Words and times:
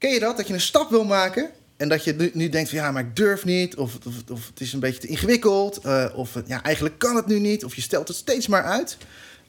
Ken 0.00 0.12
je 0.12 0.20
dat? 0.20 0.36
Dat 0.36 0.46
je 0.46 0.54
een 0.54 0.60
stap 0.60 0.90
wil 0.90 1.04
maken 1.04 1.50
en 1.76 1.88
dat 1.88 2.04
je 2.04 2.12
nu, 2.12 2.30
nu 2.34 2.48
denkt 2.48 2.68
van 2.68 2.78
ja, 2.78 2.90
maar 2.92 3.02
ik 3.02 3.16
durf 3.16 3.44
niet. 3.44 3.76
Of, 3.76 3.98
of, 4.06 4.14
of 4.30 4.46
het 4.46 4.60
is 4.60 4.72
een 4.72 4.80
beetje 4.80 5.00
te 5.00 5.06
ingewikkeld. 5.06 5.76
eh, 5.76 6.06
of 6.14 6.34
ja, 6.46 6.62
eigenlijk 6.62 6.98
kan 6.98 7.16
het 7.16 7.26
nu 7.26 7.38
niet. 7.38 7.64
Of 7.64 7.74
je 7.74 7.80
stelt 7.80 8.08
het 8.08 8.16
steeds 8.16 8.46
maar 8.46 8.62
uit. 8.62 8.96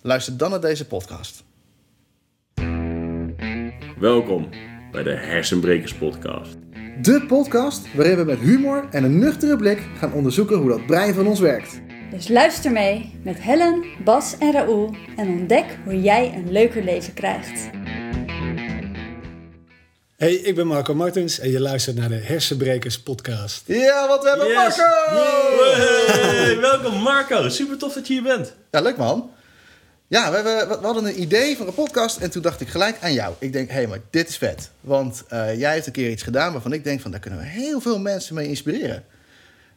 Luister 0.02 0.38
dan 0.38 0.50
naar 0.50 0.62
deze 0.62 0.88
podcast. 0.88 1.44
Welkom 4.00 4.50
bij 4.92 5.04
de 5.04 5.16
Hersenbrekers 5.16 5.94
Podcast. 5.94 6.56
De 7.02 7.26
podcast 7.28 7.94
waarin 7.94 8.18
we 8.18 8.24
met 8.24 8.40
humor 8.40 8.88
en 8.90 9.04
een 9.04 9.20
nuchtere 9.20 9.56
blik 9.56 9.80
gaan 9.98 10.14
onderzoeken 10.14 10.58
hoe 10.58 10.70
dat 10.70 10.86
brein 10.86 11.14
van 11.14 11.28
ons 11.28 11.40
werkt. 11.40 11.80
Dus 12.12 12.28
luister 12.28 12.72
mee 12.72 13.20
met 13.24 13.42
Helen, 13.42 13.86
Bas 14.04 14.38
en 14.38 14.52
Raoul 14.52 14.96
en 15.18 15.28
ontdek 15.28 15.66
hoe 15.84 16.02
jij 16.02 16.34
een 16.36 16.52
leuker 16.52 16.84
leven 16.84 17.14
krijgt. 17.14 17.70
Hey, 20.22 20.34
ik 20.34 20.56
ben 20.56 20.68
Marco 20.68 20.96
Martens 20.96 21.40
en 21.40 21.52
je 21.52 21.60
luistert 21.60 21.96
naar 21.96 22.10
de 22.10 22.16
Hersenbrekers 22.16 23.00
podcast. 23.00 23.64
Ja, 23.66 24.08
wat 24.08 24.24
we 24.24 24.30
hebben 24.30 24.48
Yes. 24.48 24.56
Marco! 24.56 24.84
Hey, 26.12 26.60
welkom 26.60 27.02
Marco, 27.02 27.50
super 27.50 27.78
tof 27.78 27.94
dat 27.94 28.08
je 28.08 28.14
hier 28.14 28.24
bent. 28.24 28.54
Ja, 28.72 28.82
leuk 28.82 28.98
man. 28.98 29.32
Ja, 30.08 30.30
we, 30.30 30.36
hebben, 30.36 30.80
we 30.80 30.86
hadden 30.86 31.06
een 31.06 31.22
idee 31.22 31.58
voor 31.58 31.68
een 31.68 31.74
podcast 31.74 32.18
en 32.18 32.32
toen 32.32 32.42
dacht 32.42 32.62
ik 32.62 32.68
gelijk 32.68 32.98
aan 33.02 33.14
jou. 33.14 33.34
Ik 33.40 33.54
denk, 33.54 33.70
hé, 33.70 33.74
hey, 33.74 33.88
maar 33.88 34.00
dit 34.10 34.30
is 34.30 34.38
vet. 34.38 34.70
Want 34.82 35.24
eh, 35.28 35.60
jij 35.60 35.74
hebt 35.74 35.86
een 35.86 35.92
keer 35.92 36.10
iets 36.12 36.24
gedaan 36.24 36.52
waarvan 36.52 36.74
ik 36.74 36.84
denk 36.84 37.02
van, 37.02 37.12
daar 37.12 37.20
kunnen 37.20 37.40
we 37.40 37.46
heel 37.46 37.82
veel 37.82 38.00
mensen 38.00 38.36
mee 38.36 38.48
inspireren. 38.48 39.04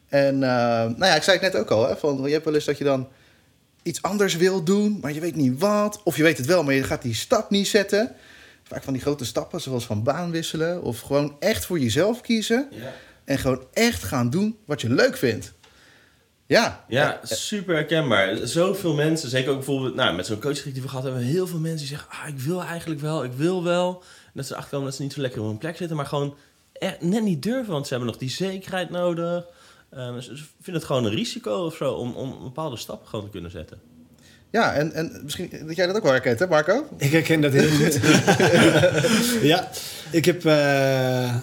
En 0.09 0.33
eh, 0.33 0.49
nou 0.79 1.05
ja, 1.05 1.15
ik 1.15 1.23
zei 1.23 1.37
het 1.37 1.53
net 1.53 1.61
ook 1.61 1.71
al, 1.71 1.87
hè, 1.87 1.97
van, 1.97 2.21
je 2.23 2.31
hebt 2.31 2.45
wel 2.45 2.53
eens 2.55 2.65
dat 2.65 2.77
je 2.77 2.83
dan 2.83 3.07
iets 3.83 4.01
anders 4.01 4.35
wil 4.35 4.63
doen, 4.63 4.97
maar 5.01 5.13
je 5.13 5.19
weet 5.19 5.35
niet 5.35 5.59
wat. 5.59 6.01
Of 6.03 6.17
je 6.17 6.23
weet 6.23 6.37
het 6.37 6.45
wel, 6.45 6.63
maar 6.63 6.73
je 6.73 6.83
gaat 6.83 7.01
die 7.01 7.15
stap 7.15 7.49
niet 7.49 7.67
zetten. 7.67 8.15
Vaak 8.67 8.83
van 8.83 8.93
die 8.93 9.01
grote 9.01 9.25
stappen, 9.25 9.61
zoals 9.61 9.85
van 9.85 10.03
baan 10.03 10.31
wisselen. 10.31 10.81
Of 10.81 10.99
gewoon 10.99 11.35
echt 11.39 11.65
voor 11.65 11.79
jezelf 11.79 12.21
kiezen. 12.21 12.69
En 13.23 13.37
gewoon 13.37 13.65
echt 13.73 14.03
gaan 14.03 14.29
doen 14.29 14.57
wat 14.65 14.81
je 14.81 14.89
leuk 14.89 15.17
vindt. 15.17 15.53
Ja, 16.47 16.85
Ja, 16.87 17.19
super 17.23 17.75
herkenbaar. 17.75 18.47
Zoveel 18.47 18.93
mensen, 18.93 19.29
zeker 19.29 19.49
ook 19.49 19.55
bijvoorbeeld 19.55 19.95
nou, 19.95 20.15
met 20.15 20.25
zo'n 20.25 20.39
coaching 20.39 20.73
die 20.73 20.81
we 20.81 20.87
gehad 20.87 21.03
hebben, 21.03 21.21
heel 21.21 21.47
veel 21.47 21.59
mensen 21.59 21.77
die 21.77 21.87
zeggen, 21.87 22.09
ah, 22.09 22.27
ik 22.27 22.39
wil 22.39 22.63
eigenlijk 22.63 23.01
wel, 23.01 23.23
ik 23.23 23.33
wil 23.33 23.63
wel. 23.63 24.03
En 24.25 24.31
dat 24.33 24.45
ze 24.45 24.51
erachter 24.51 24.71
komen 24.71 24.87
dat 24.87 24.95
ze 24.95 25.01
niet 25.03 25.13
zo 25.13 25.21
lekker 25.21 25.41
op 25.41 25.47
hun 25.47 25.57
plek 25.57 25.77
zitten, 25.77 25.97
maar 25.97 26.05
gewoon 26.05 26.35
echt 26.73 27.01
net 27.01 27.23
niet 27.23 27.43
durven, 27.43 27.73
want 27.73 27.87
ze 27.87 27.93
hebben 27.93 28.11
nog 28.11 28.19
die 28.19 28.29
zekerheid 28.29 28.89
nodig. 28.89 29.45
Ehm, 29.89 30.19
ze 30.19 30.37
ze 30.37 30.43
vinden 30.61 30.81
het 30.81 30.83
gewoon 30.83 31.05
een 31.05 31.15
risico 31.15 31.65
of 31.65 31.75
zo 31.75 31.93
om, 31.93 32.13
om 32.13 32.43
bepaalde 32.43 32.77
stappen 32.77 33.07
gewoon 33.07 33.25
te 33.25 33.31
kunnen 33.31 33.51
zetten. 33.51 33.81
Ja, 34.55 34.73
en, 34.73 34.93
en 34.93 35.11
misschien 35.23 35.49
dat 35.67 35.75
jij 35.75 35.87
dat 35.87 35.95
ook 35.95 36.03
wel 36.03 36.11
herkent, 36.11 36.39
hè 36.39 36.47
Marco? 36.47 36.85
Ik 36.97 37.11
herken 37.11 37.41
dat 37.41 37.53
heel 37.53 37.69
goed. 37.69 37.99
ja, 39.51 39.69
ik 40.11 40.25
heb 40.25 40.45
eh, 40.45 40.53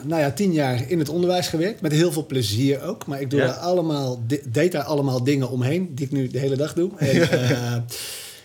nou 0.05 0.21
ja, 0.21 0.31
tien 0.31 0.53
jaar 0.53 0.83
in 0.87 0.99
het 0.99 1.09
onderwijs 1.09 1.49
gewerkt. 1.49 1.81
Met 1.81 1.93
heel 1.93 2.13
veel 2.13 2.27
plezier 2.27 2.83
ook. 2.83 3.07
Maar 3.07 3.21
ik 3.21 3.31
doe 3.31 3.41
Ja. 3.41 3.47
daar 3.47 3.55
allemaal, 3.57 4.23
deed 4.49 4.73
daar 4.73 4.83
allemaal 4.83 5.25
dingen 5.25 5.51
omheen 5.51 5.95
die 5.95 6.05
ik 6.07 6.13
nu 6.13 6.29
de 6.29 6.39
hele 6.39 6.57
dag 6.57 6.73
doe. 6.75 6.91
En, 6.99 7.31
eh, 7.31 7.77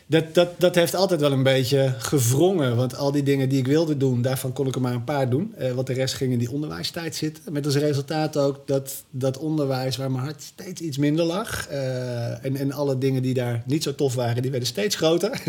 dat, 0.09 0.33
dat, 0.33 0.49
dat 0.57 0.75
heeft 0.75 0.95
altijd 0.95 1.19
wel 1.21 1.31
een 1.31 1.43
beetje 1.43 1.93
gewrongen. 1.97 2.75
Want 2.75 2.95
al 2.97 3.11
die 3.11 3.23
dingen 3.23 3.49
die 3.49 3.59
ik 3.59 3.67
wilde 3.67 3.97
doen, 3.97 4.21
daarvan 4.21 4.53
kon 4.53 4.67
ik 4.67 4.75
er 4.75 4.81
maar 4.81 4.93
een 4.93 5.03
paar 5.03 5.29
doen. 5.29 5.53
Eh, 5.57 5.71
want 5.71 5.87
de 5.87 5.93
rest 5.93 6.13
ging 6.15 6.31
in 6.31 6.39
die 6.39 6.51
onderwijstijd 6.51 7.15
zitten. 7.15 7.53
Met 7.53 7.65
als 7.65 7.75
resultaat 7.75 8.37
ook 8.37 8.67
dat 8.67 9.03
dat 9.09 9.37
onderwijs 9.37 9.97
waar 9.97 10.11
mijn 10.11 10.23
hart 10.23 10.41
steeds 10.41 10.81
iets 10.81 10.97
minder 10.97 11.25
lag. 11.25 11.67
eh, 11.67 12.45
en, 12.45 12.55
en 12.55 12.71
alle 12.71 12.97
dingen 12.97 13.21
die 13.21 13.33
daar 13.33 13.63
niet 13.65 13.83
zo 13.83 13.95
tof 13.95 14.15
waren, 14.15 14.41
die 14.41 14.51
werden 14.51 14.69
steeds 14.69 14.95
groter. 14.95 15.31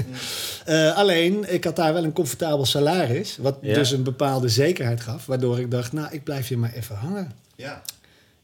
Eh, 0.64 0.96
alleen, 0.96 1.52
ik 1.52 1.64
had 1.64 1.76
daar 1.76 1.92
wel 1.92 2.04
een 2.04 2.12
comfortabel 2.12 2.64
salaris. 2.66 3.36
Wat 3.40 3.58
Ja. 3.60 3.74
dus 3.74 3.90
een 3.90 4.02
bepaalde 4.02 4.48
zekerheid 4.48 5.00
gaf. 5.00 5.26
Waardoor 5.26 5.58
ik 5.60 5.70
dacht, 5.70 5.92
nou, 5.92 6.08
ik 6.10 6.24
blijf 6.24 6.48
hier 6.48 6.58
maar 6.58 6.72
even 6.72 6.96
hangen. 6.96 7.32
Ja, 7.56 7.82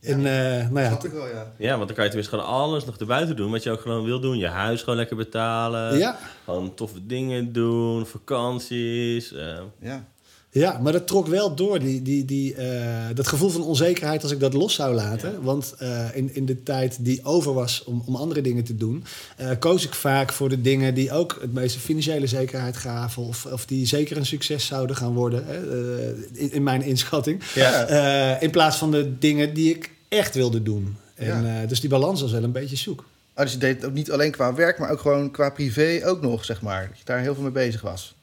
En 0.04 0.18
eh, 0.18 0.68
nou 0.70 0.80
ja, 0.80 0.86
snap 0.86 1.04
ik 1.04 1.12
wel, 1.12 1.26
ja. 1.28 1.52
Ja, 1.58 1.74
want 1.76 1.86
dan 1.86 1.94
kan 1.96 2.04
je 2.04 2.10
tenminste 2.10 2.36
gewoon 2.36 2.50
alles 2.54 2.84
nog 2.84 2.96
erbuiten 2.96 3.36
doen 3.36 3.50
wat 3.50 3.62
je 3.62 3.70
ook 3.70 3.80
gewoon 3.80 4.04
wil 4.04 4.20
doen. 4.20 4.38
Je 4.38 4.46
huis 4.46 4.80
gewoon 4.80 4.96
lekker 4.98 5.16
betalen. 5.16 5.98
ja, 5.98 6.18
Gewoon 6.44 6.74
toffe 6.74 7.06
dingen 7.06 7.52
doen, 7.52 8.06
vakanties. 8.06 9.32
eh, 9.32 9.58
Ja, 9.80 10.04
Ja, 10.50 10.78
maar 10.82 10.92
dat 10.92 11.06
trok 11.06 11.26
wel 11.26 11.54
door, 11.54 11.78
die, 11.78 12.02
die, 12.02 12.24
die, 12.24 12.54
eh, 12.54 13.14
dat 13.14 13.26
gevoel 13.28 13.48
van 13.48 13.62
onzekerheid 13.62 14.22
als 14.22 14.32
ik 14.32 14.40
dat 14.40 14.52
los 14.52 14.74
zou 14.74 14.94
laten. 14.94 15.42
Want 15.42 15.74
eh, 15.78 16.04
in, 16.16 16.34
in 16.34 16.46
de 16.46 16.62
tijd 16.62 17.04
die 17.04 17.24
over 17.24 17.52
was 17.54 17.84
om, 17.84 18.02
om 18.06 18.16
andere 18.16 18.40
dingen 18.40 18.64
te 18.64 18.76
doen, 18.76 19.04
eh, 19.36 19.50
koos 19.58 19.84
ik 19.84 19.94
vaak 19.94 20.32
voor 20.32 20.48
de 20.48 20.60
dingen 20.60 20.94
die 20.94 21.12
ook 21.12 21.38
het 21.40 21.52
meeste 21.52 21.78
financiële 21.78 22.26
zekerheid 22.26 22.76
gaven. 22.76 23.22
Of, 23.22 23.46
of 23.46 23.66
die 23.66 23.86
zeker 23.86 24.16
een 24.16 24.26
succes 24.26 24.66
zouden 24.66 24.96
gaan 24.96 25.14
worden, 25.14 25.44
hè, 25.46 25.54
eh, 25.54 26.08
in, 26.32 26.52
in 26.52 26.62
mijn 26.62 26.82
inschatting. 26.82 27.42
Ja. 27.54 27.84
Eh, 27.86 28.42
in 28.42 28.50
plaats 28.50 28.76
van 28.76 28.90
de 28.90 29.18
dingen 29.18 29.54
die 29.54 29.70
ik 29.74 29.90
echt 30.14 30.34
wilde 30.34 30.62
doen. 30.62 30.96
En, 31.14 31.26
Ja. 31.44 31.60
eh, 31.62 31.68
dus 31.68 31.80
die 31.80 31.90
balans 31.90 32.20
was 32.20 32.32
wel 32.32 32.42
een 32.42 32.52
beetje 32.52 32.76
zoek. 32.76 33.04
Oh, 33.36 33.42
dus 33.42 33.52
je 33.52 33.58
deed 33.58 33.76
het 33.76 33.84
ook 33.84 33.92
niet 33.92 34.10
alleen 34.10 34.30
qua 34.30 34.54
werk, 34.54 34.78
maar 34.78 34.90
ook 34.90 35.00
gewoon 35.00 35.30
qua 35.30 35.50
privé 35.50 36.00
ook 36.04 36.20
nog, 36.22 36.44
zeg 36.44 36.62
maar. 36.62 36.86
Dat 36.88 36.98
je 36.98 37.04
daar 37.04 37.18
heel 37.20 37.34
veel 37.34 37.42
mee 37.42 37.52
bezig 37.52 37.80
was. 37.80 38.14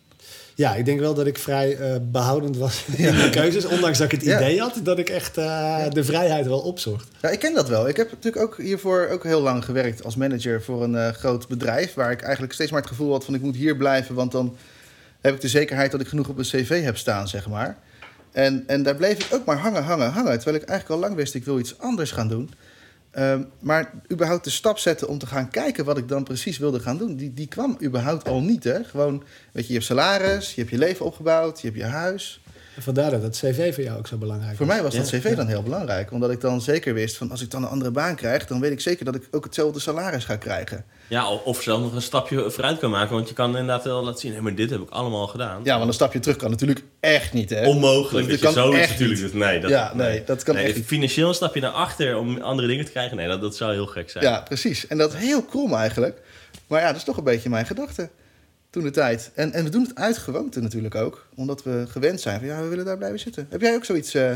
Ja, 0.55 0.75
ik 0.75 0.85
denk 0.85 0.99
wel 0.99 1.13
dat 1.13 1.25
ik 1.25 1.37
vrij 1.37 1.75
eh, 1.77 1.95
behoudend 2.01 2.57
was 2.57 2.83
in 2.95 3.15
mijn 3.15 3.31
keuzes. 3.31 3.65
Ondanks 3.65 3.97
dat 3.97 4.11
ik 4.11 4.19
het 4.19 4.29
Ja. 4.29 4.39
idee 4.41 4.59
had 4.59 4.79
dat 4.83 4.99
ik 4.99 5.09
echt 5.09 5.37
eh, 5.37 5.83
de 5.89 6.03
vrijheid 6.03 6.45
wel 6.45 6.59
opzocht. 6.59 7.07
Ja, 7.21 7.29
ik 7.29 7.39
ken 7.39 7.53
dat 7.53 7.67
wel. 7.69 7.87
Ik 7.87 7.97
heb 7.97 8.11
natuurlijk 8.11 8.43
ook 8.43 8.57
hiervoor 8.57 9.07
ook 9.11 9.23
heel 9.23 9.41
lang 9.41 9.65
gewerkt 9.65 10.03
als 10.03 10.15
manager 10.15 10.61
voor 10.63 10.83
een 10.83 11.13
groot 11.13 11.47
bedrijf. 11.47 11.93
Waar 11.93 12.11
ik 12.11 12.21
eigenlijk 12.21 12.53
steeds 12.53 12.71
maar 12.71 12.79
het 12.81 12.89
gevoel 12.89 13.11
had 13.11 13.25
van 13.25 13.33
ik 13.33 13.41
moet 13.41 13.55
hier 13.55 13.77
blijven, 13.77 14.15
want 14.15 14.31
dan 14.31 14.55
heb 15.21 15.33
ik 15.35 15.41
de 15.41 15.47
zekerheid 15.47 15.91
dat 15.91 16.01
ik 16.01 16.07
genoeg 16.07 16.27
op 16.27 16.37
een 16.37 16.43
cv 16.43 16.83
heb 16.83 16.97
staan, 16.97 17.27
zeg 17.27 17.47
maar. 17.47 17.77
En, 18.31 18.63
en 18.67 18.83
daar 18.83 18.95
bleef 18.95 19.25
ik 19.25 19.33
ook 19.33 19.45
maar 19.45 19.57
hangen, 19.57 19.83
hangen, 19.83 20.11
hangen. 20.11 20.35
Terwijl 20.35 20.61
ik 20.61 20.69
eigenlijk 20.69 21.01
al 21.01 21.07
lang 21.07 21.19
wist 21.19 21.33
ik 21.33 21.45
wil 21.45 21.59
iets 21.59 21.79
anders 21.79 22.11
gaan 22.11 22.27
doen. 22.27 22.49
Ehm, 23.11 23.43
maar 23.59 23.91
überhaupt 24.11 24.43
de 24.43 24.49
stap 24.49 24.77
zetten 24.77 25.07
om 25.07 25.17
te 25.17 25.25
gaan 25.25 25.49
kijken 25.49 25.85
wat 25.85 25.97
ik 25.97 26.07
dan 26.07 26.23
precies 26.23 26.57
wilde 26.57 26.79
gaan 26.79 26.97
doen, 26.97 27.15
die, 27.15 27.33
die 27.33 27.47
kwam 27.47 27.77
überhaupt 27.83 28.27
al 28.27 28.41
niet. 28.41 28.63
Hè? 28.63 28.83
Gewoon, 28.83 29.23
weet 29.51 29.63
je, 29.63 29.67
je 29.67 29.73
hebt 29.73 29.85
salaris, 29.85 30.53
je 30.53 30.59
hebt 30.59 30.73
je 30.73 30.77
leven 30.77 31.05
opgebouwd, 31.05 31.61
je 31.61 31.67
hebt 31.67 31.79
je 31.79 31.85
huis. 31.85 32.41
En 32.81 32.93
vandaar 32.93 33.11
dat 33.11 33.21
het 33.21 33.37
cv 33.37 33.73
voor 33.73 33.83
jou 33.83 33.97
ook 33.97 34.07
zo 34.07 34.17
belangrijk 34.17 34.57
Voor 34.57 34.65
was. 34.65 34.75
mij 34.75 34.83
was 34.83 34.95
dat 34.95 35.09
Ja, 35.09 35.19
cv 35.19 35.35
dan 35.35 35.47
heel 35.47 35.63
belangrijk. 35.63 36.11
Omdat 36.11 36.31
ik 36.31 36.41
dan 36.41 36.61
zeker 36.61 36.93
wist 36.93 37.17
van 37.17 37.31
als 37.31 37.41
ik 37.41 37.51
dan 37.51 37.63
een 37.63 37.69
andere 37.69 37.91
baan 37.91 38.15
krijg, 38.15 38.45
dan 38.45 38.59
weet 38.59 38.71
ik 38.71 38.79
zeker 38.81 39.05
dat 39.05 39.15
ik 39.15 39.27
ook 39.31 39.43
hetzelfde 39.43 39.79
salaris 39.79 40.25
ga 40.25 40.35
krijgen. 40.35 40.85
Ja, 41.07 41.29
of, 41.29 41.61
zelfs 41.61 41.83
nog 41.83 41.93
een 41.93 42.01
stapje 42.01 42.51
vooruit 42.51 42.79
kan 42.79 42.89
maken. 42.89 43.15
Want 43.15 43.27
je 43.27 43.33
kan 43.33 43.49
inderdaad 43.49 43.83
wel 43.83 44.03
laten 44.03 44.19
zien, 44.19 44.33
hé, 44.33 44.41
maar 44.41 44.55
dit 44.55 44.69
heb 44.69 44.81
ik 44.81 44.89
allemaal 44.89 45.27
gedaan. 45.27 45.61
Ja, 45.63 45.75
want 45.75 45.87
een 45.87 45.93
stapje 45.93 46.19
terug 46.19 46.37
kan 46.37 46.49
natuurlijk 46.49 46.83
echt 46.99 47.33
niet. 47.33 47.49
Hè? 47.49 47.67
Onmogelijk. 47.67 48.27
Dat 48.27 48.39
Dat 48.39 48.39
je 48.39 48.45
kan 48.45 48.53
zo 48.53 48.71
natuurlijk. 48.71 48.99
niet. 48.99 49.31
dus 49.31 49.33
nee, 49.33 49.59
dat, 49.59 49.69
Ja, 49.69 49.91
nee, 49.95 50.23
dat 50.23 50.43
kan 50.43 50.55
nee, 50.55 50.65
echt 50.65 50.75
niet. 50.75 50.85
Financieel 50.85 51.27
een 51.27 51.33
stapje 51.33 51.61
naar 51.61 51.71
achter 51.71 52.17
om 52.17 52.41
andere 52.41 52.67
dingen 52.67 52.85
te 52.85 52.91
krijgen. 52.91 53.17
Nee, 53.17 53.27
dat, 53.27 53.41
dat 53.41 53.55
zou 53.55 53.73
heel 53.73 53.87
gek 53.87 54.09
zijn. 54.09 54.23
Ja, 54.23 54.41
precies. 54.41 54.87
En 54.87 54.97
dat 54.97 55.13
is 55.13 55.19
heel 55.19 55.43
krom 55.43 55.73
eigenlijk. 55.73 56.21
Maar 56.67 56.79
ja, 56.81 56.87
dat 56.87 56.95
is 56.95 57.03
toch 57.03 57.17
een 57.17 57.23
beetje 57.23 57.49
mijn 57.49 57.65
gedachte 57.65 58.09
toen 58.71 58.83
de 58.83 58.91
tijd. 58.91 59.31
En, 59.35 59.51
en 59.53 59.63
we 59.63 59.69
doen 59.69 59.81
het 59.83 59.95
uit 59.95 60.17
gewoonte 60.17 60.61
natuurlijk 60.61 60.95
ook. 60.95 61.27
Omdat 61.35 61.63
we 61.63 61.85
gewend 61.87 62.21
zijn 62.21 62.39
van 62.39 62.47
ja, 62.47 62.61
we 62.61 62.67
willen 62.67 62.85
daar 62.85 62.97
blijven 62.97 63.19
zitten. 63.19 63.47
Heb 63.49 63.61
jij 63.61 63.75
ook 63.75 63.85
zoiets? 63.85 64.13
eh, 64.13 64.31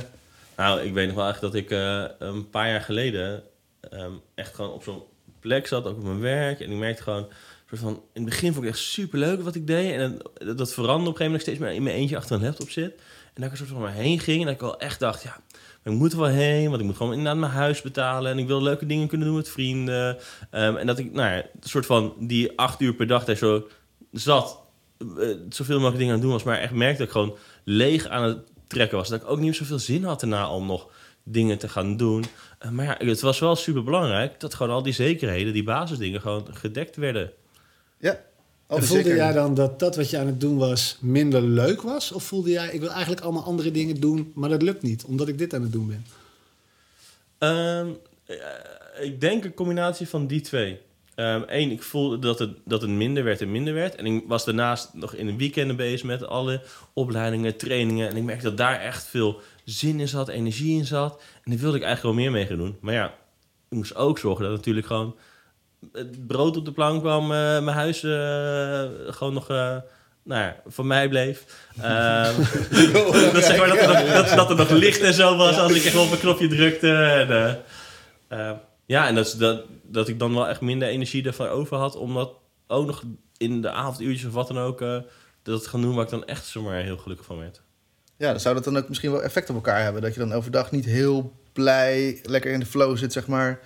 Nou, 0.57 0.81
ik 0.81 0.93
weet 0.93 1.07
nog 1.07 1.15
wel 1.15 1.27
echt 1.27 1.41
dat 1.41 1.55
ik 1.55 1.71
eh, 1.71 2.03
een 2.19 2.49
paar 2.49 2.69
jaar 2.69 2.81
geleden 2.81 3.43
ehm, 3.89 4.11
echt 4.35 4.55
gewoon 4.55 4.71
op 4.71 4.83
zo'n 4.83 5.03
plek 5.39 5.67
zat, 5.67 5.85
ook 5.85 5.97
op 5.97 6.03
mijn 6.03 6.19
werk. 6.19 6.59
En 6.59 6.71
ik 6.71 6.77
merkte 6.77 7.03
gewoon, 7.03 7.27
soort 7.69 7.81
van, 7.81 7.93
in 8.13 8.21
het 8.21 8.25
begin 8.25 8.53
vond 8.53 8.65
ik 8.65 8.71
echt 8.71 8.79
super 8.81 9.19
leuk 9.19 9.41
wat 9.41 9.55
ik 9.55 9.67
deed. 9.67 9.91
En 9.93 10.17
dat, 10.33 10.57
dat 10.57 10.73
veranderde 10.73 11.09
op 11.09 11.19
een 11.19 11.25
gegeven 11.25 11.25
moment 11.25 11.41
steeds 11.41 11.59
meer 11.59 11.71
in 11.71 11.83
mijn 11.83 11.95
eentje 11.95 12.17
achter 12.17 12.35
een 12.35 12.43
laptop 12.43 12.69
zit. 12.69 12.91
En 13.33 13.41
dat 13.41 13.45
ik 13.45 13.51
er 13.51 13.57
soort 13.57 13.69
van 13.69 13.81
maar 13.81 13.93
heen 13.93 14.19
ging. 14.19 14.39
En 14.39 14.45
dat 14.45 14.53
ik 14.53 14.61
wel 14.61 14.79
echt 14.79 14.99
dacht, 14.99 15.23
ja, 15.23 15.37
ik 15.83 15.91
moet 15.91 16.11
er 16.11 16.19
wel 16.19 16.27
heen. 16.27 16.67
Want 16.69 16.79
ik 16.79 16.85
moet 16.85 16.95
gewoon 16.97 17.11
inderdaad 17.13 17.39
mijn 17.39 17.51
huis 17.51 17.81
betalen. 17.81 18.31
En 18.31 18.37
ik 18.37 18.47
wil 18.47 18.61
leuke 18.61 18.85
dingen 18.85 19.07
kunnen 19.07 19.27
doen 19.27 19.35
met 19.35 19.49
vrienden. 19.49 20.17
Ehm, 20.51 20.75
en 20.75 20.87
dat 20.87 20.99
ik, 20.99 21.11
nou 21.11 21.29
ja, 21.29 21.35
een 21.37 21.69
soort 21.69 21.85
van 21.85 22.13
die 22.19 22.57
acht 22.57 22.81
uur 22.81 22.93
per 22.93 23.07
dag 23.07 23.25
daar 23.25 23.35
zo 23.35 23.67
zat. 24.15 24.59
eh, 24.97 25.27
zoveel 25.49 25.75
mogelijk 25.75 25.97
dingen 25.97 26.13
aan 26.13 26.19
het 26.19 26.21
doen 26.21 26.31
was. 26.31 26.43
Maar 26.43 26.59
echt 26.59 26.73
merkte 26.73 26.97
dat 26.97 27.07
ik 27.07 27.13
gewoon 27.13 27.35
leeg 27.63 28.07
aan 28.07 28.23
het 28.23 28.37
trekken 28.67 28.97
was. 28.97 29.09
Dat 29.09 29.21
ik 29.21 29.27
ook 29.27 29.37
niet 29.37 29.45
meer 29.45 29.53
zoveel 29.53 29.79
zin 29.79 30.03
had 30.03 30.19
daarna 30.19 30.49
om 30.49 30.65
nog 30.65 30.87
dingen 31.23 31.57
te 31.57 31.69
gaan 31.69 31.97
doen. 31.97 32.25
Eh, 32.59 32.69
maar 32.69 32.85
ja, 32.85 33.07
het 33.07 33.21
was 33.21 33.39
wel 33.39 33.55
super 33.55 33.83
belangrijk 33.83 34.39
dat 34.39 34.53
gewoon 34.53 34.73
al 34.73 34.83
die 34.83 34.93
zekerheden, 34.93 35.53
die 35.53 35.63
basisdingen, 35.63 36.21
gewoon 36.21 36.47
gedekt 36.51 36.95
werden. 36.95 37.31
ja. 37.97 38.23
En 38.67 38.83
voelde 38.83 39.03
zeker. 39.03 39.17
jij 39.17 39.33
dan 39.33 39.53
dat 39.53 39.79
dat 39.79 39.95
wat 39.95 40.09
je 40.09 40.17
aan 40.17 40.25
het 40.27 40.41
doen 40.41 40.57
was 40.57 40.97
minder 41.01 41.41
leuk 41.41 41.81
was? 41.81 42.11
Of 42.11 42.23
voelde 42.23 42.49
jij, 42.49 42.69
ik 42.73 42.79
wil 42.79 42.89
eigenlijk 42.89 43.21
allemaal 43.21 43.43
andere 43.43 43.71
dingen 43.71 43.99
doen, 43.99 44.31
maar 44.35 44.49
dat 44.49 44.61
lukt 44.61 44.81
niet, 44.81 45.03
omdat 45.03 45.27
ik 45.27 45.37
dit 45.37 45.53
aan 45.53 45.61
het 45.61 45.71
doen 45.71 45.87
ben? 45.87 46.05
Ehm, 47.37 47.87
eh, 48.25 49.05
ik 49.05 49.21
denk 49.21 49.43
een 49.43 49.53
combinatie 49.53 50.07
van 50.07 50.27
die 50.27 50.41
twee. 50.41 50.79
Eén, 51.15 51.71
ik 51.71 51.83
voelde 51.83 52.19
dat 52.19 52.39
het, 52.39 52.57
dat 52.65 52.81
het 52.81 52.89
minder 52.89 53.23
werd 53.23 53.41
en 53.41 53.51
minder 53.51 53.73
werd. 53.73 53.95
En 53.95 54.05
ik 54.05 54.23
was 54.27 54.45
daarnaast 54.45 54.93
nog 54.93 55.13
in 55.13 55.25
de 55.25 55.35
weekenden 55.35 55.75
bezig 55.75 56.03
met 56.03 56.27
alle 56.27 56.61
opleidingen, 56.93 57.57
trainingen. 57.57 58.09
En 58.09 58.17
ik 58.17 58.23
merkte 58.23 58.45
dat 58.45 58.57
daar 58.57 58.79
echt 58.79 59.05
veel 59.05 59.41
zin 59.63 59.99
in 59.99 60.07
zat, 60.07 60.27
energie 60.27 60.77
in 60.77 60.85
zat. 60.85 61.21
En 61.43 61.51
daar 61.51 61.59
wilde 61.59 61.77
ik 61.77 61.83
eigenlijk 61.83 62.15
wel 62.15 62.25
meer 62.25 62.31
mee 62.31 62.45
gaan 62.45 62.57
doen. 62.57 62.77
Maar 62.81 62.93
ja, 62.93 63.05
ik 63.69 63.77
moest 63.77 63.95
ook 63.95 64.19
zorgen 64.19 64.45
dat 64.45 64.53
natuurlijk 64.53 64.87
gewoon 64.87 65.15
het 65.91 66.27
brood 66.27 66.57
op 66.57 66.65
de 66.65 66.71
plank 66.71 67.01
kwam, 67.01 67.23
eh, 67.23 67.29
mijn 67.59 67.67
huis 67.67 68.03
eh, 68.03 68.83
gewoon 69.13 69.33
nog 69.33 69.49
eh, 69.49 69.77
nou 70.25 70.41
ja, 70.41 70.55
van 70.67 70.87
mij 70.87 71.09
bleef. 71.09 71.43
Ehm, 71.81 72.33
dat, 73.33 73.43
zeg 73.43 73.57
maar, 73.57 73.67
dat, 73.67 73.77
er 73.77 73.87
nog, 73.87 74.27
dat, 74.27 74.37
dat 74.37 74.49
er 74.49 74.55
nog 74.55 74.69
licht 74.69 75.01
en 75.01 75.13
zo 75.13 75.37
was 75.37 75.57
als 75.57 75.73
ik 75.73 75.83
echt 75.83 75.95
op 75.95 76.11
een 76.11 76.19
knopje 76.19 76.47
drukte. 76.47 76.93
En, 76.93 77.29
eh, 77.29 78.49
eh, 78.49 78.55
ja, 78.85 79.07
en 79.07 79.15
dat, 79.15 79.25
is 79.25 79.33
dat, 79.33 79.63
dat 79.83 80.07
ik 80.07 80.19
dan 80.19 80.33
wel 80.33 80.47
echt 80.47 80.61
minder 80.61 80.87
energie 80.87 81.25
ervan 81.25 81.47
over 81.47 81.77
had... 81.77 81.95
om 81.95 82.13
dat 82.13 82.31
ook 82.67 82.85
nog 82.85 83.03
in 83.37 83.61
de 83.61 83.69
avonduurtjes 83.69 84.25
of 84.27 84.33
wat 84.33 84.47
dan 84.47 84.57
ook... 84.57 84.81
eh, 84.81 84.97
dat 85.45 85.63
te 85.63 85.69
gaan 85.69 85.81
doen 85.81 85.95
waar 85.95 86.03
ik 86.03 86.09
dan 86.09 86.25
echt 86.25 86.45
zomaar 86.45 86.81
heel 86.81 86.97
gelukkig 86.97 87.25
van 87.25 87.37
werd. 87.37 87.61
Ja, 88.17 88.31
dan 88.31 88.39
zou 88.39 88.55
dat 88.55 88.63
dan 88.63 88.77
ook 88.77 88.87
misschien 88.87 89.11
wel 89.11 89.23
effect 89.23 89.49
op 89.49 89.55
elkaar 89.55 89.83
hebben. 89.83 90.01
Dat 90.01 90.13
je 90.13 90.19
dan 90.19 90.33
overdag 90.33 90.71
niet 90.71 90.85
heel 90.85 91.33
blij, 91.53 92.19
lekker 92.23 92.51
in 92.51 92.59
de 92.59 92.65
flow 92.65 92.97
zit, 92.97 93.13
zeg 93.13 93.27
maar. 93.27 93.59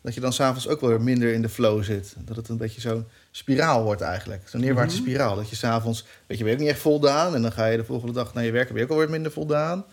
Dat 0.00 0.14
je 0.14 0.20
dan 0.20 0.32
s'avonds 0.32 0.68
ook 0.68 0.80
wel 0.80 0.90
weer 0.90 1.00
minder 1.00 1.32
in 1.32 1.42
de 1.42 1.48
flow 1.48 1.82
zit. 1.82 2.14
Dat 2.18 2.36
het 2.36 2.48
een 2.48 2.56
beetje 2.56 2.80
zo'n 2.80 3.06
spiraal 3.30 3.82
wordt 3.82 4.00
eigenlijk. 4.00 4.48
Zo'n 4.48 4.60
neerwaartse 4.60 4.96
spiraal. 4.96 5.36
Dat 5.36 5.50
je 5.50 5.56
s'avonds, 5.56 6.04
weet 6.26 6.38
je, 6.38 6.44
ben 6.44 6.52
je 6.52 6.58
ook 6.58 6.64
niet 6.64 6.72
echt 6.72 6.80
voldaan. 6.80 7.34
En 7.34 7.42
dan 7.42 7.52
ga 7.52 7.66
je 7.66 7.76
de 7.76 7.84
volgende 7.84 8.12
dag 8.12 8.34
naar 8.34 8.44
je 8.44 8.50
werk, 8.50 8.68
ben 8.68 8.76
je 8.76 8.84
ook 8.84 8.90
alweer 8.90 9.10
minder 9.10 9.32
voldaan. 9.32 9.84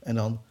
En 0.00 0.14
dan 0.14 0.42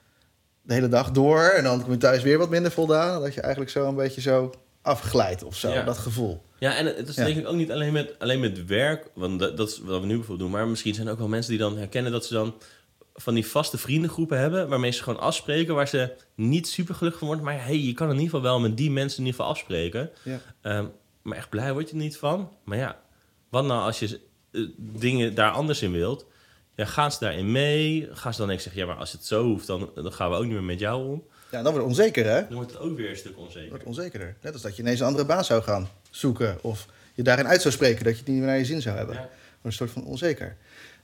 de 0.68 0.74
hele 0.74 0.88
dag 0.88 1.12
door. 1.12 1.40
En 1.42 1.64
dan 1.64 1.82
kom 1.84 1.92
je 1.92 1.98
thuis 1.98 2.24
weer 2.24 2.38
wat 2.38 2.50
minder 2.50 2.72
voldaan. 2.72 3.22
Dat 3.22 3.34
je 3.34 3.42
eigenlijk 3.42 3.72
zo 3.72 3.88
een 3.88 3.96
beetje 3.96 4.22
zo 4.22 4.54
afglijdt 4.82 5.44
of 5.44 5.56
zo, 5.56 5.70
Ja. 5.70 5.84
dat 5.84 5.98
gevoel. 5.98 6.42
Ja, 6.60 6.76
en 6.76 6.86
het 6.86 7.08
is 7.08 7.16
Ja. 7.16 7.26
denk 7.26 7.38
ik 7.38 7.48
ook 7.48 7.56
niet 7.56 7.72
alleen 7.72 7.94
met, 7.94 8.16
alleen 8.20 8.40
met 8.40 8.66
werk, 8.66 9.10
want 9.14 9.40
dat, 9.40 9.58
dat 9.58 9.70
is 9.70 9.80
wat 9.80 10.00
we 10.00 10.06
nu 10.06 10.16
bijvoorbeeld 10.16 10.40
doen. 10.40 10.50
Maar 10.60 10.68
misschien 10.68 10.94
zijn 10.94 11.08
er 11.08 11.14
ook 11.14 11.20
wel 11.20 11.28
mensen 11.28 11.52
die 11.52 11.60
dan 11.60 11.78
herkennen 11.78 12.12
dat 12.12 12.26
ze 12.26 12.34
dan 12.34 12.56
van 13.16 13.34
die 13.34 13.46
vaste 13.48 13.78
vriendengroepen 13.78 14.40
hebben, 14.40 14.70
waarmee 14.70 14.92
ze 14.92 15.04
gewoon 15.04 15.20
afspreken, 15.20 15.76
waar 15.76 15.88
ze 15.88 16.14
niet 16.36 16.68
super 16.68 16.96
gelukkig 16.96 17.20
van 17.20 17.28
worden. 17.28 17.46
Maar 17.46 17.64
hey, 17.66 17.80
je 17.80 17.94
kan 17.94 18.08
in 18.08 18.14
ieder 18.14 18.26
geval 18.30 18.42
wel 18.42 18.60
met 18.60 18.78
die 18.78 18.92
mensen 18.92 19.20
in 19.20 19.26
ieder 19.26 19.40
geval 19.40 19.56
afspreken. 19.56 20.10
Ja. 20.24 20.40
Ehm, 20.62 20.86
maar 21.22 21.38
echt 21.38 21.50
blij 21.50 21.74
word 21.74 21.90
je 21.90 21.96
er 21.96 22.02
niet 22.02 22.18
van. 22.18 22.50
Maar 22.64 22.78
ja, 22.78 23.00
wat 23.50 23.66
nou 23.66 23.82
als 23.82 24.00
je 24.00 24.20
eh, 24.52 24.62
dingen 24.78 25.36
daar 25.36 25.52
anders 25.52 25.82
in 25.82 25.92
wilt? 25.92 26.26
Ja, 26.78 26.86
gaan 26.86 27.12
ze 27.12 27.18
daarin 27.20 27.52
mee? 27.52 28.10
Gaan 28.12 28.34
ze 28.34 28.40
dan 28.40 28.50
echt 28.50 28.62
zeggen, 28.62 28.82
ja, 28.82 28.88
maar 28.88 28.96
als 28.96 29.12
het 29.12 29.26
zo 29.26 29.44
hoeft, 29.44 29.68
dan, 29.68 29.92
dan 29.96 30.14
gaan 30.14 30.30
we 30.30 30.36
ook 30.36 30.44
niet 30.44 30.52
meer 30.52 30.64
met 30.64 30.80
jou 30.80 31.08
om. 31.08 31.24
Ja, 31.52 31.62
dan 31.62 31.74
wordt 31.74 31.78
het 31.78 31.98
onzeker, 31.98 32.26
hè? 32.26 32.42
Dan 32.42 32.54
wordt 32.54 32.72
het 32.72 32.80
ook 32.80 32.98
weer 32.98 33.10
een 33.10 33.18
stuk 33.18 33.38
onzeker. 33.38 33.70
wordt 33.70 33.84
onzekerder. 33.84 34.36
Net 34.42 34.54
als 34.54 34.62
dat 34.62 34.76
je 34.76 34.82
ineens 34.82 35.00
een 35.00 35.06
andere 35.06 35.26
baan 35.26 35.44
zou 35.44 35.64
gaan 35.64 35.90
zoeken. 36.10 36.58
Of 36.62 36.86
je 37.14 37.24
daarin 37.24 37.48
uit 37.48 37.62
zou 37.62 37.74
spreken 37.74 38.04
dat 38.04 38.14
je 38.14 38.20
het 38.20 38.28
niet 38.28 38.38
meer 38.38 38.48
naar 38.48 38.58
je 38.58 38.66
zin 38.66 38.82
zou 38.82 38.98
hebben. 38.98 39.16
Ja. 39.16 39.30
Een 39.62 39.72
soort 39.72 39.92
van 39.92 40.06
onzeker. 40.06 40.58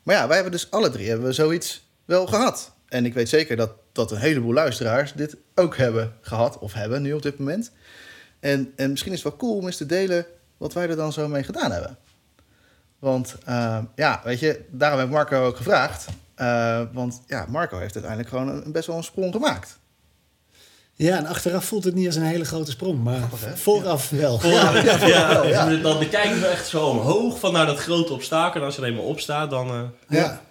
Maar 0.04 0.16
ja, 0.16 0.26
wij 0.26 0.36
hebben 0.36 0.52
dus 0.52 0.72
alle 0.72 0.90
drie 0.90 1.10
hebben 1.10 1.28
we 1.28 1.34
zoiets 1.34 1.88
wel 2.06 2.28
gehad. 2.28 2.74
En 2.88 3.06
ik 3.06 3.14
weet 3.14 3.30
zeker 3.30 3.56
dat, 3.56 3.72
dat 3.92 4.12
een 4.12 4.18
heleboel 4.18 4.54
luisteraars 4.54 5.14
dit 5.14 5.38
ook 5.56 5.78
hebben 5.78 6.14
gehad. 6.22 6.60
Of 6.60 6.74
hebben 6.74 7.02
nu 7.02 7.14
op 7.14 7.22
dit 7.22 7.38
moment. 7.38 7.72
En, 8.40 8.74
en 8.76 8.90
misschien 8.90 9.12
is 9.12 9.24
het 9.24 9.30
wel 9.30 9.40
cool 9.40 9.58
om 9.58 9.66
eens 9.66 9.78
te 9.78 9.86
delen 9.86 10.26
wat 10.58 10.74
wij 10.74 10.90
er 10.90 10.96
dan 10.96 11.14
zo 11.14 11.28
mee 11.28 11.44
gedaan 11.44 11.72
hebben. 11.72 11.98
Want 13.04 13.36
eh, 13.46 13.78
ja, 13.96 14.22
weet 14.24 14.40
je, 14.40 14.66
daarom 14.72 15.00
heb 15.00 15.08
ik 15.08 15.14
Marco 15.14 15.46
ook 15.46 15.58
gevraagd. 15.58 16.06
Eh, 16.36 16.82
want 16.94 17.22
ja, 17.28 17.46
Marco 17.50 17.78
heeft 17.78 17.94
uiteindelijk 17.94 18.30
gewoon 18.34 18.48
een, 18.50 18.72
best 18.72 18.88
wel 18.88 18.98
een 18.98 19.04
sprong 19.04 19.34
gemaakt. 19.34 19.80
Ja, 20.94 21.18
en 21.18 21.26
achteraf 21.26 21.66
voelt 21.66 21.84
het 21.84 21.96
niet 21.96 22.06
als 22.06 22.16
een 22.16 22.22
hele 22.24 22.46
grote 22.46 22.72
sprong, 22.72 23.04
maar 23.04 23.20
vooraf 23.56 24.10
wel. 24.10 24.40
Ja, 24.48 24.72
ja, 25.08 25.44
ja. 25.44 25.66
dus 25.66 25.82
dan 25.82 26.00
bekijken 26.00 26.40
we 26.42 26.48
echt 26.48 26.68
zo 26.68 26.86
omhoog 26.86 27.40
van 27.40 27.54
naar 27.54 27.66
dat 27.66 27.78
grote 27.80 28.14
obstakel. 28.14 28.60
En 28.60 28.66
als 28.66 28.76
je 28.76 28.82
er 28.82 28.88
eenmaal 28.88 29.04
op 29.06 29.20
staat, 29.20 29.50
dan... 29.50 29.70
eh, 29.70 29.82
Ja. 30.20 30.42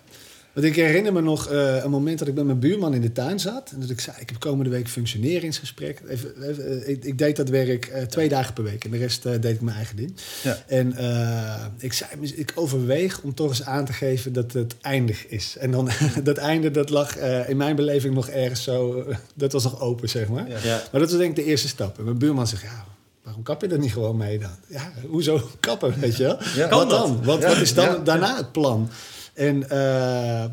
Want 0.52 0.66
ik 0.66 0.76
herinner 0.76 1.12
me 1.12 1.20
nog 1.20 1.48
eh, 1.48 1.84
een 1.84 1.90
moment 1.90 2.18
dat 2.18 2.28
ik 2.28 2.34
met 2.34 2.44
mijn 2.44 2.58
buurman 2.58 2.94
in 2.94 3.00
de 3.00 3.12
tuin 3.12 3.40
zat. 3.40 3.70
En 3.74 3.80
dat 3.80 3.90
ik 3.90 4.00
zei, 4.00 4.16
ik 4.20 4.28
heb 4.28 4.40
komende 4.40 4.70
week 4.70 4.88
functioneringsgesprek. 4.88 6.02
Even, 6.08 6.42
even, 6.42 6.82
eh, 6.82 6.88
ik, 6.88 7.04
ik 7.04 7.18
deed 7.18 7.36
dat 7.36 7.48
werk 7.48 7.86
eh, 7.86 8.02
twee 8.02 8.28
dagen 8.28 8.54
per 8.54 8.64
week. 8.64 8.84
En 8.84 8.90
de 8.90 8.96
rest 8.96 9.22
deed 9.22 9.44
ik 9.44 9.60
mijn 9.60 9.76
eigen 9.76 9.96
ding. 9.96 10.14
Ja. 10.42 10.58
En 10.66 10.92
eh, 10.96 11.64
ik 11.78 11.92
zei, 11.92 12.10
ik 12.34 12.52
overweeg 12.54 13.20
om 13.22 13.34
toch 13.34 13.48
eens 13.48 13.64
aan 13.64 13.84
te 13.84 13.92
geven 13.92 14.32
dat 14.32 14.52
het 14.52 14.74
eindig 14.80 15.26
is. 15.26 15.56
En 15.58 15.70
dan, 15.70 15.88
dat 16.24 16.36
einde, 16.36 16.70
dat 16.70 16.90
lag 16.90 17.16
eh, 17.16 17.48
in 17.48 17.56
mijn 17.56 17.76
beleving 17.76 18.14
nog 18.14 18.28
ergens 18.28 18.62
zo... 18.62 19.06
dat 19.34 19.52
was 19.52 19.64
nog 19.64 19.80
open, 19.80 20.08
zeg 20.08 20.28
maar. 20.28 20.48
Ja. 20.48 20.58
ja. 20.62 20.82
Maar 20.90 21.00
dat 21.00 21.10
was 21.10 21.18
denk 21.18 21.30
ik 21.30 21.44
de 21.44 21.50
eerste 21.50 21.68
stap. 21.68 21.98
En 21.98 22.04
mijn 22.04 22.18
buurman 22.18 22.46
zegt, 22.46 22.62
ja, 22.62 22.84
waarom 23.22 23.42
kap 23.42 23.60
je 23.60 23.68
er 23.68 23.78
niet 23.78 23.92
gewoon 23.92 24.16
mee 24.16 24.38
dan? 24.38 24.56
Ja, 24.68 24.92
hoezo 25.08 25.50
kappen, 25.60 26.00
weet 26.00 26.16
je 26.16 26.22
wel? 26.22 26.38
Ja. 26.54 26.68
Kan 26.68 26.78
wat 26.78 26.90
dat? 26.90 27.06
dan? 27.06 27.24
Wat, 27.24 27.40
Ja, 27.40 27.48
wat 27.48 27.56
is 27.56 27.74
dan 27.74 27.84
ja, 27.84 27.96
daarna 27.96 28.36
het 28.36 28.52
plan? 28.52 28.90
En 29.34 29.70
eh, 29.70 30.44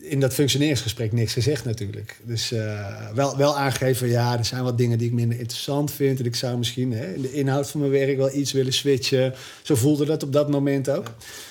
in 0.00 0.20
dat 0.20 0.34
functioneringsgesprek 0.34 1.12
niks 1.12 1.32
gezegd 1.32 1.64
natuurlijk. 1.64 2.20
Dus 2.24 2.52
eh, 2.52 3.10
wel, 3.14 3.36
wel 3.36 3.58
aangegeven, 3.58 4.08
ja, 4.08 4.38
er 4.38 4.44
zijn 4.44 4.62
wat 4.62 4.78
dingen 4.78 4.98
die 4.98 5.06
ik 5.06 5.12
minder 5.12 5.38
interessant 5.38 5.90
vind. 5.92 6.18
En 6.18 6.24
ik 6.24 6.34
zou 6.34 6.58
misschien 6.58 6.92
hè, 6.92 7.14
in 7.14 7.22
de 7.22 7.32
inhoud 7.32 7.70
van 7.70 7.80
mijn 7.80 7.92
werk 7.92 8.16
wel 8.16 8.34
iets 8.34 8.52
willen 8.52 8.72
switchen. 8.72 9.34
Zo 9.62 9.74
voelde 9.74 10.04
dat 10.04 10.22
op 10.22 10.32
dat 10.32 10.50
moment 10.50 10.90
ook. 10.90 11.06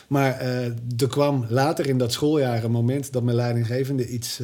Maar 0.07 0.39
eh, 0.39 0.65
er 0.97 1.07
kwam 1.09 1.45
later 1.49 1.87
in 1.87 1.97
dat 1.97 2.11
schooljaar 2.11 2.63
een 2.63 2.71
moment 2.71 3.11
dat 3.13 3.23
mijn 3.23 3.35
leidinggevende 3.35 4.07
iets, 4.07 4.39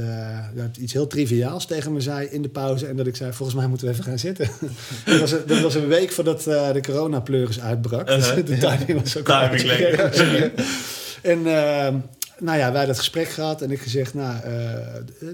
iets 0.79 0.93
heel 0.93 1.07
triviaals 1.07 1.65
tegen 1.65 1.93
me 1.93 2.01
zei 2.01 2.27
in 2.27 2.41
de 2.41 2.49
pauze. 2.49 2.87
En 2.87 2.95
dat 2.95 3.07
ik 3.07 3.15
zei, 3.15 3.33
volgens 3.33 3.57
mij 3.57 3.67
moeten 3.67 3.87
we 3.87 3.93
even 3.93 4.05
gaan 4.05 4.19
zitten. 4.19 4.49
dat, 5.05 5.19
was, 5.19 5.31
dat 5.45 5.59
was 5.59 5.75
een 5.75 5.87
week 5.87 6.11
voordat 6.11 6.43
de 6.43 6.79
coronapleuris 6.81 7.59
uitbrak. 7.59 8.07
Dus 8.07 8.27
Uh-huh. 8.27 8.45
de 8.45 8.57
timing 8.57 9.01
was 9.01 9.17
ook 9.17 9.25
Timing. 9.25 10.51
En 11.27 11.37
eh, 11.37 11.95
nou 12.39 12.57
ja, 12.57 12.71
wij 12.71 12.85
dat 12.85 12.97
gesprek 12.97 13.27
gehad 13.27 13.61
en 13.61 13.71
ik 13.71 13.79
gezegd, 13.81 14.13
nou, 14.13 14.43
eh, 14.43 15.27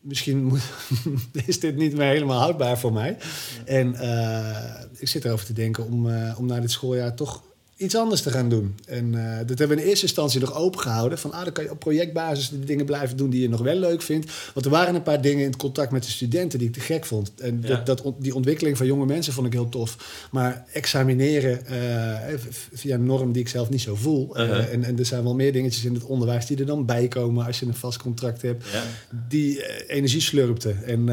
misschien 0.00 0.44
moet, 0.44 0.62
is 1.46 1.60
dit 1.60 1.76
niet 1.76 1.96
meer 1.96 2.06
helemaal 2.06 2.40
houdbaar 2.40 2.78
voor 2.78 2.92
mij. 2.92 3.16
En 3.64 3.94
eh, 3.94 4.82
ik 4.96 5.08
zit 5.08 5.24
erover 5.24 5.46
te 5.46 5.52
denken 5.52 5.84
om, 5.84 6.10
eh, 6.10 6.38
om 6.38 6.46
na 6.46 6.60
dit 6.60 6.70
schooljaar 6.70 7.14
toch 7.14 7.42
iets 7.76 7.96
anders 7.96 8.22
te 8.22 8.30
gaan 8.30 8.48
doen. 8.48 8.74
En 8.86 9.14
eh, 9.14 9.46
dat 9.46 9.58
hebben 9.58 9.76
we 9.76 9.82
in 9.82 9.88
eerste 9.88 10.04
instantie 10.06 10.40
nog 10.40 10.54
open 10.54 10.80
gehouden. 10.80 11.18
Van, 11.18 11.32
ah, 11.32 11.44
dan 11.44 11.52
kan 11.52 11.64
je 11.64 11.70
op 11.70 11.78
projectbasis 11.78 12.48
de 12.48 12.58
dingen 12.64 12.84
blijven 12.84 13.16
doen 13.16 13.30
die 13.30 13.40
je 13.42 13.48
nog 13.48 13.60
wel 13.60 13.74
leuk 13.76 14.02
vindt. 14.02 14.32
Want 14.54 14.66
er 14.66 14.72
waren 14.72 14.94
een 14.94 15.02
paar 15.02 15.20
dingen 15.20 15.40
in 15.44 15.46
het 15.50 15.56
contact 15.56 15.90
met 15.92 16.02
de 16.04 16.10
studenten 16.10 16.58
die 16.58 16.68
ik 16.68 16.74
te 16.74 16.80
gek 16.80 17.04
vond. 17.06 17.32
En 17.40 17.62
Ja. 17.66 17.80
dat, 17.84 18.02
die 18.18 18.34
ontwikkeling 18.34 18.76
van 18.76 18.86
jonge 18.86 19.06
mensen 19.06 19.32
vond 19.32 19.46
ik 19.46 19.52
heel 19.52 19.68
tof. 19.68 19.96
Maar 20.30 20.64
examineren 20.72 21.66
eh, 21.66 22.34
via 22.72 22.94
een 22.94 23.04
norm 23.04 23.32
die 23.32 23.42
ik 23.42 23.48
zelf 23.48 23.70
niet 23.70 23.80
zo 23.80 23.94
voel. 23.94 24.36
eh, 24.36 24.44
Uh-huh. 24.46 24.72
en, 24.72 24.84
en 24.84 24.98
er 24.98 25.06
zijn 25.06 25.22
wel 25.22 25.34
meer 25.34 25.52
dingetjes 25.52 25.84
in 25.84 25.94
het 25.94 26.04
onderwijs 26.04 26.46
die 26.46 26.58
er 26.58 26.66
dan 26.66 26.86
bij 26.86 27.08
komen 27.08 27.46
als 27.46 27.58
je 27.60 27.66
een 27.66 27.74
vast 27.74 27.98
contract 27.98 28.42
hebt 28.42 28.64
Ja. 28.72 28.82
die 29.28 29.84
energie 29.86 30.20
slurpte. 30.20 30.70
En 30.70 31.06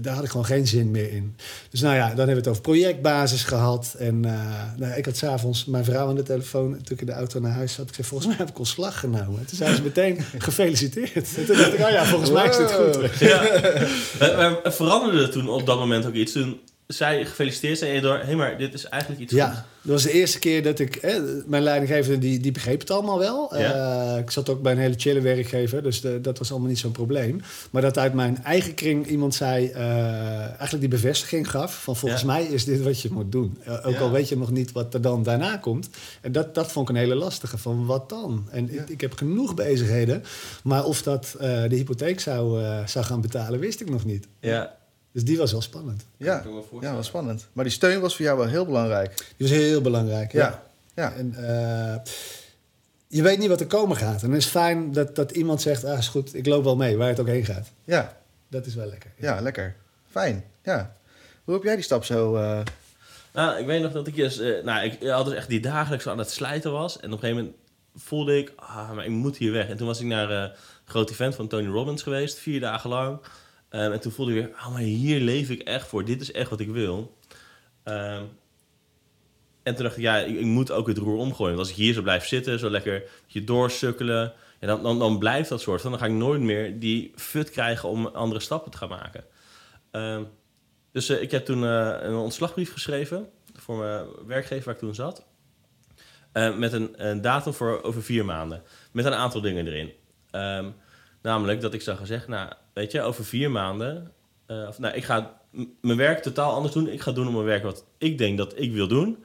daar 0.00 0.14
had 0.14 0.24
ik 0.24 0.30
gewoon 0.30 0.46
geen 0.46 0.66
zin 0.66 0.90
meer 0.90 1.12
in. 1.12 1.34
Dus 1.70 1.80
nou 1.80 1.94
ja, 1.94 2.06
dan 2.08 2.16
hebben 2.16 2.26
we 2.34 2.40
het 2.40 2.48
over 2.48 2.62
projectbasis 2.62 3.44
gehad. 3.44 3.94
En 3.98 4.20
nou, 4.20 4.92
ik 4.96 5.04
had 5.04 5.16
s'avonds 5.16 5.64
mijn 5.70 5.84
vrouw 5.84 6.08
aan 6.08 6.14
de 6.14 6.22
telefoon. 6.22 6.70
Toen 6.72 6.94
ik 6.94 7.00
in 7.00 7.06
de 7.06 7.12
auto 7.12 7.40
naar 7.40 7.52
huis 7.52 7.72
zat, 7.72 7.88
ik 7.88 7.94
zei, 7.94 8.06
volgens 8.06 8.28
mij 8.28 8.38
heb 8.38 8.48
ik 8.48 8.58
ontslag 8.58 9.00
genomen. 9.00 9.44
Toen 9.46 9.56
zei 9.56 9.74
ze 9.74 9.82
meteen, 9.82 10.20
gefeliciteerd. 10.38 11.36
En 11.36 11.46
toen 11.46 11.56
dacht 11.56 11.72
ik, 11.74 11.80
oh 11.80 11.90
ja, 11.90 12.04
volgens 12.04 12.30
mij 12.30 12.48
is 12.48 12.56
dit 12.56 12.72
goed. 12.72 13.18
Ja. 13.18 13.42
Maar- 14.18 14.36
maar 14.62 14.72
veranderde 14.72 15.22
er 15.22 15.30
toen 15.30 15.48
op 15.48 15.66
dat 15.66 15.78
moment 15.78 16.06
ook 16.06 16.14
iets? 16.14 16.32
Toen 16.32 16.60
zei 16.92 17.24
gefeliciteerd, 17.24 17.78
zei 17.78 17.92
je 17.92 18.00
door, 18.00 18.18
hé, 18.18 18.34
maar 18.34 18.58
dit 18.58 18.74
is 18.74 18.84
eigenlijk 18.84 19.22
iets 19.22 19.32
Ja, 19.32 19.46
goeds. 19.46 19.60
dat 19.82 19.92
was 19.92 20.02
de 20.02 20.12
eerste 20.12 20.38
keer 20.38 20.62
dat 20.62 20.78
ik... 20.78 20.98
Hè, 21.00 21.20
mijn 21.46 21.62
leidinggevende 21.62 22.18
die, 22.18 22.40
die 22.40 22.52
begreep 22.52 22.80
het 22.80 22.90
allemaal 22.90 23.18
wel. 23.18 23.56
Ja. 23.58 24.12
Eh, 24.14 24.18
ik 24.18 24.30
zat 24.30 24.48
ook 24.48 24.62
bij 24.62 24.72
een 24.72 24.78
hele 24.78 24.94
chille 24.96 25.20
werkgever, 25.20 25.82
dus 25.82 26.00
de- 26.00 26.20
dat 26.20 26.38
was 26.38 26.50
allemaal 26.50 26.68
niet 26.68 26.78
zo'n 26.78 26.92
probleem. 26.92 27.40
Maar 27.70 27.82
dat 27.82 27.98
uit 27.98 28.12
mijn 28.14 28.44
eigen 28.44 28.74
kring 28.74 29.06
iemand 29.06 29.34
zei... 29.34 29.66
eh, 29.68 29.80
eigenlijk 30.44 30.80
die 30.80 30.88
bevestiging 30.88 31.50
gaf 31.50 31.82
van 31.82 31.96
volgens 31.96 32.20
Ja. 32.20 32.26
mij 32.26 32.44
is 32.44 32.64
dit 32.64 32.82
wat 32.82 33.00
je 33.00 33.08
moet 33.12 33.32
doen. 33.32 33.58
Eh, 33.64 33.86
ook 33.86 33.92
Ja. 33.94 33.98
al 34.00 34.10
weet 34.10 34.28
je 34.28 34.36
nog 34.36 34.50
niet 34.50 34.72
wat 34.72 34.94
er 34.94 35.00
dan 35.02 35.22
daarna 35.22 35.56
komt. 35.56 35.88
En 36.20 36.32
dat, 36.32 36.54
dat 36.54 36.72
vond 36.72 36.88
ik 36.88 36.94
een 36.94 37.00
hele 37.00 37.14
lastige, 37.14 37.58
van 37.58 37.86
wat 37.86 38.08
dan? 38.08 38.48
En 38.50 38.68
Ja. 38.72 38.80
ik, 38.82 38.88
ik 38.88 39.00
heb 39.00 39.12
genoeg 39.12 39.54
bezigheden, 39.54 40.22
maar 40.62 40.84
of 40.84 41.02
dat 41.02 41.34
eh, 41.40 41.62
de 41.68 41.76
hypotheek 41.76 42.20
zou, 42.20 42.62
zou 42.86 43.04
gaan 43.04 43.20
betalen, 43.20 43.60
wist 43.60 43.80
ik 43.80 43.90
nog 43.90 44.04
niet. 44.04 44.26
Ja. 44.40 44.78
Dus 45.12 45.24
die 45.24 45.38
was 45.38 45.52
wel 45.52 45.60
spannend. 45.60 46.04
Ja, 46.16 46.42
voorstellen. 46.42 46.82
ja, 46.82 46.92
wel 46.92 47.02
spannend. 47.02 47.46
Maar 47.52 47.64
die 47.64 47.72
steun 47.72 48.00
was 48.00 48.16
voor 48.16 48.24
jou 48.24 48.38
wel 48.38 48.46
heel 48.48 48.64
belangrijk. 48.66 49.16
Die 49.36 49.48
was 49.48 49.50
heel 49.56 49.80
belangrijk. 49.80 50.32
ja. 50.32 50.40
Ja, 50.40 50.62
ja. 50.94 51.12
En 51.12 51.34
eh, 51.34 51.96
je 53.06 53.22
weet 53.22 53.38
niet 53.38 53.48
wat 53.48 53.60
er 53.60 53.66
komen 53.66 53.96
gaat. 53.96 54.22
En 54.22 54.30
het 54.30 54.38
is 54.42 54.46
fijn 54.48 54.92
dat, 54.92 55.16
dat 55.16 55.30
iemand 55.30 55.62
zegt, 55.62 55.84
ah 55.84 55.98
is 55.98 56.08
goed, 56.08 56.34
ik 56.34 56.46
loop 56.46 56.64
wel 56.64 56.76
mee, 56.76 56.96
waar 56.96 57.08
het 57.08 57.20
ook 57.20 57.26
heen 57.26 57.44
gaat. 57.44 57.68
Ja, 57.84 58.16
Dat 58.48 58.66
is 58.66 58.74
wel 58.74 58.86
lekker. 58.86 59.10
ja, 59.16 59.40
lekker. 59.40 59.76
Fijn, 60.10 60.44
ja. 60.62 60.96
Hoe 61.44 61.54
heb 61.54 61.62
jij 61.64 61.74
die 61.74 61.84
stap 61.84 62.04
zo... 62.04 62.36
eh, 62.36 62.60
Nou, 63.32 63.58
ik 63.58 63.66
weet 63.66 63.82
nog 63.82 63.92
dat 63.92 64.06
ik 64.06 64.16
eens... 64.16 64.38
eh, 64.38 64.64
nou, 64.64 64.84
ik 64.84 65.08
had 65.08 65.24
dus 65.24 65.34
echt 65.34 65.48
die 65.48 65.60
dagelijks 65.60 66.06
aan 66.06 66.18
het 66.18 66.30
slijten 66.30 66.72
was. 66.72 67.00
En 67.00 67.06
op 67.06 67.12
een 67.12 67.18
gegeven 67.18 67.36
moment 67.36 67.56
voelde 67.96 68.38
ik, 68.38 68.52
ah, 68.56 68.92
maar 68.92 69.04
ik 69.04 69.10
moet 69.10 69.36
hier 69.36 69.52
weg. 69.52 69.68
En 69.68 69.76
toen 69.76 69.86
was 69.86 70.00
ik 70.00 70.06
naar 70.06 70.30
eh, 70.30 70.36
een 70.42 70.50
groot 70.84 71.10
event 71.10 71.34
van 71.34 71.48
Tony 71.48 71.66
Robbins 71.68 72.02
geweest, 72.02 72.38
vier 72.38 72.60
dagen 72.60 72.90
lang. 72.90 73.18
Ehm, 73.70 73.92
en 73.92 74.00
toen 74.00 74.12
voelde 74.12 74.34
ik 74.34 74.44
weer, 74.44 74.54
ah, 74.56 74.72
maar 74.72 74.80
hier 74.80 75.20
leef 75.20 75.50
ik 75.50 75.60
echt 75.60 75.86
voor. 75.86 76.04
Dit 76.04 76.20
is 76.20 76.32
echt 76.32 76.50
wat 76.50 76.60
ik 76.60 76.68
wil. 76.68 77.16
Ehm, 77.82 78.24
en 79.62 79.74
toen 79.74 79.84
dacht 79.84 79.96
ik, 79.96 80.02
ja, 80.02 80.18
ik, 80.18 80.44
moet 80.44 80.70
ook 80.70 80.86
het 80.86 80.98
roer 80.98 81.18
omgooien. 81.18 81.56
Want 81.56 81.68
als 81.68 81.70
ik 81.76 81.82
hier 81.82 81.94
zo 81.94 82.02
blijf 82.02 82.26
zitten, 82.26 82.58
zo 82.58 82.70
lekker 82.70 83.02
je 83.26 83.44
doorsukkelen... 83.44 84.32
Ja, 84.60 84.66
dan, 84.66 84.82
dan, 84.82 84.98
dan 84.98 85.18
blijft 85.18 85.48
dat 85.48 85.60
soort 85.60 85.80
van. 85.80 85.90
Dan 85.90 86.00
ga 86.00 86.06
ik 86.06 86.12
nooit 86.12 86.40
meer 86.40 86.78
die 86.78 87.12
fut 87.14 87.50
krijgen 87.50 87.88
om 87.88 88.06
andere 88.06 88.40
stappen 88.40 88.70
te 88.70 88.76
gaan 88.76 88.88
maken. 88.88 89.24
Ehm, 89.90 90.22
dus 90.92 91.08
eh, 91.08 91.22
ik 91.22 91.30
heb 91.30 91.44
toen 91.44 91.64
eh, 91.64 91.96
een 92.00 92.14
ontslagbrief 92.14 92.72
geschreven 92.72 93.28
voor 93.54 93.76
mijn 93.76 94.06
werkgever 94.26 94.64
waar 94.64 94.74
ik 94.74 94.80
toen 94.80 94.94
zat. 94.94 95.28
Met 96.32 96.72
een, 96.72 97.08
een 97.08 97.20
datum 97.20 97.52
voor 97.52 97.82
over 97.82 98.02
vier 98.02 98.24
maanden. 98.24 98.62
Met 98.92 99.04
een 99.04 99.14
aantal 99.14 99.40
dingen 99.40 99.66
erin. 99.66 99.92
Namelijk 101.22 101.60
dat 101.60 101.74
ik 101.74 101.82
zou 101.82 101.96
gaan 101.96 102.06
zeggen, 102.06 102.30
nou, 102.30 102.52
weet 102.72 102.92
je, 102.92 103.02
over 103.02 103.24
vier 103.24 103.50
maanden... 103.50 104.12
eh, 104.46 104.66
of, 104.68 104.78
nou, 104.78 104.94
ik 104.94 105.04
ga 105.04 105.40
mijn 105.80 105.96
werk 105.98 106.22
totaal 106.22 106.54
anders 106.54 106.74
doen. 106.74 106.88
Ik 106.88 107.00
ga 107.00 107.12
doen 107.12 107.26
op 107.26 107.32
mijn 107.32 107.44
werk 107.44 107.62
wat 107.62 107.84
ik 107.98 108.18
denk 108.18 108.38
dat 108.38 108.60
ik 108.60 108.72
wil 108.72 108.88
doen. 108.88 109.24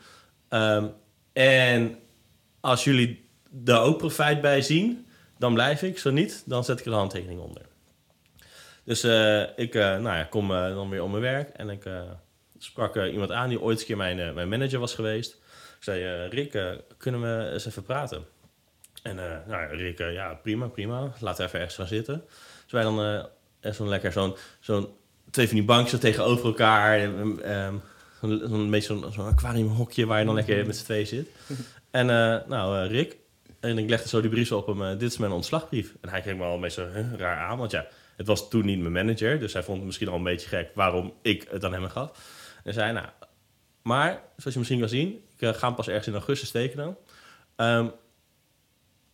Ehm, 0.49 0.87
en 1.33 1.99
als 2.59 2.83
jullie 2.83 3.29
daar 3.49 3.81
ook 3.81 3.97
profijt 3.97 4.41
bij 4.41 4.61
zien, 4.61 5.07
dan 5.37 5.53
blijf 5.53 5.81
ik. 5.81 5.97
Zo 5.99 6.11
niet, 6.11 6.43
dan 6.45 6.63
zet 6.63 6.79
ik 6.79 6.85
er 6.85 6.91
een 6.91 6.97
handtekening 6.97 7.39
onder. 7.39 7.61
Dus 8.83 9.03
eh, 9.03 9.41
ik 9.41 9.75
eh, 9.75 9.81
nou 9.81 10.17
ja, 10.17 10.23
kom 10.23 10.47
dan 10.47 10.89
weer 10.89 11.03
op 11.03 11.09
mijn 11.09 11.21
werk 11.21 11.49
en 11.49 11.69
ik 11.69 11.89
sprak 12.57 12.95
iemand 12.95 13.31
aan 13.31 13.49
die 13.49 13.61
ooit 13.61 13.79
een 13.79 13.85
keer 13.85 13.97
mijn, 13.97 14.33
mijn 14.33 14.49
manager 14.49 14.79
was 14.79 14.93
geweest. 14.93 15.33
Ik 15.77 15.83
zei, 15.83 16.27
Rick, 16.27 16.81
kunnen 16.97 17.21
we 17.21 17.51
eens 17.53 17.65
even 17.65 17.83
praten? 17.83 18.25
En 19.05 19.19
eh, 19.19 19.47
nou, 19.47 19.75
Rick, 19.75 20.00
eh, 20.00 20.13
ja, 20.13 20.33
prima, 20.33 20.67
prima. 20.67 21.12
Laten 21.19 21.41
we 21.41 21.43
even 21.43 21.59
ergens 21.59 21.75
gaan 21.75 21.88
zitten. 21.88 22.24
Dus 22.63 22.71
wij 22.71 22.83
dan 22.83 23.03
eh, 23.62 23.71
zo'n 23.71 23.89
lekker, 23.89 24.12
zo'n, 24.12 24.35
zo'n 24.59 24.88
twee 25.31 25.47
van 25.47 25.55
die 25.55 25.65
bankjes 25.65 26.00
tegenover 26.00 26.45
elkaar. 26.45 27.00
Ehm, 27.00 27.74
zo'n, 28.21 28.41
zo'n 28.45 28.69
beetje 28.69 28.88
zo'n, 28.88 29.12
zo'n 29.12 29.27
aquariumhokje 29.27 30.05
waar 30.05 30.19
je 30.19 30.25
dan 30.25 30.35
lekker 30.35 30.65
met 30.65 30.77
z'n 30.77 30.83
tweeën 30.83 31.07
zit. 31.07 31.29
En 31.91 32.05
nou, 32.47 32.88
Rick, 32.88 33.17
en 33.59 33.77
ik 33.77 33.89
legde 33.89 34.09
zo 34.09 34.21
die 34.21 34.29
brief 34.29 34.51
op 34.51 34.67
hem. 34.67 34.97
dit 34.97 35.12
is 35.12 35.17
mijn 35.17 35.31
ontslagbrief. 35.31 35.93
En 36.01 36.09
hij 36.09 36.21
keek 36.21 36.38
me 36.38 36.43
al 36.43 36.55
een 36.55 36.62
beetje 36.62 36.89
huh, 36.93 37.13
raar 37.17 37.38
aan. 37.38 37.57
Want 37.57 37.71
ja, 37.71 37.88
het 38.15 38.27
was 38.27 38.50
toen 38.50 38.65
niet 38.65 38.79
mijn 38.79 38.91
manager. 38.91 39.39
Dus 39.39 39.53
hij 39.53 39.63
vond 39.63 39.77
het 39.77 39.85
misschien 39.85 40.07
al 40.07 40.15
een 40.15 40.24
beetje 40.24 40.47
gek 40.47 40.69
waarom 40.74 41.13
ik 41.21 41.47
het 41.50 41.63
aan 41.63 41.74
hem 41.74 41.89
gaf. 41.89 42.12
En 42.63 42.74
zei, 42.74 42.93
nou... 42.93 43.05
Maar, 43.81 44.21
zoals 44.38 44.53
je 44.53 44.59
misschien 44.59 44.79
kan 44.79 44.89
zien... 44.89 45.24
Ik 45.38 45.55
ga 45.55 45.67
hem 45.67 45.75
pas 45.75 45.88
ergens 45.88 46.07
in 46.07 46.13
augustus 46.13 46.51
tekenen. 46.51 46.97
Ehm, 47.55 47.88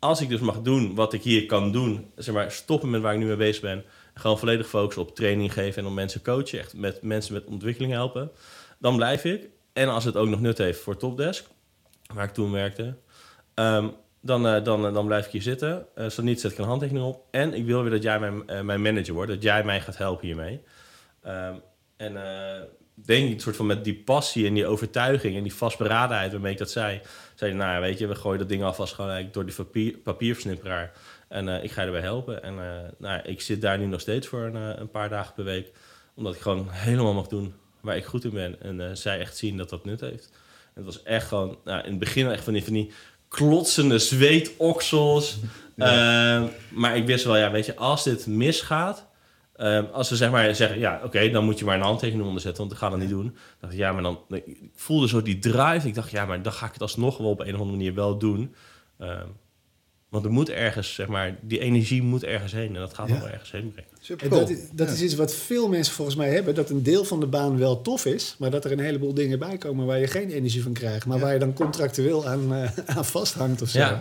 als 0.01 0.21
ik 0.21 0.29
dus 0.29 0.39
mag 0.39 0.61
doen 0.61 0.95
wat 0.95 1.13
ik 1.13 1.23
hier 1.23 1.45
kan 1.45 1.71
doen... 1.71 2.11
Zeg 2.15 2.33
maar, 2.33 2.51
stoppen 2.51 2.89
met 2.89 3.01
waar 3.01 3.13
ik 3.13 3.19
nu 3.19 3.25
mee 3.25 3.35
bezig 3.35 3.61
ben... 3.61 3.83
Gewoon 4.13 4.39
volledig 4.39 4.67
focussen 4.67 5.01
op 5.01 5.15
training 5.15 5.53
geven 5.53 5.81
en 5.81 5.87
om 5.87 5.93
mensen 5.93 6.21
coachen. 6.21 6.59
Echt 6.59 6.73
met 6.73 7.01
mensen 7.01 7.33
met 7.33 7.45
ontwikkeling 7.45 7.91
helpen. 7.91 8.31
Dan 8.79 8.95
blijf 8.95 9.25
ik. 9.25 9.49
En 9.73 9.89
als 9.89 10.03
het 10.03 10.15
ook 10.15 10.27
nog 10.27 10.41
nut 10.41 10.57
heeft 10.57 10.79
voor 10.79 10.97
Topdesk... 10.97 11.45
Waar 12.13 12.25
ik 12.25 12.33
toen 12.33 12.51
werkte... 12.51 12.95
ehm, 13.53 13.87
dan, 14.21 14.47
eh, 14.47 14.63
dan, 14.63 14.85
eh, 14.85 14.93
dan 14.93 15.05
blijf 15.05 15.25
ik 15.25 15.31
hier 15.31 15.41
zitten. 15.41 15.85
Eh 15.95 16.09
zo 16.09 16.21
niet, 16.21 16.41
zet 16.41 16.51
ik 16.51 16.57
een 16.57 16.65
handtekening 16.65 17.05
op. 17.05 17.25
En 17.31 17.53
ik 17.53 17.65
wil 17.65 17.81
weer 17.81 17.91
dat 17.91 18.03
jij 18.03 18.19
mijn, 18.19 18.65
mijn 18.65 18.81
manager 18.81 19.13
wordt. 19.13 19.31
Dat 19.31 19.43
jij 19.43 19.63
mij 19.63 19.81
gaat 19.81 19.97
helpen 19.97 20.25
hiermee. 20.25 20.61
Ehm, 21.21 21.55
en 21.97 22.17
denk 23.05 23.31
ik, 23.31 23.41
soort 23.41 23.55
van 23.55 23.65
met 23.65 23.83
die 23.83 23.95
passie 23.95 24.47
en 24.47 24.53
die 24.53 24.65
overtuiging 24.65 25.35
en 25.35 25.43
die 25.43 25.53
vastberadenheid 25.53 26.31
waarmee 26.31 26.51
ik 26.51 26.57
dat 26.57 26.71
zei. 26.71 27.01
Zei 27.35 27.53
nou 27.53 27.73
ja, 27.73 27.79
weet 27.79 27.99
je, 27.99 28.07
we 28.07 28.15
gooien 28.15 28.39
dat 28.39 28.49
ding 28.49 28.63
alvast 28.63 28.93
gewoon 28.93 29.27
door 29.31 29.45
die 29.45 29.55
papier, 29.55 29.97
papierversnipperaar. 29.97 30.91
En 31.31 31.49
eh, 31.49 31.63
ik 31.63 31.71
ga 31.71 31.81
je 31.81 31.87
erbij 31.87 32.01
helpen. 32.01 32.43
En 32.43 32.59
eh, 32.59 32.89
nou, 32.97 33.21
ik 33.23 33.41
zit 33.41 33.61
daar 33.61 33.77
nu 33.77 33.85
nog 33.85 34.01
steeds 34.01 34.27
voor 34.27 34.39
een, 34.39 34.55
eh, 34.55 34.79
een 34.79 34.89
paar 34.89 35.09
dagen 35.09 35.33
per 35.33 35.43
week. 35.43 35.71
Omdat 36.13 36.35
ik 36.35 36.41
gewoon 36.41 36.67
helemaal 36.69 37.13
mag 37.13 37.27
doen 37.27 37.53
waar 37.79 37.95
ik 37.95 38.05
goed 38.05 38.23
in 38.23 38.29
ben. 38.29 38.61
En 38.61 38.97
zij 38.97 39.19
echt 39.19 39.37
zien 39.37 39.57
dat 39.57 39.69
dat 39.69 39.85
nut 39.85 40.01
heeft. 40.01 40.29
En 40.73 40.83
het 40.83 40.85
was 40.85 41.03
echt 41.03 41.27
gewoon, 41.27 41.57
nou, 41.63 41.83
in 41.83 41.89
het 41.89 41.99
begin 41.99 42.31
echt 42.31 42.43
van 42.43 42.53
die, 42.53 42.63
van 42.63 42.73
die 42.73 42.91
klotsende 43.27 43.99
zweetoksels. 43.99 45.37
Maar 46.69 46.97
ik 46.97 47.05
wist 47.05 47.25
wel, 47.25 47.37
ja, 47.37 47.51
weet 47.51 47.65
je, 47.65 47.75
als 47.75 48.03
dit 48.03 48.27
misgaat... 48.27 49.09
ehm, 49.61 49.85
als 49.91 50.07
ze 50.07 50.15
zeg 50.15 50.31
maar 50.31 50.55
zeggen, 50.55 50.79
ja, 50.79 51.01
oké, 51.03 51.29
dan 51.29 51.45
moet 51.45 51.59
je 51.59 51.65
maar 51.65 51.75
een 51.75 51.81
handtekening 51.81 52.27
onderzetten, 52.27 52.61
want 52.61 52.71
ik 52.73 52.77
ga 52.79 52.89
dat 52.89 52.99
niet 52.99 53.09
doen. 53.09 53.23
Dan 53.25 53.33
dacht 53.59 53.73
ik, 53.73 53.79
ja, 53.79 53.91
maar 53.91 54.03
dan... 54.03 54.19
Ik 54.29 54.57
voelde 54.75 55.07
zo 55.07 55.21
die 55.21 55.39
drive. 55.39 55.87
Ik 55.87 55.93
dacht, 55.95 56.11
ja, 56.11 56.25
maar 56.25 56.41
dan 56.41 56.53
ga 56.53 56.65
ik 56.65 56.73
het 56.73 56.81
alsnog 56.81 57.17
wel 57.17 57.29
op 57.29 57.39
een 57.39 57.45
of 57.45 57.59
andere 57.59 57.71
manier 57.77 57.93
wel 57.93 58.17
doen. 58.17 58.55
Ehm, 58.99 59.25
want 60.09 60.25
er 60.25 60.31
moet 60.31 60.49
ergens, 60.49 60.93
zeg 60.93 61.07
maar, 61.07 61.35
die 61.41 61.59
energie 61.59 62.01
moet 62.03 62.23
ergens 62.23 62.51
heen. 62.51 62.67
En 62.75 62.81
dat 62.81 62.93
gaat 62.93 63.07
Ja. 63.09 63.19
wel 63.19 63.27
ergens 63.29 63.51
heen 63.51 63.71
brengen. 63.71 63.89
Super 63.99 64.23
En 64.25 64.29
cool. 64.31 64.41
dat, 64.41 64.49
is- 64.49 64.69
dat 64.71 64.89
is 64.89 65.01
iets 65.01 65.15
wat 65.15 65.33
veel 65.33 65.67
mensen 65.69 65.93
volgens 65.93 66.17
mij 66.17 66.29
hebben. 66.33 66.55
Dat 66.55 66.69
een 66.69 66.83
deel 66.83 67.03
van 67.05 67.19
de 67.19 67.25
baan 67.25 67.57
wel 67.57 67.81
tof 67.81 68.05
is. 68.05 68.35
Maar 68.39 68.51
dat 68.51 68.65
er 68.65 68.71
een 68.71 68.79
heleboel 68.79 69.13
dingen 69.13 69.39
bij 69.39 69.57
komen 69.57 69.85
waar 69.85 69.99
je 69.99 70.07
geen 70.07 70.29
energie 70.29 70.63
van 70.63 70.73
krijgt. 70.73 71.05
Maar 71.05 71.17
Ja. 71.17 71.23
waar 71.23 71.33
je 71.33 71.39
dan 71.39 71.53
contractueel 71.53 72.27
aan, 72.27 72.53
eh, 72.53 72.69
aan 72.97 73.05
vasthangt 73.05 73.61
of 73.61 73.69
zo. 73.69 73.79
Ja. 73.79 73.89
Dat 73.89 73.99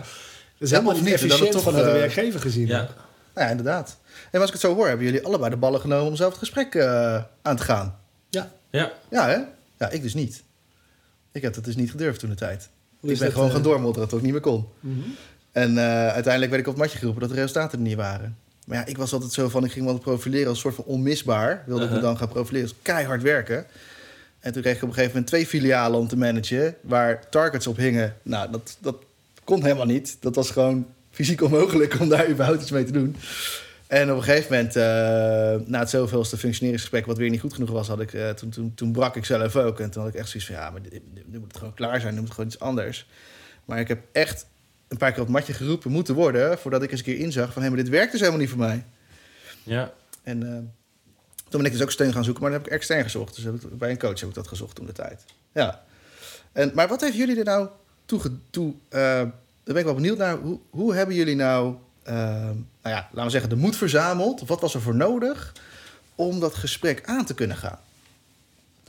is 0.59 0.69
Ja, 0.69 0.75
helemaal 0.75 0.93
niet 1.01 1.03
niet, 1.03 1.11
dat 1.11 1.21
het 1.21 1.31
efficiënt 1.31 1.51
toch, 1.51 1.63
vanuit 1.63 1.83
de 1.85 1.91
eh, 1.91 1.97
werkgever 1.97 2.39
gezien. 2.39 2.67
Ja. 2.67 2.89
Ja, 3.35 3.47
inderdaad. 3.47 3.97
En 4.31 4.39
als 4.39 4.47
ik 4.47 4.53
het 4.53 4.61
zo 4.61 4.75
hoor, 4.75 4.87
hebben 4.87 5.05
jullie 5.05 5.25
allebei 5.25 5.49
de 5.49 5.57
ballen 5.57 5.81
genomen 5.81 6.07
om 6.07 6.15
zelf 6.15 6.29
het 6.29 6.39
gesprek 6.39 6.75
eh, 6.75 7.23
aan 7.41 7.55
te 7.55 7.63
gaan. 7.63 7.99
Ja. 8.29 8.51
ja. 8.69 8.91
Ja, 9.09 9.27
hè? 9.27 9.37
Ja, 9.77 9.89
ik 9.89 10.01
dus 10.01 10.13
niet. 10.13 10.43
Ik 11.31 11.41
heb 11.41 11.53
dat 11.53 11.63
dus 11.63 11.75
niet 11.75 11.91
gedurfd 11.91 12.19
toen 12.19 12.29
de 12.29 12.35
tijd. 12.35 12.69
Ik 13.01 13.09
ben 13.09 13.17
dat, 13.17 13.31
gewoon 13.31 13.47
eh? 13.47 13.53
gaan 13.53 13.63
doormodderen 13.63 14.09
tot 14.09 14.17
ik 14.17 14.23
niet 14.23 14.33
meer 14.33 14.41
kon. 14.41 14.65
Mhm. 14.79 14.99
En 15.51 15.77
eh, 15.77 16.07
uiteindelijk 16.07 16.51
werd 16.51 16.63
ik 16.63 16.67
op 16.67 16.73
het 16.73 16.83
matje 16.83 16.97
geroepen 16.97 17.21
dat 17.21 17.29
de 17.29 17.35
resultaten 17.35 17.77
er 17.77 17.83
niet 17.83 17.95
waren. 17.95 18.37
Maar 18.65 18.77
ja, 18.77 18.85
ik 18.85 18.97
was 18.97 19.13
altijd 19.13 19.31
zo 19.31 19.49
van, 19.49 19.63
ik 19.63 19.71
ging 19.71 19.85
altijd 19.85 20.03
profileren 20.03 20.47
als 20.47 20.55
een 20.55 20.61
soort 20.61 20.75
van 20.75 20.85
onmisbaar. 20.85 21.63
Wilde 21.65 21.83
ik 21.83 21.89
me 21.89 21.95
Uh-huh. 21.95 22.09
dan 22.09 22.17
gaan 22.17 22.27
profileren 22.27 22.69
als 22.69 22.77
keihard 22.81 23.21
werken. 23.21 23.65
En 24.39 24.53
toen 24.53 24.61
kreeg 24.61 24.75
ik 24.75 24.81
op 24.81 24.87
een 24.87 24.93
gegeven 24.93 25.13
moment 25.13 25.31
twee 25.31 25.47
filialen 25.47 25.99
om 25.99 26.07
te 26.07 26.17
managen... 26.17 26.75
waar 26.81 27.29
targets 27.29 27.67
op 27.67 27.77
hingen. 27.77 28.15
Nou, 28.21 28.51
dat, 28.51 28.77
dat 28.79 28.95
kon 29.43 29.63
helemaal 29.63 29.85
niet. 29.85 30.17
Dat 30.19 30.35
was 30.35 30.51
gewoon 30.51 30.87
fysiek 31.11 31.41
onmogelijk 31.41 31.99
om 31.99 32.09
daar 32.09 32.29
überhaupt 32.29 32.61
iets 32.61 32.71
mee 32.71 32.83
te 32.83 32.91
doen. 32.91 33.15
En 33.87 34.11
op 34.11 34.17
een 34.17 34.23
gegeven 34.23 34.51
moment, 34.51 34.75
eh, 34.75 35.67
na 35.67 35.79
het 35.79 35.89
zoveelste 35.89 36.37
functioneringsgesprek... 36.37 37.05
wat 37.05 37.17
weer 37.17 37.29
niet 37.29 37.39
goed 37.39 37.53
genoeg 37.53 37.69
was, 37.69 37.87
had 37.87 37.99
ik, 37.99 38.13
eh, 38.13 38.29
toen, 38.29 38.49
toen, 38.49 38.73
toen 38.75 38.91
brak 38.91 39.15
ik 39.15 39.25
zelf 39.25 39.55
ook. 39.55 39.79
En 39.79 39.89
toen 39.89 40.03
had 40.03 40.13
ik 40.13 40.19
echt 40.19 40.29
zoiets 40.29 40.49
van, 40.49 40.59
ja, 40.59 40.69
maar 40.69 40.81
nu 41.25 41.39
moet 41.39 41.47
het 41.47 41.57
gewoon 41.57 41.73
klaar 41.73 41.99
zijn. 41.99 42.13
Nu 42.13 42.19
moet 42.19 42.27
het 42.27 42.35
gewoon 42.35 42.49
iets 42.49 42.59
anders. 42.59 43.07
Maar 43.65 43.79
ik 43.79 43.87
heb 43.87 44.03
echt 44.11 44.45
een 44.87 44.97
paar 44.97 45.11
keer 45.11 45.21
op 45.21 45.27
het 45.27 45.35
matje 45.35 45.53
geroepen 45.53 45.91
moeten 45.91 46.15
worden... 46.15 46.57
voordat 46.57 46.83
ik 46.83 46.91
eens 46.91 46.99
een 46.99 47.05
keer 47.05 47.17
inzag 47.17 47.53
van... 47.53 47.61
hé, 47.61 47.67
maar 47.67 47.77
dit 47.77 47.89
werkt 47.89 48.11
dus 48.11 48.19
helemaal 48.19 48.41
niet 48.41 48.49
voor 48.49 48.59
mij. 48.59 48.85
ja. 49.63 49.93
En 50.23 50.43
eh, 50.43 50.57
toen 51.49 51.61
ben 51.61 51.65
ik 51.65 51.71
dus 51.71 51.81
ook 51.81 51.91
steun 51.91 52.13
gaan 52.13 52.23
zoeken, 52.23 52.43
maar 52.43 52.51
dan 52.51 52.61
heb 52.61 52.69
ik 52.69 52.75
extern 52.75 53.03
gezocht. 53.03 53.35
Dus 53.35 53.43
heb 53.43 53.53
ik, 53.53 53.77
bij 53.77 53.89
een 53.89 53.97
coach 53.97 54.19
heb 54.19 54.29
ik 54.29 54.35
dat 54.35 54.47
gezocht 54.47 54.75
toen 54.75 54.85
de 54.85 54.91
tijd. 54.91 55.25
Ja. 55.51 55.83
En, 56.51 56.71
maar 56.73 56.87
wat 56.87 57.01
heeft 57.01 57.15
jullie 57.15 57.37
er 57.37 57.45
nou 57.45 57.67
toe... 58.05 58.21
toe 58.49 58.73
ben 59.73 59.81
ik 59.81 59.87
wel 59.87 59.95
benieuwd 59.95 60.17
naar. 60.17 60.37
Hoe, 60.37 60.59
hoe 60.69 60.93
hebben 60.95 61.15
jullie 61.15 61.35
nou, 61.35 61.75
eh, 62.03 62.15
nou 62.15 62.55
ja, 62.83 63.07
laten 63.11 63.23
we 63.23 63.29
zeggen, 63.29 63.49
de 63.49 63.55
moed 63.55 63.75
verzameld? 63.75 64.47
Wat 64.47 64.61
was 64.61 64.73
er 64.73 64.81
voor 64.81 64.95
nodig 64.95 65.53
om 66.15 66.39
dat 66.39 66.55
gesprek 66.55 67.01
aan 67.05 67.25
te 67.25 67.33
kunnen 67.33 67.57
gaan? 67.57 67.79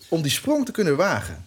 Om 0.09 0.23
die 0.23 0.31
sprong 0.31 0.65
te 0.65 0.73
kunnen 0.73 0.97
wagen? 0.97 1.45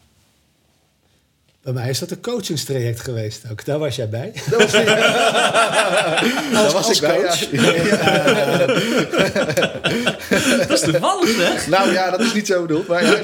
Bij 1.66 1.74
mij 1.74 1.90
is 1.90 2.00
dat 2.00 2.12
een 2.12 2.22
coachingstraject 2.22 3.02
geweest 3.02 3.42
ook. 3.52 3.66
Daar 3.66 3.80
was 3.80 3.96
jij 3.96 4.10
bij. 4.10 4.32
Dat 4.50 4.62
was, 4.62 4.72
Daar 6.52 6.52
was 6.52 6.74
als 6.74 6.90
ik 6.90 7.00
bij, 7.08 7.16
coach. 7.18 7.52
ja. 7.52 8.66
Dat 10.68 10.70
is 10.70 10.80
toevallig, 10.80 11.30
zeg. 11.30 11.68
Nou 11.68 11.92
ja, 11.92 12.12
dat 12.12 12.20
is 12.20 12.34
niet 12.34 12.48
zo 12.48 12.62
bedoeld. 12.62 12.88
Maar. 12.88 13.04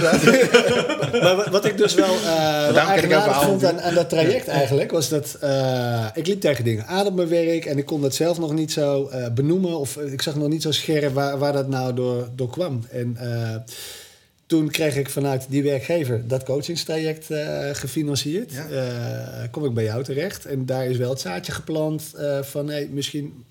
Maar 1.21 1.50
wat- 1.51 1.65
ik 1.65 1.77
dus 1.77 1.93
wel, 1.93 2.15
eh 2.25 2.98
ik 3.03 3.10
wel 3.10 3.33
vond 3.33 3.65
aan. 3.65 3.93
dat 3.93 4.10
traject 4.10 4.48
eigenlijk... 4.48 4.91
was 4.91 5.10
dat 5.10 5.38
eh, 5.41 6.05
ik 6.13 6.27
liep 6.27 6.41
tegen 6.41 6.63
dingen 6.63 6.86
aan 6.88 7.05
op 7.05 7.15
mijn 7.15 7.27
werk... 7.29 7.65
en 7.65 7.77
ik 7.77 7.86
kon 7.86 8.01
dat 8.01 8.15
zelf 8.15 8.39
nog 8.39 8.53
niet 8.53 8.71
zo 8.71 9.07
eh, 9.07 9.25
benoemen... 9.33 9.79
of 9.79 9.98
ik 9.98 10.21
zag 10.21 10.36
nog 10.36 10.48
niet 10.48 10.62
zo 10.62 10.71
scherp 10.71 11.13
waar, 11.13 11.38
waar 11.38 11.53
dat 11.53 11.67
nou 11.67 11.93
door, 11.93 12.27
door 12.36 12.50
kwam. 12.50 12.86
En 12.91 13.17
eh, 13.19 13.55
toen 14.51 14.70
kreeg 14.70 14.96
ik 14.96 15.10
vanuit 15.10 15.46
die 15.50 15.63
werkgever 15.63 16.27
dat 16.27 16.43
coachingstraject 16.43 17.31
eh, 17.31 17.70
gefinancierd. 17.72 18.51
Ja. 18.51 18.67
Eh, 18.70 19.51
kom 19.51 19.65
ik 19.65 19.74
bij 19.74 19.84
jou 19.84 20.03
terecht. 20.03 20.46
En 20.46 20.65
daar 20.65 20.86
is 20.86 20.98
wel 20.98 21.10
het 21.10 21.20
zaadje 21.20 21.51
geplant 21.51 22.13
eh, 22.13 22.41
van... 22.41 22.70
Hey, 22.70 22.89
misschien 22.91 23.46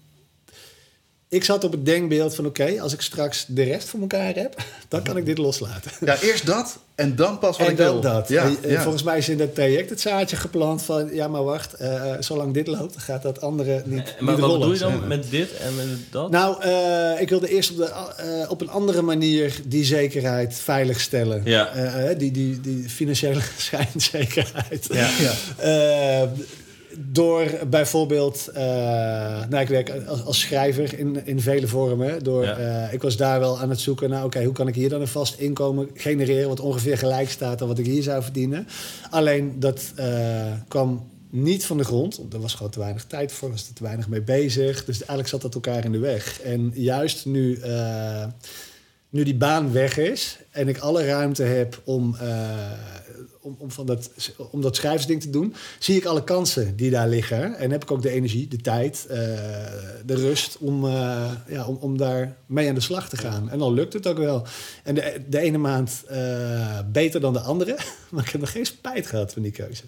ik 1.30 1.44
zat 1.44 1.64
op 1.64 1.72
het 1.72 1.86
denkbeeld 1.86 2.34
van 2.34 2.46
oké, 2.46 2.80
als 2.80 2.92
ik 2.92 3.00
straks 3.00 3.44
de 3.48 3.62
rest 3.62 3.88
voor 3.88 4.00
elkaar 4.00 4.34
heb, 4.34 4.62
dan 4.88 5.02
kan 5.02 5.16
ik 5.16 5.26
dit 5.26 5.38
loslaten. 5.38 5.90
ja, 6.04 6.20
eerst 6.20 6.46
dat 6.46 6.78
en 6.94 7.16
dan 7.16 7.38
pas 7.38 7.56
wat 7.58 7.66
en 7.66 7.72
ik 7.72 7.78
dan 7.78 7.92
wil. 7.92 8.00
dat. 8.00 8.28
Ja, 8.28 8.44
En, 8.44 8.56
eh, 8.62 8.70
ja. 8.70 8.82
Volgens 8.82 9.02
mij 9.02 9.18
is 9.18 9.28
in 9.28 9.38
dat 9.38 9.54
traject 9.54 9.90
het 9.90 10.00
zaadje 10.00 10.36
geplant 10.36 10.82
van 10.82 11.14
ja, 11.14 11.28
maar 11.28 11.44
wacht, 11.44 11.74
eh, 11.74 12.12
zolang 12.20 12.54
dit 12.54 12.66
loopt, 12.66 12.96
gaat 12.98 13.22
dat 13.22 13.40
andere 13.40 13.82
niet, 13.84 14.14
maar 14.18 14.32
niet 14.34 14.40
wat 14.40 14.50
rollen. 14.50 14.58
bedoel 14.58 14.72
je 14.90 14.98
dan 14.98 15.08
met 15.08 15.30
dit 15.30 15.56
en 15.56 15.76
met 15.76 15.86
dat? 16.10 16.30
Nou, 16.30 16.62
eh, 16.62 17.20
ik 17.20 17.28
wilde 17.28 17.48
eerst 17.48 17.70
op, 17.70 17.76
de, 17.76 17.84
eh, 18.16 18.50
op 18.50 18.60
een 18.60 18.70
andere 18.70 19.02
manier 19.02 19.60
die 19.66 19.84
zekerheid 19.84 20.54
veilig 20.54 21.00
stellen. 21.00 21.40
Ja. 21.44 21.68
Eh, 21.72 22.10
eh, 22.10 22.18
die, 22.18 22.30
die, 22.30 22.60
die 22.60 22.88
financiële 22.88 23.40
schijnzekerheid. 23.58 24.86
ja. 24.92 25.08
Ja. 25.58 26.28
Door 26.98 27.50
bijvoorbeeld, 27.70 28.48
eh, 28.48 28.62
nou, 29.48 29.56
ik 29.58 29.68
werk 29.68 29.90
als, 30.06 30.24
als 30.24 30.40
schrijver 30.40 30.98
in, 30.98 31.26
in 31.26 31.40
vele 31.40 31.66
vormen. 31.66 32.22
Door, 32.24 32.44
Ja. 32.44 32.56
eh, 32.86 32.92
ik 32.92 33.02
was 33.02 33.16
daar 33.16 33.40
wel 33.40 33.58
aan 33.60 33.70
het 33.70 33.80
zoeken 33.80 34.10
naar, 34.10 34.24
oké, 34.24 34.44
hoe 34.44 34.52
kan 34.52 34.68
ik 34.68 34.74
hier 34.74 34.88
dan 34.88 35.00
een 35.00 35.08
vast 35.08 35.38
inkomen 35.38 35.88
genereren, 35.94 36.48
wat 36.48 36.60
ongeveer 36.60 36.98
gelijk 36.98 37.30
staat 37.30 37.62
aan 37.62 37.68
wat 37.68 37.78
ik 37.78 37.86
hier 37.86 38.02
zou 38.02 38.22
verdienen. 38.22 38.66
Alleen 39.10 39.60
dat 39.60 39.92
eh, 39.96 40.52
kwam 40.68 41.08
niet 41.30 41.66
van 41.66 41.76
de 41.76 41.84
grond. 41.84 42.16
want 42.16 42.34
Er 42.34 42.40
was 42.40 42.54
gewoon 42.54 42.72
te 42.72 42.78
weinig 42.78 43.04
tijd 43.04 43.32
voor, 43.32 43.50
was 43.50 43.68
er 43.68 43.74
te 43.74 43.82
weinig 43.82 44.08
mee 44.08 44.22
bezig. 44.22 44.84
Dus 44.84 44.96
eigenlijk 44.96 45.28
zat 45.28 45.42
dat 45.42 45.54
elkaar 45.54 45.84
in 45.84 45.92
de 45.92 45.98
weg. 45.98 46.40
En 46.40 46.70
juist 46.74 47.26
nu. 47.26 47.60
nu 49.10 49.22
die 49.24 49.36
baan 49.36 49.72
weg 49.72 49.96
is 49.98 50.38
en 50.50 50.68
ik 50.68 50.78
alle 50.78 51.04
ruimte 51.04 51.42
heb 51.42 51.80
om, 51.84 52.16
om, 53.50 53.56
om, 53.58 53.70
van 53.70 53.86
dat, 53.86 54.10
om 54.50 54.60
dat 54.60 54.76
schrijversding 54.76 55.20
te 55.20 55.30
doen, 55.30 55.54
zie 55.78 55.96
ik 55.96 56.04
alle 56.04 56.24
kansen 56.24 56.76
die 56.76 56.90
daar 56.90 57.08
liggen. 57.08 57.54
En 57.54 57.70
heb 57.70 57.82
ik 57.82 57.90
ook 57.90 58.02
de 58.02 58.10
energie, 58.10 58.48
de 58.48 58.56
tijd, 58.56 59.06
eh, 59.08 59.18
de 60.04 60.14
rust 60.14 60.58
om, 60.58 60.84
eh, 60.84 61.30
ja, 61.48 61.66
om, 61.66 61.76
om 61.80 61.98
daar 61.98 62.36
mee 62.46 62.68
aan 62.68 62.74
de 62.74 62.80
slag 62.80 63.08
te 63.08 63.16
gaan. 63.16 63.50
En 63.50 63.58
dan 63.58 63.72
lukt 63.72 63.92
het 63.92 64.06
ook 64.06 64.18
wel. 64.18 64.46
En 64.84 64.94
de, 64.94 65.22
de 65.28 65.38
ene 65.38 65.58
maand 65.58 66.02
eh, 66.08 66.78
beter 66.92 67.20
dan 67.20 67.32
de 67.32 67.40
andere, 67.40 67.78
maar 68.10 68.24
ik 68.24 68.30
heb 68.30 68.40
nog 68.40 68.52
geen 68.52 68.66
spijt 68.66 69.06
gehad 69.06 69.32
van 69.32 69.42
die 69.42 69.52
keuze. 69.52 69.84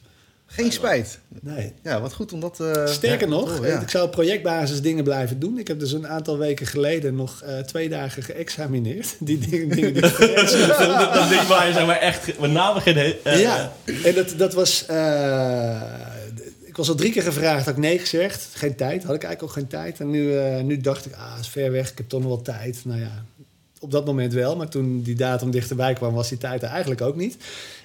Geen 0.54 0.72
spijt. 0.72 1.18
Nee. 1.40 1.72
Ja, 1.82 2.00
wat 2.00 2.12
goed 2.12 2.32
om 2.32 2.40
dat... 2.40 2.60
eh, 2.60 2.86
Sterker 2.86 3.28
ja, 3.28 3.34
nog, 3.34 3.66
ja. 3.66 3.80
ik 3.80 3.90
zou 3.90 4.04
op 4.04 4.10
projectbasis 4.10 4.82
dingen 4.82 5.04
blijven 5.04 5.38
doen. 5.38 5.58
Ik 5.58 5.68
heb 5.68 5.78
dus 5.78 5.92
een 5.92 6.06
aantal 6.08 6.38
weken 6.38 6.66
geleden 6.66 7.14
nog 7.14 7.42
eh, 7.42 7.58
twee 7.58 7.88
dagen 7.88 8.22
geëxamineerd. 8.22 9.14
Die 9.26 9.38
dingen, 9.38 9.68
dingen 9.68 9.92
die 9.94 10.02
ik. 10.02 10.18
Dat 11.14 11.28
ding 11.28 11.46
waar 11.46 11.66
je 11.66 11.72
zeg 11.72 11.86
maar 11.86 11.98
echt 11.98 12.38
met 12.40 12.50
name 12.50 12.80
geen... 12.80 12.96
eh, 13.24 13.40
ja, 13.40 13.72
en 14.04 14.14
dat, 14.14 14.34
dat 14.36 14.54
was. 14.54 14.86
eh, 14.86 15.80
ik 16.64 16.78
was 16.78 16.88
al 16.88 16.94
drie 16.94 17.12
keer 17.12 17.22
gevraagd, 17.22 17.64
had 17.64 17.74
ik 17.74 17.80
nee 17.80 17.98
gezegd. 17.98 18.48
Geen 18.52 18.76
tijd, 18.76 19.04
had 19.04 19.14
ik 19.14 19.22
eigenlijk 19.24 19.42
ook 19.42 19.50
geen 19.58 19.66
tijd. 19.66 20.00
En 20.00 20.10
nu, 20.10 20.38
eh, 20.38 20.60
nu 20.62 20.76
dacht 20.80 21.06
ik, 21.06 21.12
ah, 21.14 21.36
is 21.40 21.48
ver 21.48 21.72
weg, 21.72 21.90
ik 21.90 21.96
heb 21.98 22.08
toch 22.08 22.20
nog 22.20 22.28
wel 22.28 22.42
tijd. 22.42 22.80
Nou 22.84 23.00
ja, 23.00 23.24
op 23.82 23.90
dat 23.90 24.06
moment 24.06 24.32
wel, 24.32 24.56
maar 24.56 24.68
toen 24.68 25.02
die 25.02 25.14
datum 25.14 25.50
dichterbij 25.50 25.92
kwam, 25.94 26.14
was 26.14 26.28
die 26.28 26.38
tijd 26.38 26.62
er 26.62 26.68
eigenlijk 26.68 27.00
ook 27.00 27.16
niet. 27.16 27.36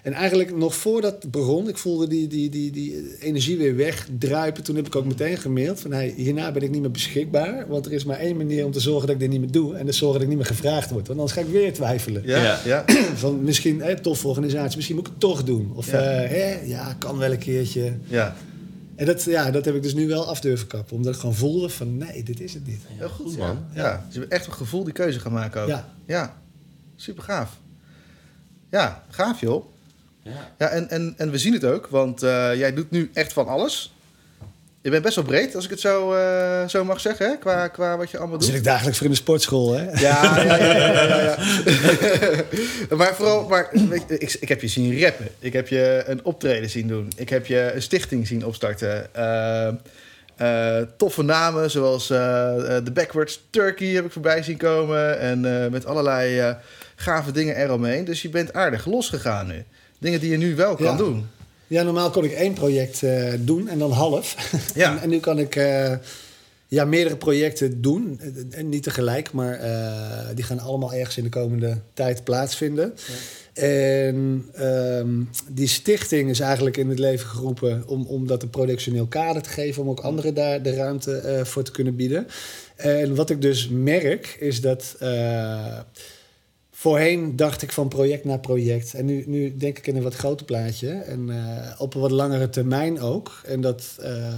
En 0.03 0.13
eigenlijk 0.13 0.55
nog 0.55 0.75
voordat 0.75 1.21
het 1.21 1.31
begon, 1.31 1.69
ik 1.69 1.77
voelde 1.77 2.07
die, 2.07 2.27
die, 2.27 2.49
die, 2.49 2.71
die 2.71 3.15
energie 3.19 3.57
weer 3.57 3.75
wegdruipen. 3.75 4.63
Toen 4.63 4.75
heb 4.75 4.85
ik 4.85 4.95
ook 4.95 5.05
meteen 5.05 5.37
gemaild 5.37 5.79
van, 5.79 5.91
hey, 5.91 6.13
hierna 6.15 6.51
ben 6.51 6.61
ik 6.61 6.71
niet 6.71 6.81
meer 6.81 6.91
beschikbaar. 6.91 7.65
Want 7.67 7.85
er 7.85 7.91
is 7.91 8.03
maar 8.03 8.19
één 8.19 8.37
manier 8.37 8.65
om 8.65 8.71
te 8.71 8.79
zorgen 8.79 9.05
dat 9.07 9.15
ik 9.15 9.21
dit 9.21 9.29
niet 9.29 9.39
meer 9.39 9.51
doe. 9.51 9.73
En 9.73 9.79
dat 9.79 9.87
is 9.93 9.97
zorgen 9.97 10.19
dat 10.19 10.29
ik 10.29 10.35
niet 10.35 10.45
meer 10.47 10.55
gevraagd 10.55 10.89
word. 10.91 11.07
Want 11.07 11.19
anders 11.19 11.37
ga 11.37 11.41
ik 11.45 11.51
weer 11.51 11.73
twijfelen 11.73 12.21
Ja, 12.25 12.59
ja. 12.65 12.85
Van 13.15 13.43
misschien, 13.43 13.81
hè, 13.81 13.99
toffe 13.99 14.27
organisatie, 14.27 14.75
misschien 14.75 14.95
moet 14.95 15.05
ik 15.07 15.11
het 15.11 15.21
toch 15.21 15.43
doen. 15.43 15.71
Of 15.75 15.91
Ja. 15.91 15.97
hè, 15.99 16.59
ja 16.65 16.95
kan 16.99 17.17
wel 17.17 17.31
een 17.31 17.37
keertje. 17.37 17.93
ja. 18.07 18.35
En 18.97 19.05
dat, 19.05 19.23
ja, 19.23 19.51
dat 19.51 19.65
heb 19.65 19.75
ik 19.75 19.83
dus 19.83 19.93
nu 19.93 20.07
wel 20.07 20.25
af 20.25 20.39
durven 20.39 20.67
kappen. 20.67 20.95
Omdat 20.95 21.13
ik 21.13 21.19
gewoon 21.19 21.35
voelde 21.35 21.69
van 21.69 21.97
nee, 21.97 22.23
dit 22.23 22.39
is 22.39 22.53
het 22.53 22.67
niet. 22.67 22.81
Heel 22.87 23.09
goed, 23.09 23.25
goed, 23.25 23.37
man. 23.37 23.47
man. 23.47 23.65
Ja. 23.73 24.03
Dus 24.05 24.13
je 24.13 24.19
hebt 24.19 24.31
echt 24.31 24.45
een 24.45 24.53
gevoel 24.53 24.83
die 24.83 24.93
keuze 24.93 25.19
gaan 25.19 25.31
maken 25.31 25.61
ook. 25.61 25.67
Ja. 25.67 25.89
Ja. 26.05 26.41
Super 26.95 27.23
gaaf. 27.23 27.57
Ja, 28.69 29.03
gaaf 29.09 29.39
joh. 29.39 29.65
Ja. 30.21 30.51
Ja, 30.57 30.67
en, 30.67 30.89
en, 30.89 31.13
en 31.17 31.31
we 31.31 31.37
zien 31.37 31.53
het 31.53 31.65
ook, 31.65 31.87
want 31.87 32.23
eh, 32.23 32.55
jij 32.55 32.73
doet 32.73 32.91
nu 32.91 33.09
echt 33.13 33.33
van 33.33 33.47
alles. 33.47 33.95
Je 34.87 34.93
bent 34.93 35.05
best 35.05 35.15
wel 35.15 35.25
breed, 35.25 35.55
als 35.55 35.63
ik 35.63 35.69
het 35.69 35.79
zo, 35.79 36.13
eh, 36.13 36.67
zo 36.67 36.85
mag 36.85 36.99
zeggen, 36.99 37.29
hè? 37.29 37.37
Qua, 37.37 37.67
qua 37.67 37.97
wat 37.97 38.11
je 38.11 38.17
allemaal 38.17 38.37
Dan 38.37 38.45
zit 38.45 38.55
doet. 38.55 38.65
ik 38.65 38.69
dagelijks 38.69 38.97
voor 38.97 39.07
in 39.07 39.11
de 39.11 39.17
sportschool. 39.17 39.73
Hè? 39.73 39.83
Ja, 39.83 40.43
ja, 40.43 40.55
ja, 40.55 40.75
ja, 40.75 41.03
ja, 41.03 41.37
ja. 42.89 42.95
maar 42.97 43.15
vooral, 43.15 43.47
maar, 43.47 43.69
weet 43.89 44.03
je, 44.07 44.17
ik, 44.17 44.37
ik 44.39 44.47
heb 44.47 44.61
je 44.61 44.67
zien 44.67 45.01
rappen. 45.01 45.27
Ik 45.39 45.53
heb 45.53 45.67
je 45.67 46.03
een 46.05 46.25
optreden 46.25 46.69
zien 46.69 46.87
doen. 46.87 47.11
Ik 47.15 47.29
heb 47.29 47.45
je 47.45 47.71
een 47.73 47.81
stichting 47.81 48.27
zien 48.27 48.45
opstarten. 48.45 49.15
Eh, 49.15 49.67
eh, 50.35 50.87
toffe 50.97 51.23
namen, 51.23 51.71
zoals 51.71 52.07
The 52.07 52.91
Backwards 52.93 53.47
Turkey 53.49 53.87
heb 53.87 54.05
ik 54.05 54.11
voorbij 54.11 54.43
zien 54.43 54.57
komen. 54.57 55.19
En 55.19 55.71
met 55.71 55.85
allerlei 55.85 56.55
gave 56.95 57.31
dingen 57.31 57.55
eromheen. 57.55 58.05
Dus 58.05 58.21
je 58.21 58.29
bent 58.29 58.53
aardig 58.53 58.85
losgegaan 58.85 59.47
nu. 59.47 59.63
Dingen 59.99 60.19
die 60.19 60.31
je 60.31 60.37
nu 60.37 60.55
wel 60.55 60.75
kan 60.75 60.97
doen. 60.97 61.27
Ja, 61.67 61.83
normaal 61.83 62.09
kon 62.09 62.23
ik 62.23 62.31
één 62.31 62.53
project 62.53 63.03
eh, 63.03 63.33
doen 63.39 63.67
en 63.67 63.79
dan 63.79 63.91
half. 63.91 64.35
Ja. 64.75 64.91
en, 64.91 65.01
en 65.03 65.09
nu 65.09 65.19
kan 65.19 65.39
ik 65.39 65.55
eh, 65.55 65.93
ja, 66.67 66.85
meerdere 66.85 67.17
projecten 67.17 67.81
doen. 67.81 68.19
En 68.49 68.69
niet 68.69 68.83
tegelijk, 68.83 69.31
maar 69.31 69.53
eh, 69.53 70.35
die 70.35 70.43
gaan 70.43 70.59
allemaal 70.59 70.93
ergens 70.93 71.17
in 71.17 71.23
de 71.23 71.29
komende 71.29 71.77
tijd 71.93 72.23
plaatsvinden. 72.23 72.93
En 73.53 74.45
ehm, 74.53 75.23
die 75.49 75.67
stichting 75.67 76.29
is 76.29 76.39
eigenlijk 76.39 76.77
in 76.77 76.89
het 76.89 76.99
leven 76.99 77.27
geroepen 77.27 77.83
om, 77.87 78.05
om 78.05 78.27
dat 78.27 78.43
een 78.43 78.49
productioneel 78.49 79.07
kader 79.07 79.41
te 79.41 79.49
geven, 79.49 79.83
om 79.83 79.89
ook 79.89 79.99
anderen 79.99 80.33
daar 80.33 80.61
de 80.61 80.73
ruimte 80.73 81.17
eh, 81.17 81.43
voor 81.43 81.63
te 81.63 81.71
kunnen 81.71 81.95
bieden. 81.95 82.27
En 82.75 83.15
wat 83.15 83.29
ik 83.29 83.41
dus 83.41 83.69
merk, 83.71 84.37
is 84.39 84.61
dat 84.61 84.95
eh, 84.99 85.79
voorheen 86.79 87.35
dacht 87.35 87.61
ik 87.61 87.71
van 87.71 87.87
project 87.87 88.25
naar 88.25 88.39
project. 88.39 88.93
En 88.93 89.05
nu, 89.05 89.23
nu 89.27 89.57
denk 89.57 89.77
ik 89.77 89.87
in 89.87 89.95
een 89.95 90.03
wat 90.03 90.15
groter 90.15 90.45
plaatje. 90.45 90.89
En 90.89 91.29
eh, 91.29 91.81
op 91.81 91.93
een 91.93 92.01
wat 92.01 92.11
langere 92.11 92.49
termijn 92.49 92.99
ook. 92.99 93.41
En 93.45 93.61
dat, 93.61 93.95
eh, 93.99 94.33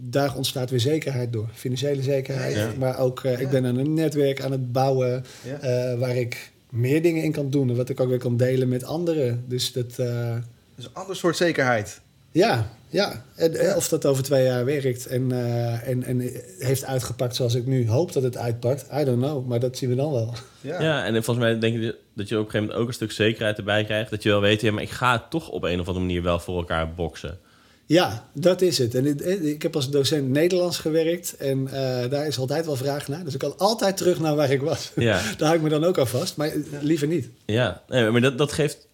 daar 0.00 0.36
ontstaat 0.36 0.70
weer 0.70 0.80
zekerheid 0.80 1.32
door. 1.32 1.48
Financiële 1.52 2.02
zekerheid. 2.02 2.54
Ja. 2.54 2.72
Maar 2.78 2.98
ook, 2.98 3.24
eh, 3.24 3.32
Ja. 3.32 3.38
ik 3.38 3.48
ben 3.50 3.66
aan 3.66 3.76
een 3.76 3.94
netwerk 3.94 4.42
aan 4.42 4.52
het 4.52 4.72
bouwen. 4.72 5.24
Ja. 5.44 5.58
eh, 5.60 5.98
waar 5.98 6.16
ik 6.16 6.52
meer 6.70 7.02
dingen 7.02 7.22
in 7.22 7.32
kan 7.32 7.50
doen. 7.50 7.68
En 7.70 7.76
wat 7.76 7.88
ik 7.88 8.00
ook 8.00 8.08
weer 8.08 8.18
kan 8.18 8.36
delen 8.36 8.68
met 8.68 8.84
anderen. 8.84 9.44
Dus 9.48 9.72
dat, 9.72 9.98
eh, 9.98 10.36
Dus 10.74 10.84
een 10.84 10.94
ander 10.94 11.16
soort 11.16 11.36
zekerheid. 11.36 12.00
Ja, 12.34 12.70
ja. 12.88 13.24
En, 13.36 13.54
eh, 13.56 13.62
Ja. 13.66 13.76
Of 13.76 13.88
dat 13.88 14.06
over 14.06 14.22
twee 14.22 14.44
jaar 14.44 14.64
werkt 14.64 15.06
en, 15.06 15.32
eh, 15.32 15.88
en, 15.88 16.02
en 16.02 16.30
heeft 16.58 16.84
uitgepakt 16.84 17.34
zoals 17.36 17.54
ik 17.54 17.66
nu 17.66 17.88
hoop 17.88 18.12
dat 18.12 18.22
het 18.22 18.36
uitpakt. 18.36 18.86
I 19.00 19.04
don't 19.04 19.22
know, 19.22 19.46
maar 19.46 19.60
dat 19.60 19.76
zien 19.76 19.88
we 19.88 19.94
dan 19.94 20.12
wel. 20.12 20.34
Ja. 20.60 20.82
Ja. 20.82 21.04
en 21.04 21.12
volgens 21.24 21.46
mij 21.46 21.58
denk 21.58 21.82
ik 21.82 21.94
dat 22.14 22.28
je 22.28 22.34
op 22.38 22.44
een 22.44 22.50
gegeven 22.50 22.60
moment 22.60 22.78
ook 22.78 22.88
een 22.88 22.94
stuk 22.94 23.12
zekerheid 23.12 23.58
erbij 23.58 23.84
krijgt. 23.84 24.10
Dat 24.10 24.22
je 24.22 24.28
wel 24.28 24.40
weet, 24.40 24.60
ja, 24.60 24.72
maar 24.72 24.82
ik 24.82 24.90
ga 24.90 25.12
het 25.12 25.30
toch 25.30 25.48
op 25.48 25.62
een 25.62 25.80
of 25.80 25.86
andere 25.86 26.06
manier 26.06 26.22
wel 26.22 26.38
voor 26.38 26.56
elkaar 26.56 26.94
boksen. 26.94 27.38
Ja, 27.86 28.28
dat 28.32 28.60
is 28.60 28.78
het. 28.78 28.94
En 28.94 29.06
ik, 29.06 29.20
ik 29.40 29.62
heb 29.62 29.74
als 29.74 29.90
docent 29.90 30.28
Nederlands 30.28 30.78
gewerkt 30.78 31.36
en 31.36 31.66
eh, 31.66 32.10
daar 32.10 32.26
is 32.26 32.38
altijd 32.38 32.66
wel 32.66 32.76
vraag 32.76 33.08
naar. 33.08 33.24
Dus 33.24 33.32
ik 33.32 33.38
kan 33.38 33.58
altijd 33.58 33.96
terug 33.96 34.20
naar 34.20 34.36
waar 34.36 34.50
ik 34.50 34.60
was. 34.62 34.90
Ja, 34.94 35.20
Daar 35.38 35.46
hou 35.48 35.54
ik 35.54 35.62
me 35.62 35.68
dan 35.68 35.84
ook 35.84 35.98
aan 35.98 36.08
vast, 36.08 36.36
maar 36.36 36.48
eh, 36.48 36.56
liever 36.80 37.06
niet. 37.06 37.28
ja. 37.46 37.82
Nee, 37.88 38.10
maar 38.10 38.20
dat, 38.20 38.38
dat 38.38 38.52
geeft 38.52 38.86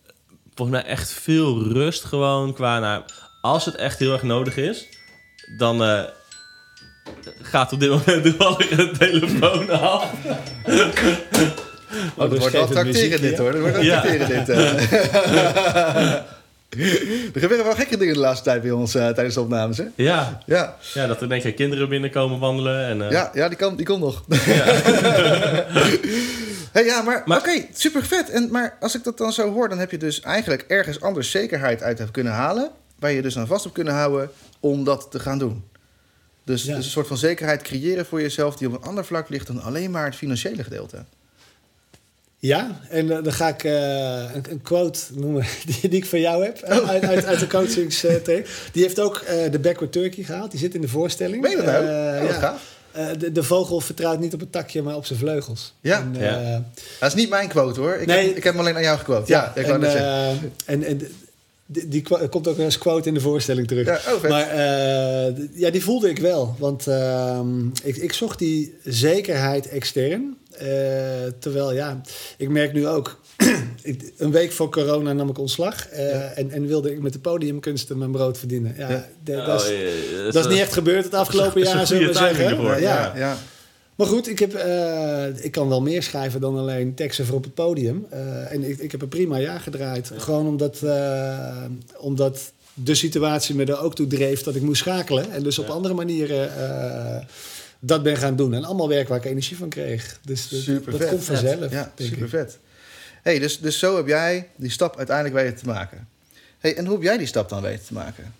volgens 0.55 0.83
mij 0.83 0.87
echt 0.87 1.11
veel 1.12 1.62
rust 1.62 2.05
gewoon 2.05 2.55
qua... 2.55 2.79
Nou, 2.79 3.03
als 3.40 3.64
het 3.64 3.74
echt 3.74 3.98
heel 3.98 4.12
erg 4.12 4.22
nodig 4.22 4.57
is, 4.57 4.88
dan 5.59 5.83
eh, 5.85 6.03
gaat 7.42 7.72
op 7.72 7.81
dit 7.81 7.88
moment 7.90 8.22
toevallig 8.24 8.70
een 8.79 8.92
telefoon 8.98 9.70
af. 9.70 10.05
Oh, 12.14 12.16
dat 12.16 12.31
dus 12.31 12.38
wordt 12.38 12.57
het 12.57 12.70
tracteren 12.70 13.20
dit 13.20 13.37
ja. 13.37 13.42
hoor. 13.42 13.53
Dat 13.53 13.61
wordt 13.61 13.83
Ja. 13.83 14.00
tracteren 14.00 14.44
dit. 14.44 14.48
eh. 14.48 14.74
er 17.35 17.40
gebeuren 17.40 17.64
wel 17.66 17.74
gekke 17.74 17.96
dingen 17.96 18.14
de 18.14 18.20
laatste 18.20 18.44
tijd 18.44 18.62
bij 18.62 18.70
ons 18.70 18.94
eh, 18.94 19.09
tijdens 19.09 19.35
de 19.35 19.40
opnames, 19.40 19.76
hè? 19.79 19.85
Ja, 19.94 20.40
Ja, 20.46 20.76
ja 20.94 21.07
dat 21.07 21.20
er 21.20 21.29
denk 21.29 21.42
ik 21.44 21.57
kinderen 21.57 21.88
binnenkomen 21.88 22.38
wandelen. 22.38 22.87
En, 22.87 23.03
eh, 23.03 23.11
ja, 23.11 23.31
ja 23.35 23.48
die, 23.48 23.57
kan, 23.57 23.76
die 23.76 23.87
komt 23.87 24.00
nog. 24.00 24.24
hey, 26.72 26.85
ja, 26.85 27.03
maar, 27.03 27.22
Maar- 27.26 27.38
oké, 27.38 27.64
super 27.72 28.05
vet. 28.05 28.31
En, 28.31 28.48
maar 28.50 28.76
als 28.81 28.94
ik 28.94 29.05
dat 29.05 29.18
dan 29.18 29.33
zo 29.33 29.53
hoor, 29.53 29.68
dan 29.68 29.79
heb 29.79 29.90
je 29.90 29.98
dus 29.98 30.20
eigenlijk 30.20 30.64
ergens 30.68 31.00
anders 31.00 31.31
zekerheid 31.31 31.83
uit 31.83 32.11
kunnen 32.11 32.33
halen. 32.33 32.70
Waar 33.00 33.12
je 33.12 33.22
dus 33.22 33.38
aan 33.38 33.46
vast 33.46 33.62
hebt 33.62 33.74
kunnen 33.74 33.94
houden 33.94 34.30
om 34.60 34.84
dat 34.84 35.06
te 35.10 35.18
gaan 35.18 35.38
doen. 35.38 35.64
Dus, 36.44 36.62
Ja. 36.64 36.76
dus 36.76 36.84
een 36.84 36.90
soort 36.90 37.06
van 37.06 37.16
zekerheid 37.16 37.62
creëren 37.62 38.06
voor 38.06 38.20
jezelf 38.20 38.56
die 38.56 38.68
op 38.68 38.74
een 38.74 38.88
ander 38.88 39.04
vlak 39.04 39.28
ligt 39.28 39.46
dan 39.46 39.62
alleen 39.62 39.90
maar 39.90 40.04
het 40.04 40.14
financiële 40.16 40.62
gedeelte. 40.64 41.04
Ja, 42.38 42.80
en 42.88 43.10
eh, 43.16 43.22
dan 43.24 43.32
ga 43.32 43.48
ik 43.48 43.64
eh, 43.64 43.72
een, 44.34 44.44
een 44.50 44.62
quote 44.62 45.00
noemen 45.14 45.46
die, 45.66 45.88
die 45.88 45.98
ik 45.98 46.06
van 46.06 46.20
jou 46.20 46.44
heb 46.44 46.58
eh, 46.58 46.88
uit, 46.88 47.02
uit, 47.04 47.24
uit 47.24 47.38
de 47.40 47.46
coachingstraject. 47.46 48.50
Die 48.72 48.82
heeft 48.82 49.00
ook 49.00 49.16
eh, 49.16 49.50
de 49.50 49.58
Backward 49.58 49.92
Turkey 49.92 50.24
gehaald. 50.24 50.50
Die 50.50 50.60
zit 50.60 50.74
in 50.74 50.80
de 50.80 50.88
voorstelling. 50.88 51.42
Ben 51.42 51.50
je 51.50 51.56
dat 51.56 51.66
nou? 51.66 51.84
Eh, 51.86 52.22
Oh, 52.22 52.28
ja. 52.28 52.32
gaaf. 52.38 52.78
Eh, 52.92 53.06
de, 53.18 53.32
de 53.32 53.42
vogel 53.42 53.80
vertrouwt 53.80 54.18
niet 54.20 54.34
op 54.34 54.40
het 54.40 54.52
takje, 54.52 54.82
maar 54.82 54.96
op 54.96 55.06
zijn 55.06 55.18
vleugels. 55.18 55.74
Ja. 55.80 55.98
En, 55.98 56.14
Ja. 56.18 56.40
eh, 56.54 56.58
Dat 57.00 57.08
is 57.08 57.14
niet 57.14 57.30
mijn 57.30 57.48
quote 57.48 57.80
hoor. 57.80 57.94
Ik, 57.94 58.06
Nee. 58.06 58.26
heb, 58.28 58.36
ik 58.36 58.44
heb 58.44 58.52
hem 58.52 58.62
alleen 58.62 58.76
aan 58.76 58.82
jou 58.82 58.98
gequote. 58.98 59.32
Ja, 59.32 59.52
ik 59.54 59.62
wou 59.66 59.74
en, 59.74 59.80
net 59.80 59.90
zeggen. 59.90 60.08
eh, 60.66 60.74
en, 60.74 60.82
en 60.84 61.00
die, 61.72 62.02
komt 62.30 62.48
ook 62.48 62.59
als 62.59 62.78
quote 62.78 63.09
in 63.09 63.14
de 63.14 63.20
voorstelling 63.20 63.66
terug. 63.66 63.87
Ja, 63.87 64.00
oh, 64.14 64.22
maar 64.28 64.48
eh, 64.48 65.35
ja, 65.54 65.70
die 65.70 65.83
voelde 65.83 66.09
ik 66.09 66.18
wel. 66.18 66.54
Want 66.59 66.87
ehm, 66.87 67.66
ik, 67.83 67.96
ik 67.96 68.12
zocht 68.12 68.38
die 68.38 68.74
zekerheid 68.85 69.68
extern. 69.68 70.37
Eh, 70.50 70.66
terwijl, 71.38 71.72
ja, 71.72 72.00
ik 72.37 72.48
merk 72.48 72.72
nu 72.72 72.87
ook... 72.87 73.20
ik- 73.83 74.12
een 74.16 74.30
week 74.30 74.52
voor 74.52 74.70
corona 74.70 75.12
nam 75.12 75.28
ik 75.28 75.38
ontslag. 75.38 75.87
eh, 75.88 76.38
en, 76.38 76.50
en 76.50 76.66
wilde 76.66 76.90
ik 76.92 77.00
met 77.00 77.12
de 77.12 77.18
podiumkunsten 77.18 77.98
mijn 77.98 78.11
brood 78.12 78.38
verdienen. 78.38 78.74
Ja, 78.78 78.88
Oh, 79.37 79.46
dat, 79.46 79.62
is, 79.64 79.68
ja, 79.70 80.22
dat 80.30 80.44
is 80.44 80.50
niet 80.50 80.61
echt 80.61 80.72
gebeurd 80.72 81.04
het 81.04 81.14
afgelopen 81.14 81.54
dat 81.54 81.62
is 81.62 81.70
een 81.70 81.76
jaar, 81.76 81.87
zullen 81.87 82.06
we 82.09 82.14
zeggen. 82.14 82.44
ervoor. 82.46 82.80
ja. 82.80 83.12
ja, 83.14 83.16
ja. 83.16 83.37
Maar 84.00 84.08
goed, 84.08 84.28
ik, 84.28 84.38
heb, 84.38 84.54
eh, 84.54 85.44
ik 85.44 85.50
kan 85.50 85.68
wel 85.68 85.82
meer 85.82 86.02
schrijven 86.02 86.40
dan 86.40 86.58
alleen 86.58 86.94
teksten 86.94 87.26
voor 87.26 87.36
op 87.36 87.44
het 87.44 87.54
podium. 87.54 88.06
Eh, 88.10 88.52
en 88.52 88.62
ik, 88.62 88.78
ik 88.78 88.90
heb 88.90 89.02
een 89.02 89.08
prima 89.08 89.38
jaar 89.38 89.60
gedraaid. 89.60 90.10
Gewoon 90.16 90.46
omdat, 90.46 90.82
eh, 90.82 91.64
omdat 91.96 92.52
de 92.74 92.94
situatie 92.94 93.54
me 93.54 93.64
er 93.64 93.80
ook 93.80 93.94
toe 93.94 94.06
dreef 94.06 94.42
dat 94.42 94.54
ik 94.54 94.62
moest 94.62 94.80
schakelen. 94.80 95.32
En 95.32 95.42
dus 95.42 95.58
op 95.58 95.68
andere 95.68 95.94
manieren 95.94 96.50
dat 97.80 98.02
ben 98.02 98.16
gaan 98.16 98.36
doen. 98.36 98.54
En 98.54 98.64
allemaal 98.64 98.88
werk 98.88 99.08
waar 99.08 99.18
ik 99.18 99.24
energie 99.24 99.56
van 99.56 99.68
kreeg. 99.68 100.18
Dus 100.24 100.48
dat, 100.48 100.60
Super 100.60 100.92
dat 100.92 101.00
vet. 101.00 101.10
komt 101.10 101.24
vanzelf, 101.24 101.70
Ja, 101.70 101.92
super 101.96 102.22
ik. 102.22 102.28
vet. 102.28 102.58
Hey, 103.22 103.38
dus, 103.38 103.60
dus 103.60 103.78
zo 103.78 103.96
heb 103.96 104.06
jij 104.06 104.48
die 104.56 104.70
stap 104.70 104.96
uiteindelijk 104.96 105.36
weten 105.36 105.58
te 105.58 105.66
maken. 105.66 106.08
Hey, 106.58 106.76
en 106.76 106.84
hoe 106.84 106.94
heb 106.94 107.02
jij 107.04 107.18
die 107.18 107.26
stap 107.26 107.48
dan 107.48 107.62
weten 107.62 107.86
te 107.86 107.92
maken? 107.92 108.34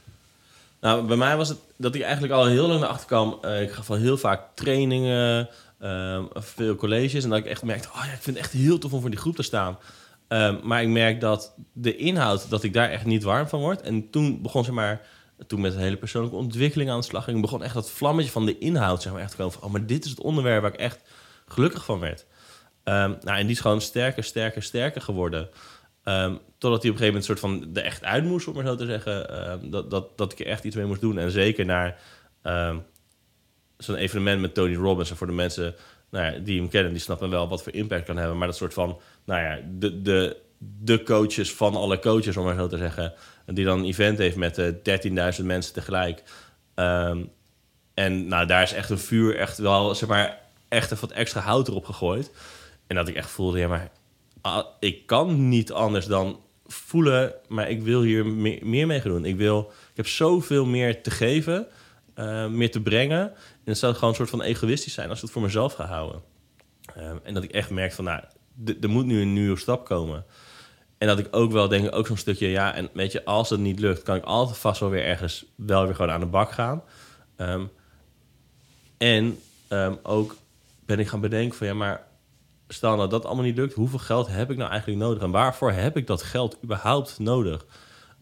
Nou, 0.81 1.07
bij 1.07 1.17
mij 1.17 1.37
was 1.37 1.49
het 1.49 1.59
dat 1.77 1.95
ik 1.95 2.03
eigenlijk 2.03 2.33
al 2.33 2.47
heel 2.47 2.67
lang 2.69 2.83
erachter 2.83 3.07
kwam. 3.07 3.39
eh, 3.43 3.63
ik 3.63 3.71
gaf 3.71 3.91
al 3.91 3.97
heel 3.97 4.17
vaak 4.17 4.43
trainingen. 4.55 5.49
ehm, 5.81 6.25
veel 6.35 6.75
colleges. 6.75 7.25
En 7.25 7.31
dat 7.31 7.39
ik 7.39 7.47
echt 7.47 7.63
merkte, 7.63 7.89
oh 7.89 8.05
ik 8.05 8.23
vind 8.23 8.37
het 8.37 8.45
echt 8.45 8.53
heel 8.53 8.79
tof 8.79 8.93
om 8.93 9.01
voor 9.01 9.11
die 9.11 9.19
groep 9.19 9.37
te 9.37 9.43
staan. 9.43 9.79
Ehm, 10.29 10.57
maar 10.63 10.83
ik 10.83 10.89
merk 10.89 11.21
dat 11.21 11.55
de 11.73 11.97
inhoud, 11.97 12.51
dat 12.51 12.63
ik 12.63 12.73
daar 12.73 12.91
echt 12.91 13.05
niet 13.05 13.23
warm 13.23 13.49
van 13.49 13.61
word. 13.61 13.81
En 13.81 14.11
toen 14.11 14.43
begon 14.43 14.65
zeg 14.65 14.75
maar, 14.75 15.01
toen 15.47 15.61
met 15.61 15.75
een 15.75 15.81
hele 15.81 15.97
persoonlijke 15.97 16.37
ontwikkeling 16.37 16.91
aan 16.91 16.99
de 17.01 17.07
slag 17.07 17.25
ging, 17.25 17.41
begon 17.41 17.63
echt 17.63 17.75
dat 17.75 17.91
vlammetje 17.91 18.31
van 18.31 18.47
de 18.47 18.59
inhoud, 18.59 19.03
zeg 19.03 19.13
maar, 19.13 19.23
echt 19.23 19.31
te 19.31 19.37
komen 19.37 19.53
van, 19.53 19.63
oh, 19.63 19.71
maar 19.71 19.87
dit 19.87 20.05
is 20.05 20.11
het 20.11 20.21
onderwerp 20.21 20.63
waar 20.63 20.73
ik 20.73 20.81
echt 20.81 21.01
gelukkig 21.47 21.85
van 21.85 21.99
werd. 21.99 22.27
Ehm, 22.85 23.15
nou, 23.21 23.39
en 23.39 23.43
die 23.47 23.55
is 23.55 23.61
gewoon 23.61 23.81
sterker, 23.81 24.25
sterker, 24.25 24.63
sterker 24.63 25.01
geworden. 25.01 25.49
Ehm, 26.05 26.35
totdat 26.59 26.83
hij 26.83 26.91
op 26.91 26.97
een 26.97 27.03
gegeven 27.03 27.07
moment 27.07 27.25
soort 27.25 27.41
van 27.41 27.71
er 27.75 27.85
echt 27.85 28.05
uit 28.05 28.25
moest, 28.25 28.49
om 28.49 28.55
maar 28.55 28.67
zo 28.67 28.77
te 28.77 28.87
zeggen. 28.87 29.31
Ehm, 29.31 29.71
dat, 29.71 29.91
dat, 29.91 30.19
dat 30.19 30.33
ik 30.33 30.41
er 30.41 30.47
echt 30.47 30.65
iets 30.65 30.77
mee 30.77 30.87
moest 30.87 31.01
doen. 31.01 31.19
En 31.19 31.31
zeker 31.31 31.65
naar 31.65 31.99
zo'n 33.77 33.97
evenement 33.97 34.41
met 34.41 34.55
Tony 34.55 34.75
Robbins. 34.75 35.11
En 35.11 35.17
voor 35.17 35.27
de 35.27 35.33
mensen 35.33 35.75
nou 36.11 36.25
ja, 36.25 36.39
die 36.39 36.59
hem 36.61 36.69
kennen, 36.69 36.93
die 36.93 37.01
snappen 37.01 37.31
wel 37.31 37.49
wat 37.49 37.63
voor 37.63 37.73
impact 37.73 38.07
kan 38.07 38.17
hebben. 38.17 38.39
Maar 38.39 38.47
dat 38.47 38.57
soort 38.57 38.75
van, 38.75 39.01
nou 39.25 39.43
ja, 39.43 39.59
de, 39.79 40.03
de, 40.03 40.37
de 40.59 41.03
coaches 41.03 41.53
van 41.53 41.75
alle 41.75 41.99
coaches, 41.99 42.37
om 42.37 42.45
maar 42.45 42.55
zo 42.55 42.67
te 42.67 42.77
zeggen. 42.77 43.13
Die 43.47 43.65
dan 43.65 43.79
een 43.79 43.85
event 43.85 44.19
heeft 44.19 44.37
met 44.37 44.59
uh, 44.59 45.37
13.000 45.39 45.45
mensen 45.45 45.73
tegelijk. 45.73 46.23
en 47.95 48.27
nou, 48.27 48.47
daar 48.47 48.63
is 48.63 48.73
echt 48.73 48.91
een 48.91 48.99
vuur, 48.99 49.37
echt 49.37 49.59
wel, 49.59 49.95
zeg 49.95 50.09
maar, 50.09 50.39
echt 50.69 50.93
even 50.93 51.09
wat 51.09 51.17
extra 51.17 51.41
hout 51.41 51.69
erop 51.69 51.85
gegooid. 51.85 52.31
En 52.87 52.97
dat 52.97 53.09
ik 53.09 53.15
echt 53.15 53.31
voelde, 53.31 53.59
ja, 53.59 53.69
maar 53.69 53.91
ah, 54.41 54.67
ik 54.81 55.07
kan 55.07 55.49
niet 55.49 55.73
anders 55.73 56.07
dan 56.07 56.41
voelen, 56.67 57.35
maar 57.49 57.71
ik 57.71 57.83
wil 57.83 58.03
hier 58.03 58.27
meer, 58.27 58.67
meer 58.67 58.87
mee 58.87 59.03
doen. 59.03 59.25
Ik, 59.25 59.37
wil, 59.37 59.61
ik 59.91 59.97
heb 59.97 60.07
zoveel 60.07 60.67
meer 60.67 61.03
te 61.03 61.11
geven, 61.11 61.67
uh, 62.17 62.47
meer 62.47 62.71
te 62.71 62.81
brengen. 62.81 63.21
En 63.31 63.65
het 63.65 63.79
zou 63.79 63.95
gewoon 63.95 64.11
een 64.11 64.17
soort 64.17 64.31
van 64.31 64.43
egoïstisch 64.43 64.95
zijn 64.95 65.09
als 65.09 65.17
ik 65.19 65.25
het 65.25 65.33
voor 65.33 65.43
mezelf 65.43 65.73
ga 65.73 65.87
houden. 65.87 66.23
Uh, 66.97 67.11
en 67.23 67.35
dat 67.35 67.43
ik 67.43 67.51
echt 67.51 67.71
merk 67.71 67.93
van, 67.93 68.05
nou, 68.05 68.23
er 68.81 68.89
moet 68.89 69.07
nu 69.07 69.21
een 69.21 69.33
nieuwe 69.33 69.59
stap 69.59 69.85
komen. 69.85 70.25
En 70.99 71.07
dat 71.07 71.19
ik 71.19 71.29
ook 71.31 71.53
wel 71.53 71.69
denk, 71.69 71.95
ook 71.95 72.07
zo'n 72.07 72.17
stukje, 72.17 72.49
ja, 72.49 72.75
en 72.75 72.89
weet 72.93 73.13
je, 73.13 73.25
als 73.25 73.51
het 73.51 73.61
niet 73.61 73.79
lukt, 73.79 74.03
kan 74.03 74.17
ik 74.17 74.25
altijd 74.25 74.59
vast 74.59 74.81
wel 74.81 74.91
weer 74.91 75.05
ergens 75.05 75.45
wel 75.55 75.85
weer 75.85 75.95
gewoon 75.95 76.11
aan 76.11 76.21
de 76.21 76.27
bak 76.27 76.53
gaan. 76.53 76.83
Um, 77.37 77.71
en 78.99 79.39
um, 79.69 79.99
ook 80.03 80.37
ben 80.87 80.99
ik 80.99 81.09
gaan 81.09 81.21
bedenken 81.21 81.59
van, 81.59 81.67
ja, 81.67 81.75
maar 81.75 82.07
stel 82.73 82.97
nou 82.97 83.09
dat 83.09 83.25
allemaal 83.25 83.45
niet 83.45 83.57
lukt, 83.57 83.75
hoeveel 83.75 83.99
geld 83.99 84.29
heb 84.29 84.51
ik 84.51 84.57
nou 84.57 84.71
eigenlijk 84.71 85.01
nodig? 85.01 85.23
En 85.23 85.31
waarvoor 85.31 85.73
heb 85.73 85.97
ik 85.97 86.07
dat 86.07 86.23
geld 86.23 86.59
überhaupt 86.65 87.19
nodig? 87.19 87.67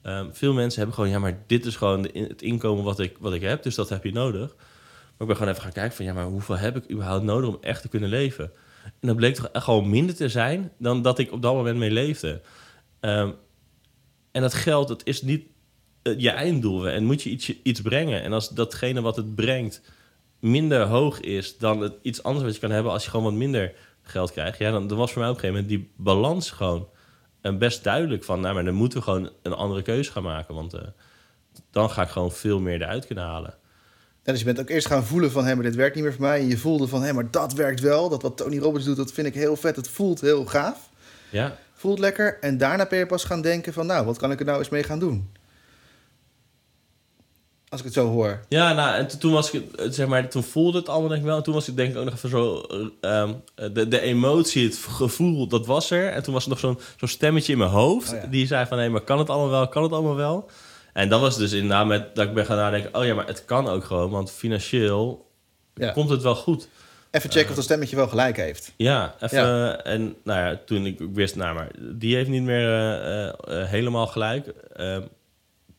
Um, 0.03 0.35
veel 0.35 0.53
mensen 0.53 0.79
hebben 0.79 0.95
gewoon, 0.95 1.11
ja, 1.11 1.19
maar 1.19 1.43
dit 1.47 1.67
is 1.67 1.77
gewoon 1.77 2.03
de, 2.03 2.27
het 2.29 2.43
inkomen 2.43 2.85
wat 2.85 2.99
ik, 2.99 3.17
wat 3.21 3.33
ik 3.33 3.43
heb, 3.43 3.63
dus 3.63 3.75
dat 3.75 3.89
heb 3.89 4.05
je 4.05 4.13
nodig. 4.13 4.55
Maar 4.57 5.19
ik 5.19 5.27
ben 5.27 5.37
gewoon 5.37 5.51
even 5.51 5.63
gaan 5.63 5.73
kijken 5.73 5.97
van, 5.97 6.05
ja, 6.05 6.13
maar 6.13 6.25
hoeveel 6.25 6.57
heb 6.57 6.77
ik 6.77 6.91
überhaupt 6.91 7.25
nodig 7.25 7.49
om 7.49 7.59
echt 7.61 7.83
te 7.83 7.89
kunnen 7.89 8.09
leven? 8.09 8.51
En 8.85 9.09
dat 9.09 9.17
bleek 9.17 9.35
toch 9.35 9.49
gewoon 9.53 9.91
minder 9.91 10.15
te 10.15 10.29
zijn 10.29 10.73
dan 10.79 11.03
dat 11.03 11.19
ik 11.19 11.33
op 11.33 11.43
dat 11.43 11.55
moment 11.55 11.79
mee 11.79 11.91
leefde. 11.91 12.41
Um, 13.01 13.35
en 14.33 14.43
dat 14.43 14.55
geld, 14.55 14.89
dat 14.89 15.05
is 15.05 15.23
niet 15.23 15.47
uh, 16.03 16.19
je 16.19 16.31
einddoel. 16.31 16.89
En 16.89 17.05
moet 17.05 17.23
je 17.23 17.31
iets, 17.31 17.63
iets 17.63 17.81
brengen. 17.81 18.23
En 18.23 18.33
als 18.33 18.49
datgene 18.49 19.01
wat 19.01 19.17
het 19.17 19.35
brengt 19.35 19.83
minder 20.41 20.87
hoog 20.87 21.21
is 21.21 21.59
dan 21.59 21.81
het, 21.81 21.95
iets 22.03 22.23
anders 22.23 22.45
wat 22.45 22.55
je 22.55 22.61
kan 22.61 22.71
hebben 22.71 22.93
als 22.93 23.05
je 23.05 23.11
gewoon 23.11 23.25
wat 23.25 23.35
minder 23.35 23.75
geld 24.09 24.33
krijgt, 24.33 24.59
ja, 24.59 24.71
dan, 24.71 24.87
dan 24.87 24.99
was 24.99 25.13
voor 25.13 25.21
mij 25.21 25.31
op 25.31 25.35
een 25.35 25.41
gegeven 25.41 25.63
moment 25.63 25.81
die 25.81 25.93
balans 25.97 26.51
gewoon 26.51 26.89
en 27.41 27.53
eh, 27.53 27.59
best 27.59 27.85
duidelijk 27.85 28.25
van, 28.25 28.41
nou, 28.41 28.55
maar 28.55 28.65
dan 28.65 28.75
moeten 28.75 28.99
we 28.99 29.05
gewoon 29.05 29.31
een 29.43 29.53
andere 29.53 29.83
keuze 29.83 30.13
gaan 30.13 30.23
maken, 30.23 30.55
want 30.55 30.75
uh, 30.75 30.81
dan 31.71 31.91
ga 31.91 32.03
ik 32.03 32.09
gewoon 32.09 32.33
veel 32.33 32.61
meer 32.61 32.83
eruit 32.83 33.07
kunnen 33.07 33.25
halen. 33.25 33.55
Ja, 34.29 34.35
dus 34.35 34.43
je 34.43 34.47
bent 34.47 34.61
ook 34.61 34.69
eerst 34.69 34.87
gaan 34.87 35.05
voelen 35.05 35.31
van, 35.31 35.45
hé, 35.45 35.55
maar 35.55 35.65
dit 35.65 35.75
werkt 35.75 35.95
niet 35.95 36.05
meer 36.05 36.13
voor 36.13 36.23
mij. 36.23 36.41
En 36.41 36.49
je 36.49 36.59
voelde 36.59 36.89
van, 36.89 37.03
hé, 37.03 37.13
maar 37.13 37.31
dat 37.31 37.53
werkt 37.53 37.81
wel. 37.81 38.09
Dat 38.09 38.23
wat 38.23 38.37
Tony 38.37 38.59
Robbins 38.59 38.85
doet, 38.85 38.97
dat 38.97 39.13
vind 39.13 39.27
ik 39.27 39.35
heel 39.35 39.57
vet. 39.57 39.77
Het 39.77 39.89
voelt 39.89 40.21
heel 40.21 40.45
gaaf. 40.45 40.91
Ja. 41.31 41.57
Voelt 41.73 41.99
lekker. 41.99 42.39
En 42.41 42.59
daarna 42.59 42.87
ben 42.87 42.99
je 42.99 43.07
pas 43.07 43.25
gaan 43.25 43.43
denken 43.43 43.73
van, 43.73 43.87
nou, 43.87 44.05
wat 44.05 44.19
kan 44.19 44.31
ik 44.31 44.39
er 44.39 44.45
nou 44.45 44.59
eens 44.59 44.69
mee 44.69 44.83
gaan 44.83 44.99
doen? 44.99 45.31
Als 47.69 47.81
ik 47.81 47.87
het 47.87 47.95
zo 47.95 48.09
hoor. 48.09 48.41
Ja, 48.49 48.73
nou, 48.73 48.95
en 48.95 49.19
toen 49.19 49.33
was 49.33 49.51
ik, 49.51 49.65
zeg 49.91 50.07
maar, 50.07 50.29
toen 50.29 50.43
voelde 50.43 50.79
het 50.79 50.89
allemaal 50.89 51.09
denk 51.09 51.21
ik 51.21 51.27
wel. 51.27 51.37
En 51.37 51.43
toen 51.43 51.55
was 51.55 51.69
ik 51.69 51.77
denk 51.77 51.91
ik 51.91 51.97
ook 51.97 52.05
nog 52.05 52.15
even 52.15 52.29
zo, 52.29 52.67
um, 53.01 53.43
de, 53.73 53.89
de 53.89 54.01
emotie, 54.01 54.67
het 54.67 54.77
gevoel, 54.77 55.47
dat 55.47 55.67
was 55.67 55.91
er. 55.91 56.09
En 56.09 56.23
toen 56.23 56.35
was 56.35 56.45
er 56.45 56.51
nog 56.51 56.59
zo'n 56.59 56.79
zo'n 56.97 57.09
stemmetje 57.09 57.53
in 57.53 57.59
mijn 57.59 57.71
hoofd. 57.71 58.13
Oh, 58.13 58.31
die 58.31 58.47
zei 58.47 58.67
van, 58.67 58.79
hé, 58.79 58.89
maar 58.89 59.01
kan 59.01 59.19
het 59.19 59.31
allemaal 59.31 59.51
wel, 59.51 59.69
kan 59.69 59.83
het 59.83 59.93
allemaal 59.93 60.17
wel? 60.17 60.51
En 60.93 61.09
dat 61.09 61.21
was 61.21 61.37
dus 61.37 61.53
inderdaad 61.53 61.87
met, 61.87 62.15
dat 62.15 62.27
ik 62.27 62.35
ben 62.35 62.47
gaan 62.47 62.57
nadenken, 62.57 62.95
oh 62.95 63.05
ja, 63.05 63.15
maar 63.15 63.27
het 63.27 63.45
kan 63.45 63.69
ook 63.69 63.85
gewoon. 63.85 64.11
Want 64.11 64.31
financieel 64.31 65.31
ja. 65.75 65.91
komt 65.91 66.11
het 66.11 66.23
wel 66.23 66.35
goed. 66.35 66.69
Even 67.11 67.31
checken 67.31 67.45
uh, 67.45 67.51
of 67.51 67.55
dat 67.55 67.65
stemmetje 67.65 67.97
wel 67.97 68.09
gelijk 68.09 68.37
heeft. 68.37 68.73
Ja, 68.77 69.15
even. 69.21 69.47
Ja. 69.47 69.83
En 69.83 70.17
nou 70.25 70.41
ja, 70.41 70.61
toen 70.67 70.87
ik 70.87 71.01
wist, 71.13 71.37
nou 71.37 71.55
maar, 71.55 71.71
die 71.79 72.15
heeft 72.15 72.29
niet 72.29 72.43
meer 72.43 72.69
uh, 72.69 73.65
helemaal 73.65 74.07
gelijk. 74.07 74.47
Ehm, 74.77 75.03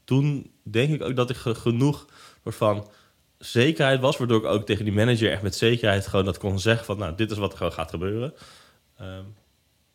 toen 0.03 0.51
denk 0.71 0.93
ik 0.93 1.01
ook 1.01 1.15
dat 1.15 1.29
ik 1.29 1.35
genoeg 1.35 2.05
van 2.45 2.87
zekerheid 3.37 3.99
was, 3.99 4.17
waardoor 4.17 4.37
ik 4.37 4.45
ook 4.45 4.65
tegen 4.65 4.85
die 4.85 4.93
manager 4.93 5.31
echt 5.31 5.41
met 5.41 5.55
zekerheid 5.55 6.07
gewoon 6.07 6.25
dat 6.25 6.37
kon 6.37 6.59
zeggen 6.59 6.85
van, 6.85 6.97
nou, 6.97 7.15
dit 7.15 7.31
is 7.31 7.37
wat 7.37 7.51
er 7.51 7.57
gewoon 7.57 7.73
gaat 7.73 7.89
gebeuren. 7.89 8.33
Um, 9.01 9.35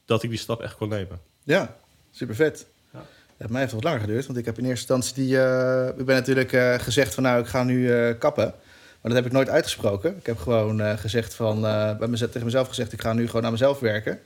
dat 0.04 0.22
ik 0.22 0.30
die 0.30 0.38
stap 0.38 0.60
echt 0.60 0.76
kon 0.76 0.88
nemen. 0.88 1.20
Ja, 1.42 1.76
super 2.10 2.34
vet. 2.34 2.66
Ja. 2.92 3.06
Het 3.36 3.50
mij 3.50 3.60
heeft 3.60 3.72
wat 3.72 3.84
langer 3.84 4.00
geduurd, 4.00 4.26
want 4.26 4.38
ik 4.38 4.44
heb 4.44 4.58
in 4.58 4.64
eerste 4.64 4.94
instantie 4.94 5.24
die, 5.24 5.36
uh, 5.36 5.88
ik 5.96 6.04
ben 6.04 6.16
natuurlijk 6.16 6.52
uh, 6.52 6.74
gezegd 6.74 7.14
van, 7.14 7.22
nou, 7.22 7.40
ik 7.40 7.46
ga 7.46 7.64
nu 7.64 7.78
uh, 7.78 8.18
kappen. 8.18 8.54
Maar 9.00 9.12
dat 9.12 9.22
heb 9.22 9.26
ik 9.26 9.32
nooit 9.32 9.48
uitgesproken. 9.48 10.16
Ik 10.16 10.26
heb 10.26 10.38
gewoon 10.38 10.98
gezegd 10.98 11.34
van, 11.34 11.60
bij 11.98 12.08
mezelf, 12.08 12.30
tegen 12.30 12.46
mezelf 12.46 12.68
gezegd, 12.68 12.92
ik 12.92 13.00
ga 13.00 13.12
nu 13.12 13.26
gewoon 13.26 13.44
aan 13.44 13.52
mezelf 13.52 13.80
werken. 13.80 14.20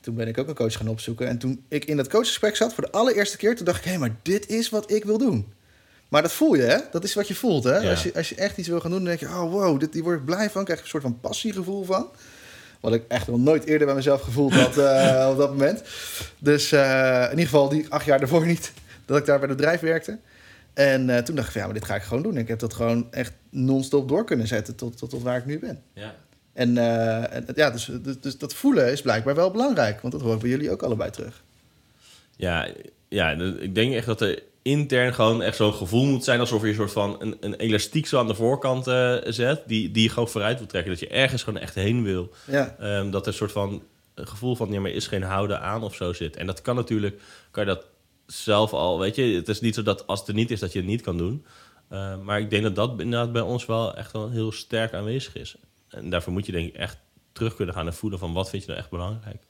Toen 0.00 0.14
ben 0.14 0.28
ik 0.28 0.38
ook 0.38 0.48
een 0.48 0.54
coach 0.54 0.76
gaan 0.76 0.88
opzoeken. 0.88 1.28
En 1.28 1.38
toen 1.38 1.64
ik 1.68 1.84
in 1.84 1.96
dat 1.96 2.08
coachgesprek 2.08 2.56
zat 2.56 2.74
voor 2.74 2.84
de 2.84 2.90
allereerste 2.90 3.36
keer, 3.36 3.56
toen 3.56 3.64
dacht 3.64 3.78
ik, 3.78 3.84
hé, 3.84 3.90
hey, 3.90 3.98
maar 3.98 4.16
dit 4.22 4.48
is 4.48 4.68
wat 4.68 4.90
ik 4.90 5.04
wil 5.04 5.18
doen. 5.18 5.52
Maar 6.08 6.22
dat 6.22 6.32
voel 6.32 6.54
je, 6.54 6.62
hè? 6.62 6.78
Dat 6.90 7.04
is 7.04 7.14
wat 7.14 7.28
je 7.28 7.34
voelt, 7.34 7.64
hè? 7.64 7.90
Als, 7.90 8.02
je, 8.02 8.14
als 8.14 8.28
je 8.28 8.34
echt 8.34 8.56
iets 8.58 8.68
wil 8.68 8.80
gaan 8.80 8.90
doen, 8.90 9.04
dan 9.04 9.08
denk 9.08 9.20
je... 9.20 9.26
oh, 9.26 9.52
wow, 9.52 9.80
dit, 9.80 9.92
die 9.92 10.02
word 10.02 10.18
ik 10.18 10.24
blij 10.24 10.50
van. 10.50 10.64
krijg 10.64 10.78
je 10.78 10.84
een 10.84 10.90
soort 10.90 11.02
van 11.02 11.20
passiegevoel 11.20 11.84
van. 11.84 12.08
Wat 12.80 12.94
ik 12.94 13.04
echt 13.08 13.26
nog 13.26 13.38
nooit 13.38 13.64
eerder 13.64 13.86
bij 13.86 13.96
mezelf 13.96 14.22
gevoeld 14.22 14.54
had 14.54 14.78
uh, 14.78 15.28
op 15.32 15.36
dat 15.36 15.50
moment. 15.50 15.82
Dus 16.38 16.72
uh, 16.72 17.22
in 17.22 17.30
ieder 17.30 17.44
geval 17.44 17.68
die 17.68 17.86
acht 17.88 18.04
jaar 18.04 18.18
daarvoor 18.18 18.46
niet... 18.46 18.72
dat 19.06 19.18
ik 19.18 19.26
daar 19.26 19.38
bij 19.38 19.48
het 19.48 19.56
bedrijf 19.56 19.80
werkte. 19.80 20.18
En 20.74 21.08
uh, 21.08 21.18
toen 21.18 21.34
dacht 21.34 21.46
ik 21.46 21.52
van, 21.52 21.60
ja, 21.60 21.66
maar 21.66 21.78
dit 21.78 21.84
ga 21.84 21.94
ik 21.94 22.02
gewoon 22.02 22.22
doen. 22.22 22.34
En 22.34 22.40
ik 22.40 22.48
heb 22.48 22.58
dat 22.58 22.74
gewoon 22.74 23.06
echt 23.10 23.32
non-stop 23.50 24.08
door 24.08 24.24
kunnen 24.24 24.46
zetten... 24.46 24.76
tot, 24.76 24.96
tot, 24.96 25.10
tot 25.10 25.22
waar 25.22 25.36
ik 25.36 25.46
nu 25.46 25.58
ben. 25.58 25.82
Ja. 25.92 26.14
En, 26.52 26.78
en 26.78 27.46
ja, 27.54 27.70
dus, 27.70 27.90
dus, 28.02 28.20
dus, 28.20 28.38
dat 28.38 28.54
voelen 28.54 28.92
is 28.92 29.02
blijkbaar 29.02 29.34
wel 29.34 29.50
belangrijk. 29.50 30.00
Want 30.00 30.12
dat 30.12 30.22
hoor 30.22 30.34
ik 30.34 30.40
bij 30.40 30.50
jullie 30.50 30.70
ook 30.70 30.82
allebei 30.82 31.10
terug. 31.10 31.42
Ja, 32.36 32.68
ja 33.08 33.30
ik 33.60 33.74
denk 33.74 33.94
echt 33.94 34.06
dat 34.06 34.20
er 34.20 34.42
intern 34.62 35.14
gewoon 35.14 35.42
echt 35.42 35.56
zo'n 35.56 35.72
gevoel 35.72 36.06
moet 36.06 36.24
zijn 36.24 36.40
alsof 36.40 36.62
je 36.62 36.68
een 36.68 36.74
soort 36.74 36.92
van 36.92 37.16
een, 37.18 37.36
een 37.40 37.54
elastiek 37.54 38.06
zo 38.06 38.18
aan 38.18 38.26
de 38.26 38.34
voorkant 38.34 38.86
uh, 38.88 39.16
zet, 39.24 39.62
die, 39.66 39.90
die 39.90 40.02
je 40.02 40.08
gewoon 40.08 40.28
vooruit 40.28 40.58
wil 40.58 40.66
trekken. 40.66 40.90
Dat 40.90 41.00
je 41.00 41.08
ergens 41.08 41.42
gewoon 41.42 41.60
echt 41.60 41.74
heen 41.74 42.02
wil. 42.02 42.30
Ja. 42.44 42.76
Um, 42.80 43.10
dat 43.10 43.22
er 43.22 43.28
een 43.28 43.34
soort 43.34 43.52
van 43.52 43.82
een 44.14 44.28
gevoel 44.28 44.56
van, 44.56 44.72
ja, 44.72 44.80
maar 44.80 44.90
is 44.90 45.06
geen 45.06 45.22
houden 45.22 45.60
aan 45.60 45.82
of 45.82 45.94
zo 45.94 46.12
zit. 46.12 46.36
En 46.36 46.46
dat 46.46 46.62
kan 46.62 46.74
natuurlijk, 46.74 47.20
kan 47.50 47.64
je 47.64 47.70
dat 47.70 47.84
zelf 48.26 48.72
al, 48.72 48.98
weet 48.98 49.16
je, 49.16 49.22
het 49.22 49.48
is 49.48 49.60
niet 49.60 49.74
zo 49.74 49.82
dat 49.82 50.06
als 50.06 50.18
het 50.18 50.28
er 50.28 50.34
niet 50.34 50.50
is, 50.50 50.60
dat 50.60 50.72
je 50.72 50.78
het 50.78 50.88
niet 50.88 51.02
kan 51.02 51.16
doen. 51.16 51.44
Uh, 51.92 52.18
maar 52.22 52.40
ik 52.40 52.50
denk 52.50 52.62
dat 52.62 52.74
dat 52.74 52.90
inderdaad 52.90 53.32
bij 53.32 53.42
ons 53.42 53.66
wel 53.66 53.96
echt 53.96 54.12
wel 54.12 54.30
heel 54.30 54.52
sterk 54.52 54.94
aanwezig 54.94 55.34
is. 55.36 55.56
En 55.90 56.10
daarvoor 56.10 56.32
moet 56.32 56.46
je 56.46 56.52
denk 56.52 56.68
ik 56.68 56.74
echt 56.74 56.96
terug 57.32 57.54
kunnen 57.54 57.74
gaan 57.74 57.86
en 57.86 57.94
voelen 57.94 58.18
van 58.18 58.32
wat 58.32 58.50
vind 58.50 58.62
je 58.62 58.68
nou 58.68 58.80
echt 58.80 58.90
belangrijk. 58.90 59.42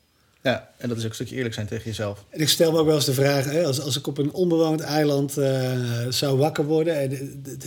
Ja, 0.43 0.71
en 0.77 0.89
dat 0.89 0.97
is 0.97 1.03
ook 1.03 1.09
een 1.09 1.15
stukje 1.15 1.37
eerlijk 1.37 1.55
zijn 1.55 1.67
tegen 1.67 1.85
jezelf. 1.85 2.25
En 2.29 2.41
ik 2.41 2.49
stel 2.49 2.73
me 2.73 2.79
ook 2.79 2.87
wel 2.87 2.95
eens 2.95 3.05
de 3.05 3.15
vraag, 3.15 3.45
hè, 3.45 3.65
als, 3.65 3.81
als 3.81 3.99
ik 3.99 4.07
op 4.07 4.19
een 4.19 4.33
onbewoond 4.33 4.81
eiland 4.81 5.39
uh, 5.39 5.73
zou 6.09 6.39
wakker 6.39 6.65
worden 6.65 6.97
en 6.97 7.13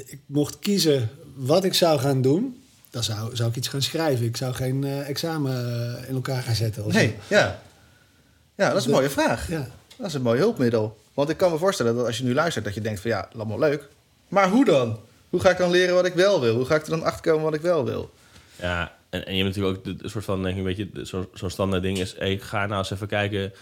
ik 0.05 0.19
mocht 0.25 0.59
kiezen 0.59 1.09
wat 1.35 1.63
ik 1.63 1.73
zou 1.73 1.99
gaan 1.99 2.21
doen, 2.21 2.63
dan 2.89 3.03
zou, 3.03 3.35
zou 3.35 3.49
ik 3.49 3.55
iets 3.55 3.67
gaan 3.67 3.81
schrijven. 3.81 4.25
Ik 4.25 4.37
zou 4.37 4.53
geen 4.53 4.83
uh, 4.83 5.09
examen 5.09 5.65
uh, 6.01 6.09
in 6.09 6.15
elkaar 6.15 6.43
gaan 6.43 6.55
zetten. 6.55 6.87
nee, 6.87 7.07
zo. 7.07 7.35
ja. 7.35 7.61
Ja, 8.55 8.69
dat 8.69 8.77
is 8.77 8.85
een 8.85 8.91
mooie 8.91 9.09
vraag. 9.09 9.49
Ja. 9.49 9.67
Dat 9.97 10.07
is 10.07 10.13
een 10.13 10.21
mooi 10.21 10.39
hulpmiddel. 10.39 10.97
Want 11.13 11.29
ik 11.29 11.37
kan 11.37 11.51
me 11.51 11.57
voorstellen 11.57 11.95
dat 11.95 12.05
als 12.05 12.17
je 12.17 12.23
nu 12.23 12.33
luistert, 12.33 12.65
dat 12.65 12.73
je 12.73 12.81
denkt 12.81 12.99
van 12.99 13.11
ja, 13.11 13.29
allemaal 13.35 13.59
leuk. 13.59 13.87
Maar 14.27 14.49
hoe 14.49 14.65
dan? 14.65 14.99
Hoe 15.29 15.39
ga 15.39 15.49
ik 15.49 15.57
dan 15.57 15.69
leren 15.69 15.95
wat 15.95 16.05
ik 16.05 16.13
wel 16.13 16.41
wil? 16.41 16.55
Hoe 16.55 16.65
ga 16.65 16.75
ik 16.75 16.83
er 16.83 16.89
dan 16.89 17.03
achter 17.03 17.31
komen 17.31 17.43
wat 17.43 17.53
ik 17.53 17.61
wel 17.61 17.85
wil? 17.85 18.11
Ja, 18.55 18.97
en, 19.09 19.25
en 19.25 19.35
je 19.35 19.43
hebt 19.43 19.55
natuurlijk 19.55 19.87
ook 19.87 20.01
een 20.01 20.09
soort 20.09 20.25
van, 20.25 20.43
denk 20.43 20.57
ik, 20.57 20.63
weet 20.63 20.77
je, 20.77 20.89
zo'n 21.01 21.27
zo 21.33 21.49
standaard 21.49 21.83
ding 21.83 21.97
is, 21.97 22.15
hey, 22.17 22.37
ga 22.37 22.65
nou 22.65 22.79
eens 22.79 22.91
even 22.91 23.07
kijken. 23.07 23.53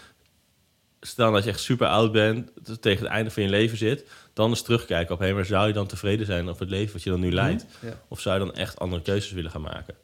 Stel 1.00 1.32
dat 1.32 1.44
je 1.44 1.50
echt 1.50 1.60
super 1.60 1.86
oud 1.86 2.12
bent, 2.12 2.50
tegen 2.80 3.02
het 3.02 3.12
einde 3.12 3.30
van 3.30 3.42
je 3.42 3.48
leven 3.48 3.78
zit, 3.78 4.04
dan 4.32 4.50
eens 4.50 4.62
terugkijken 4.62 5.14
op, 5.14 5.20
hé, 5.20 5.32
maar 5.32 5.44
zou 5.44 5.66
je 5.66 5.72
dan 5.72 5.86
tevreden 5.86 6.26
zijn 6.26 6.48
over 6.48 6.60
het 6.60 6.70
leven 6.70 6.92
wat 6.92 7.02
je 7.02 7.10
dan 7.10 7.20
nu 7.20 7.32
leidt? 7.32 7.64
Ja. 7.80 8.00
Of 8.08 8.20
zou 8.20 8.38
je 8.38 8.44
dan 8.44 8.54
echt 8.54 8.78
andere 8.78 9.02
keuzes 9.02 9.32
willen 9.32 9.50
gaan 9.50 9.60
maken? 9.60 9.94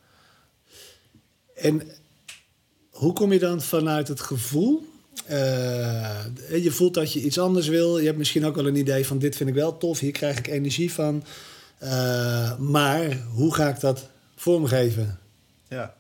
En 1.55 1.83
hoe 2.91 3.13
kom 3.13 3.33
je 3.33 3.39
dan 3.39 3.63
vanuit 3.63 4.09
het 4.09 4.21
gevoel? 4.21 4.87
Uh, 5.31 5.37
je 6.63 6.71
voelt 6.71 6.95
dat 6.95 7.13
je 7.13 7.21
iets 7.21 7.39
anders 7.39 7.69
wil. 7.69 7.99
Je 7.99 8.07
hebt 8.07 8.19
misschien 8.19 8.47
ook 8.47 8.55
wel 8.55 8.67
een 8.67 8.77
idee 8.77 9.07
van 9.07 9.19
dit 9.19 9.37
vind 9.37 9.49
ik 9.49 9.55
wel 9.55 9.79
tof, 9.79 9.99
hier 9.99 10.13
krijg 10.13 10.39
ik 10.39 10.47
energie 10.47 10.93
van. 10.93 11.25
Uh, 11.83 12.59
maar 12.59 13.23
hoe 13.33 13.55
ga 13.55 13.69
ik 13.69 13.81
dat 13.81 14.09
vormgeven? 14.43 15.19
Ja. 15.69 15.95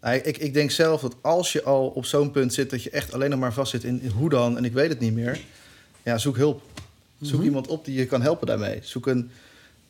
Nou, 0.00 0.16
ik, 0.16 0.38
ik 0.38 0.54
denk 0.54 0.70
zelf 0.70 1.00
dat 1.00 1.16
als 1.20 1.52
je 1.52 1.62
al 1.62 1.86
op 1.88 2.04
zo'n 2.04 2.30
punt 2.30 2.54
zit 2.54 2.70
dat 2.70 2.82
je 2.82 2.90
echt 2.90 3.12
alleen 3.12 3.30
nog 3.30 3.38
maar 3.38 3.52
vastzit 3.52 3.84
in, 3.84 4.00
in 4.02 4.10
hoe 4.10 4.28
dan 4.28 4.56
en 4.56 4.64
ik 4.64 4.72
weet 4.72 4.88
het 4.88 5.00
niet 5.00 5.14
meer, 5.14 5.40
ja, 6.02 6.18
zoek 6.18 6.36
hulp. 6.36 6.62
Zoek 7.20 7.36
Mhm. 7.38 7.46
iemand 7.46 7.66
op 7.66 7.84
die 7.84 7.94
je 7.98 8.06
kan 8.06 8.22
helpen 8.22 8.46
daarmee. 8.46 8.78
Zoek 8.82 9.06
een, 9.06 9.30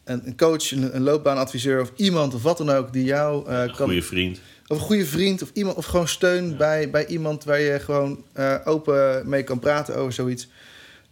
een, 0.05 0.27
een 0.27 0.37
coach, 0.37 0.71
een, 0.73 0.97
een 0.97 1.03
loopbaanadviseur 1.03 1.81
of 1.81 1.93
iemand 1.97 2.35
of 2.35 2.43
wat 2.43 2.59
dan 2.59 2.71
ook 2.71 2.93
die 2.93 3.05
jou 3.05 3.49
eh, 3.49 3.61
Een 3.61 3.67
kan. 3.75 3.87
goede 3.87 4.03
vriend. 4.03 4.41
Of 4.67 4.77
een 4.79 4.85
goede 4.85 5.07
vriend 5.07 5.43
of 5.43 5.51
iemand 5.53 5.77
of 5.77 5.85
gewoon 5.85 6.09
steun 6.09 6.49
Ja. 6.51 6.57
bij, 6.57 6.91
bij 6.91 7.07
iemand 7.07 7.45
waar 7.45 7.61
je 7.61 7.81
gewoon 7.81 8.25
eh, 8.33 8.55
open 8.65 9.29
mee 9.29 9.43
kan 9.43 9.59
praten 9.59 9.97
over 9.97 10.13
zoiets. 10.13 10.49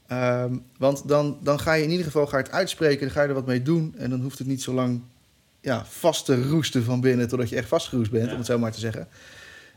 Ehm, 0.06 0.54
want 0.78 1.08
dan, 1.08 1.38
dan 1.42 1.60
ga 1.60 1.72
je 1.72 1.82
in 1.84 1.90
ieder 1.90 2.04
geval 2.06 2.26
ga 2.26 2.36
je 2.38 2.42
het 2.42 2.52
uitspreken, 2.52 3.00
dan 3.00 3.10
ga 3.10 3.22
je 3.22 3.28
er 3.28 3.34
wat 3.34 3.46
mee 3.46 3.62
doen. 3.62 3.94
En 3.98 4.10
dan 4.10 4.20
hoeft 4.20 4.38
het 4.38 4.46
niet 4.46 4.62
zo 4.62 4.72
lang 4.74 5.00
ja, 5.60 5.84
vast 5.88 6.24
te 6.24 6.42
roesten 6.48 6.84
van 6.84 7.00
binnen 7.00 7.28
totdat 7.28 7.48
je 7.48 7.56
echt 7.56 7.68
vastgeroest 7.68 8.10
bent, 8.10 8.24
Ja. 8.26 8.30
om 8.32 8.36
het 8.38 8.46
zo 8.46 8.58
maar 8.58 8.72
te 8.72 8.80
zeggen. 8.80 9.08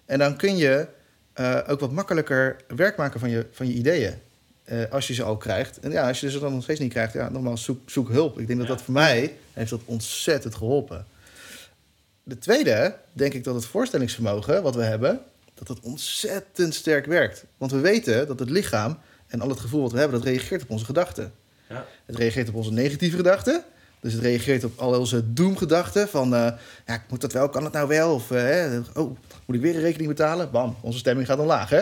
En 0.06 0.19
dan 0.19 0.38
kun 0.38 0.58
je 0.58 0.88
eh, 1.34 1.60
ook 1.67 1.80
wat 1.80 1.91
makkelijker 1.91 2.56
werk 2.76 2.98
maken 2.98 3.19
van 3.19 3.30
je, 3.30 3.46
van 3.52 3.67
je 3.67 3.74
ideeën. 3.74 4.13
eh, 4.63 4.91
als 4.91 5.08
je 5.08 5.13
ze 5.13 5.24
al 5.24 5.38
krijgt. 5.38 5.80
En 5.80 5.91
ja, 5.91 6.08
als 6.08 6.19
je 6.19 6.32
ze 6.32 6.39
dan 6.39 6.54
nog 6.54 6.63
steeds 6.63 6.80
niet 6.80 6.91
krijgt, 6.91 7.13
ja, 7.13 7.30
nogmaals, 7.30 7.63
zoek, 7.63 7.89
zoek 7.89 8.10
hulp. 8.10 8.39
Ik 8.39 8.48
denk 8.48 8.60
dat 8.60 8.67
Ja. 8.67 8.74
dat 8.74 8.84
voor 8.84 8.93
mij 8.93 9.34
heeft 9.54 9.69
dat 9.69 9.82
ontzettend 9.86 10.56
geholpen. 10.56 11.06
De 12.24 12.38
tweede, 12.39 12.96
denk 13.13 13.34
ik 13.34 13.43
dat 13.43 13.56
het 13.56 13.65
voorstellingsvermogen 13.65 14.63
wat 14.63 14.76
we 14.76 14.84
hebben, 14.84 15.19
dat 15.54 15.67
het 15.67 15.80
ontzettend 15.80 16.76
sterk 16.76 17.06
werkt. 17.06 17.46
Want 17.58 17.72
we 17.72 17.78
weten 17.80 18.28
dat 18.28 18.39
het 18.39 18.50
lichaam 18.50 18.98
en 19.28 19.41
al 19.41 19.50
het 19.50 19.60
gevoel 19.60 19.82
wat 19.82 19.91
we 19.91 20.00
hebben, 20.00 20.17
dat 20.19 20.28
reageert 20.28 20.62
op 20.63 20.69
onze 20.69 20.86
gedachten. 20.86 21.34
Ja. 21.69 21.86
Het 22.06 22.15
reageert 22.15 22.50
op 22.50 22.56
onze 22.56 22.72
negatieve 22.72 23.15
gedachten. 23.17 23.63
Dus 24.04 24.13
het 24.13 24.22
reageert 24.22 24.63
op 24.63 24.80
al 24.80 25.00
onze 25.00 25.34
doemgedachten 25.34 26.08
van... 26.08 26.36
eh, 26.36 26.52
ja, 26.86 27.04
moet 27.10 27.22
dat 27.22 27.34
wel, 27.34 27.50
kan 27.50 27.63
het 27.63 27.74
nou 27.74 27.88
wel? 27.88 28.13
Of, 28.13 28.32
eh, 28.32 28.80
oh, 28.94 29.18
moet 29.46 29.56
ik 29.56 29.62
weer 29.62 29.76
een 29.76 29.82
rekening 29.82 30.10
betalen? 30.10 30.52
Bam, 30.52 30.76
onze 30.82 30.98
stemming 30.98 31.28
gaat 31.28 31.39
omlaag, 31.39 31.70
hè? 31.70 31.82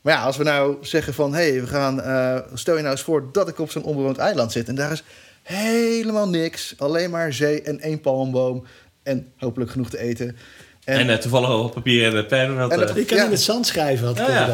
Maar 0.00 0.14
ja, 0.14 0.22
als 0.22 0.36
we 0.36 0.44
nou 0.44 0.76
zeggen 0.80 1.14
van... 1.14 1.34
hé, 1.34 1.50
hey, 1.50 1.60
we 1.60 1.66
gaan... 1.66 2.00
eh, 2.00 2.38
stel 2.54 2.74
je 2.74 2.80
nou 2.80 2.92
eens 2.92 3.02
voor 3.02 3.32
dat 3.32 3.48
ik 3.48 3.58
op 3.58 3.70
zo'n 3.70 3.82
onbewoond 3.82 4.18
eiland 4.18 4.52
zit... 4.52 4.68
en 4.68 4.74
daar 4.74 4.92
is 4.92 5.04
helemaal 5.42 6.28
niks. 6.28 6.74
Alleen 6.78 7.10
maar 7.10 7.32
zee 7.32 7.62
en 7.62 7.80
één 7.80 8.00
palmboom. 8.00 8.64
En 9.02 9.32
hopelijk 9.36 9.70
genoeg 9.70 9.90
te 9.90 9.98
eten. 9.98 10.36
En, 10.84 11.10
eh, 11.10 11.16
toevallig 11.16 11.48
al 11.48 11.68
papier 11.68 12.16
en 12.16 12.26
pen. 12.26 12.38
En 12.40 12.58
En 12.70 12.78
dat- 12.78 12.90
eh, 12.90 12.96
Ik 12.96 13.06
kan 13.06 13.16
Ja. 13.16 13.24
in 13.24 13.30
het 13.30 13.40
zand 13.40 13.66
schrijven, 13.66 14.06
had 14.06 14.18
ik 14.18 14.26
Ja. 14.26 14.52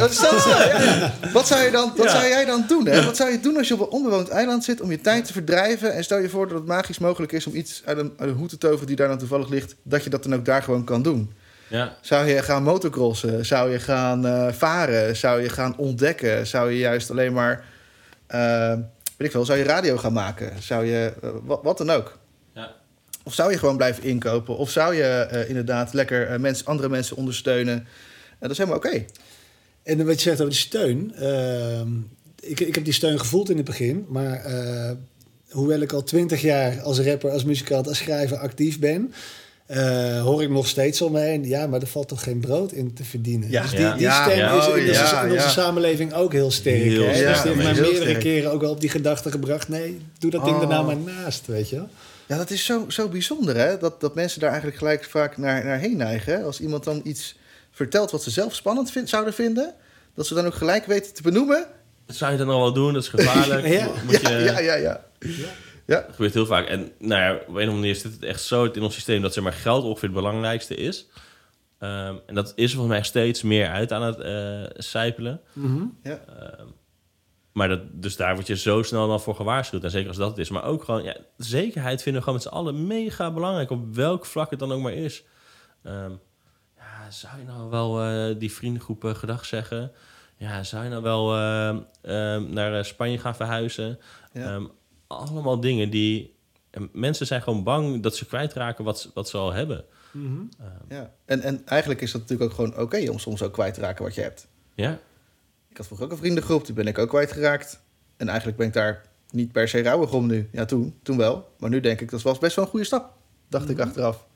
Wat, 1.33 1.47
zou, 1.47 1.63
je 1.65 1.71
dan, 1.71 1.93
wat 1.97 2.07
Ja. 2.07 2.13
zou 2.13 2.29
jij 2.29 2.45
dan 2.45 2.65
doen? 2.69 2.87
Hè? 2.87 3.05
Wat 3.05 3.17
zou 3.17 3.31
je 3.31 3.41
doen 3.41 3.57
als 3.57 3.69
je 3.69 3.75
op 3.75 3.81
een 3.81 3.87
onbewoond 3.89 4.29
eiland 4.29 4.65
zit 4.65 4.81
om 4.81 4.91
je 4.91 5.01
tijd 5.01 5.25
te 5.25 5.33
verdrijven? 5.33 5.93
En 5.95 6.05
stel 6.05 6.19
je 6.19 6.29
voor 6.29 6.49
dat 6.49 6.59
het 6.59 6.67
magisch 6.67 6.99
mogelijk 6.99 7.33
is 7.33 7.47
om 7.47 7.55
iets 7.55 7.83
uit 7.85 7.99
een, 7.99 8.13
uit 8.19 8.29
een 8.31 8.37
hoed 8.37 8.49
te 8.49 8.59
toveren 8.59 8.87
die 8.87 8.97
daar 8.97 9.09
dan 9.09 9.19
toevallig 9.19 9.49
ligt, 9.49 9.75
dat 9.83 10.05
je 10.05 10.11
dat 10.11 10.23
dan 10.23 10.35
ook 10.35 10.45
daar 10.45 10.63
gewoon 10.63 10.85
kan 10.85 11.03
doen. 11.03 11.33
ja. 11.69 11.97
Zou 12.01 12.27
je 12.27 12.43
gaan 12.43 12.63
motocrossen? 12.63 13.47
Zou 13.47 13.71
je 13.71 13.79
gaan 13.81 14.27
eh, 14.27 14.47
varen? 14.53 15.17
Zou 15.17 15.43
je 15.43 15.49
gaan 15.49 15.77
ontdekken? 15.77 16.47
Zou 16.47 16.71
je 16.73 16.79
juist 16.79 17.11
alleen 17.11 17.33
maar, 17.33 17.65
eh, 18.27 18.73
weet 19.17 19.27
ik 19.27 19.31
veel, 19.31 19.45
zou 19.45 19.59
je 19.59 19.65
radio 19.65 19.97
gaan 19.97 20.13
maken? 20.13 20.53
Zou 20.63 20.85
je, 20.87 21.13
eh, 21.23 21.29
wat, 21.45 21.61
wat 21.63 21.79
dan 21.79 21.91
ook? 21.91 22.18
Of 23.29 23.35
zou 23.35 23.51
je 23.51 23.59
gewoon 23.59 23.77
blijven 23.77 24.03
inkopen? 24.03 24.57
Of 24.57 24.71
zou 24.71 24.95
je 24.95 25.03
eh, 25.03 25.49
inderdaad 25.49 25.93
lekker 25.93 26.27
eh, 26.29 26.39
mensen, 26.39 26.67
andere 26.67 26.89
mensen 26.89 27.17
ondersteunen? 27.17 27.75
Eh, 27.79 27.85
dat 28.41 28.51
is 28.51 28.59
helemaal 28.59 28.79
oké. 28.79 29.05
En 29.83 30.07
wat 30.07 30.15
je 30.15 30.21
zegt 30.21 30.41
over 30.41 30.53
die 30.53 30.63
steun. 30.63 31.15
ehm, 31.15 31.89
ik, 32.41 32.61
ik 32.61 32.75
heb 32.75 32.85
die 32.85 32.93
steun 32.93 33.19
gevoeld 33.19 33.51
in 33.51 33.57
het 33.57 33.65
begin. 33.65 34.07
Maar 34.09 34.45
eh, 34.45 34.91
hoewel 35.51 35.81
ik 35.81 35.93
al 35.93 36.03
twintig 36.03 36.41
jaar 36.41 36.81
als 36.81 36.99
rapper, 37.01 37.31
als 37.31 37.45
muzikant, 37.45 37.89
als 37.89 37.99
schrijver 37.99 38.37
actief 38.37 38.79
ben... 38.79 39.13
eh, 39.67 40.23
hoor 40.23 40.43
ik 40.43 40.51
nog 40.51 40.67
steeds 40.69 41.03
om 41.03 41.13
me 41.13 41.21
heen... 41.21 41.47
ja, 41.49 41.67
maar 41.67 41.81
er 41.81 41.87
valt 41.87 42.09
toch 42.09 42.23
geen 42.23 42.41
brood 42.41 42.73
in 42.73 42.95
te 42.95 43.05
verdienen. 43.05 43.51
Ja. 43.51 43.63
Dus 43.63 43.71
die, 43.71 43.93
die 43.93 44.01
Ja, 44.01 44.23
stem 44.25 44.37
ja, 44.39 44.59
is 44.59 44.65
in, 44.67 44.71
oh, 44.73 44.77
onze- 44.79 44.93
ja, 44.93 45.23
in 45.23 45.31
onze 45.33 45.45
ja. 45.45 45.49
samenleving 45.51 46.13
ook 46.13 46.33
heel 46.33 46.51
sterk. 46.51 46.83
Heel 46.83 47.01
hè? 47.01 47.07
dus 47.09 47.17
die 47.19 47.27
heeft 47.27 47.55
mij 47.55 47.65
meerdere 47.73 47.95
sterk. 47.95 48.21
keren 48.21 48.53
ook 48.53 48.63
al 48.63 48.71
op 48.71 48.81
die 48.81 48.91
gedachte 48.91 49.31
gebracht... 49.31 49.69
nee, 49.69 50.01
doe 50.19 50.31
dat 50.31 50.45
ding 50.45 50.57
er 50.57 50.63
Oh. 50.63 50.69
nou 50.69 50.87
maar 50.87 51.15
naast, 51.15 51.47
weet 51.47 51.69
je 51.69 51.77
wel. 51.77 51.89
Ja, 52.29 52.37
dat 52.37 52.51
is 52.51 52.65
zo, 52.65 52.85
zo 52.89 53.09
bijzonder, 53.09 53.57
hè? 53.57 53.79
Dat, 53.79 54.01
dat 54.01 54.15
mensen 54.15 54.41
daar 54.41 54.49
eigenlijk 54.51 54.79
gelijk 54.79 55.05
vaak 55.05 55.37
naar, 55.37 55.65
naar 55.65 55.79
heen 55.79 55.97
neigen. 55.97 56.45
Als 56.45 56.61
iemand 56.61 56.85
dan 56.85 57.01
iets 57.05 57.37
vertelt 57.71 58.11
wat 58.11 58.23
ze 58.23 58.31
zelf 58.31 58.55
spannend 58.55 58.91
vind, 58.91 59.09
zouden 59.09 59.35
vinden... 59.35 59.75
dat 60.15 60.27
ze 60.27 60.35
dan 60.35 60.47
ook 60.47 60.55
gelijk 60.55 60.87
weten 60.87 61.15
te 61.15 61.23
benoemen. 61.23 61.67
Zou 62.07 62.33
je 62.33 62.39
dat 62.39 62.47
nou 62.47 62.61
wel 62.61 62.73
doen? 62.73 62.93
Dat 62.93 63.03
is 63.03 63.09
gevaarlijk. 63.09 63.67
Ja. 63.79 63.89
Moet 64.05 64.21
je, 64.21 64.29
Ja, 64.29 64.59
ja, 64.59 64.59
ja, 64.59 64.75
ja. 64.75 65.05
Ja, 65.87 66.01
Dat 66.01 66.15
gebeurt 66.15 66.35
heel 66.35 66.47
vaak. 66.47 66.67
En 66.67 66.93
nou 66.99 67.23
ja, 67.23 67.33
op 67.35 67.41
een 67.41 67.45
of 67.49 67.55
andere 67.57 67.71
manier 67.71 67.95
zit 67.95 68.13
het 68.13 68.23
echt 68.23 68.43
zo 68.43 68.65
in 68.65 68.83
ons 68.83 68.95
systeem 68.95 69.23
dat 69.23 69.33
zeg 69.33 69.45
maar, 69.45 69.53
geld 69.53 69.85
ongeveer 69.85 70.09
het 70.09 70.19
belangrijkste 70.19 70.75
is. 70.75 71.07
Ehm, 71.79 72.15
en 72.27 72.35
dat 72.35 72.53
is 72.55 72.73
volgens 72.73 72.95
mij 72.95 73.03
steeds 73.05 73.43
meer 73.43 73.69
uit 73.69 73.93
aan 73.93 74.03
het 74.03 74.21
eh 74.21 74.83
sijpelen. 74.83 75.41
ja. 76.03 76.21
Ehm, 76.29 76.67
maar 77.53 77.69
dat, 77.69 77.81
dus 77.93 78.17
daar 78.17 78.35
word 78.35 78.47
je 78.47 78.57
zo 78.57 78.83
snel 78.83 79.09
dan 79.09 79.21
voor 79.21 79.35
gewaarschuwd. 79.35 79.85
En 79.85 79.91
zeker 79.91 80.09
als 80.09 80.17
dat 80.17 80.31
het 80.31 80.39
is. 80.39 80.51
Maar 80.51 80.65
ook 80.65 80.85
gewoon, 80.85 81.03
ja, 81.03 81.17
zekerheid 81.37 82.03
vinden 82.03 82.23
we 82.23 82.29
gewoon 82.29 82.43
met 82.43 82.49
z'n 82.49 82.55
allen 82.57 82.87
mega 82.87 83.31
belangrijk. 83.33 83.71
Op 83.71 83.95
welk 83.95 84.27
vlak 84.27 84.51
het 84.51 84.59
dan 84.59 84.73
ook 84.73 84.81
maar 84.83 84.93
is. 84.93 85.25
Ehm, 85.83 86.13
ja, 86.77 87.11
zou 87.11 87.39
je 87.39 87.45
nou 87.45 87.71
wel 87.71 88.03
eh, 88.03 88.39
die 88.39 88.53
vriendengroepen 88.53 89.17
gedag 89.17 89.45
zeggen? 89.45 89.93
Ja, 90.37 90.63
zou 90.63 90.85
je 90.85 90.91
nou 90.91 91.03
wel 91.03 91.35
ehm, 91.37 91.79
ehm, 92.03 92.53
naar 92.53 92.79
eh, 92.79 92.85
Spanje 92.85 93.19
gaan 93.19 93.37
verhuizen? 93.37 93.99
Ja. 94.33 94.55
Ehm, 94.55 94.65
allemaal 95.07 95.61
dingen 95.61 95.91
die... 95.91 96.37
en 96.71 96.89
mensen 96.93 97.27
zijn 97.27 97.43
gewoon 97.43 97.65
bang 97.65 98.03
dat 98.03 98.17
ze 98.17 98.27
kwijtraken 98.27 98.85
wat, 98.85 99.01
ze- 99.01 99.11
wat 99.15 99.29
ze 99.29 99.37
al 99.37 99.53
hebben. 99.53 99.85
ja. 100.89 101.13
En, 101.25 101.41
en 101.41 101.67
eigenlijk 101.67 102.01
is 102.01 102.13
dat 102.13 102.21
natuurlijk 102.21 102.51
ook 102.51 102.57
gewoon 102.57 102.79
oké... 102.79 103.11
om 103.11 103.19
soms 103.19 103.43
ook 103.43 103.53
kwijt 103.53 103.75
te 103.75 103.81
raken 103.81 104.05
wat 104.05 104.15
je 104.15 104.21
hebt. 104.21 104.49
Ja, 104.75 104.99
had 105.79 105.87
vroeger 105.87 106.07
ook 106.07 106.13
een 106.13 106.19
vriendengroep, 106.19 106.67
die 106.67 106.75
ben 106.75 106.87
ik 106.87 106.99
ook 106.99 107.09
kwijtgeraakt. 107.09 107.81
En 108.17 108.29
eigenlijk 108.29 108.59
ben 108.59 108.67
ik 108.67 108.73
daar 108.73 109.03
niet 109.31 109.53
per 109.53 109.69
se 109.69 109.83
rouwig 109.83 110.13
om 110.13 110.27
nu. 110.27 110.49
Ja, 110.53 110.65
toen, 110.65 110.99
toen 111.03 111.17
wel. 111.17 111.55
Maar 111.59 111.71
nu 111.71 111.81
denk 111.81 112.01
ik, 112.01 112.11
dat 112.11 112.23
was 112.23 112.39
best 112.39 112.57
wel 112.57 112.65
een 112.65 112.71
goede 112.71 112.87
stap. 112.87 113.13
Dacht 113.49 113.69
ik 113.69 113.79
achteraf. 113.79 114.27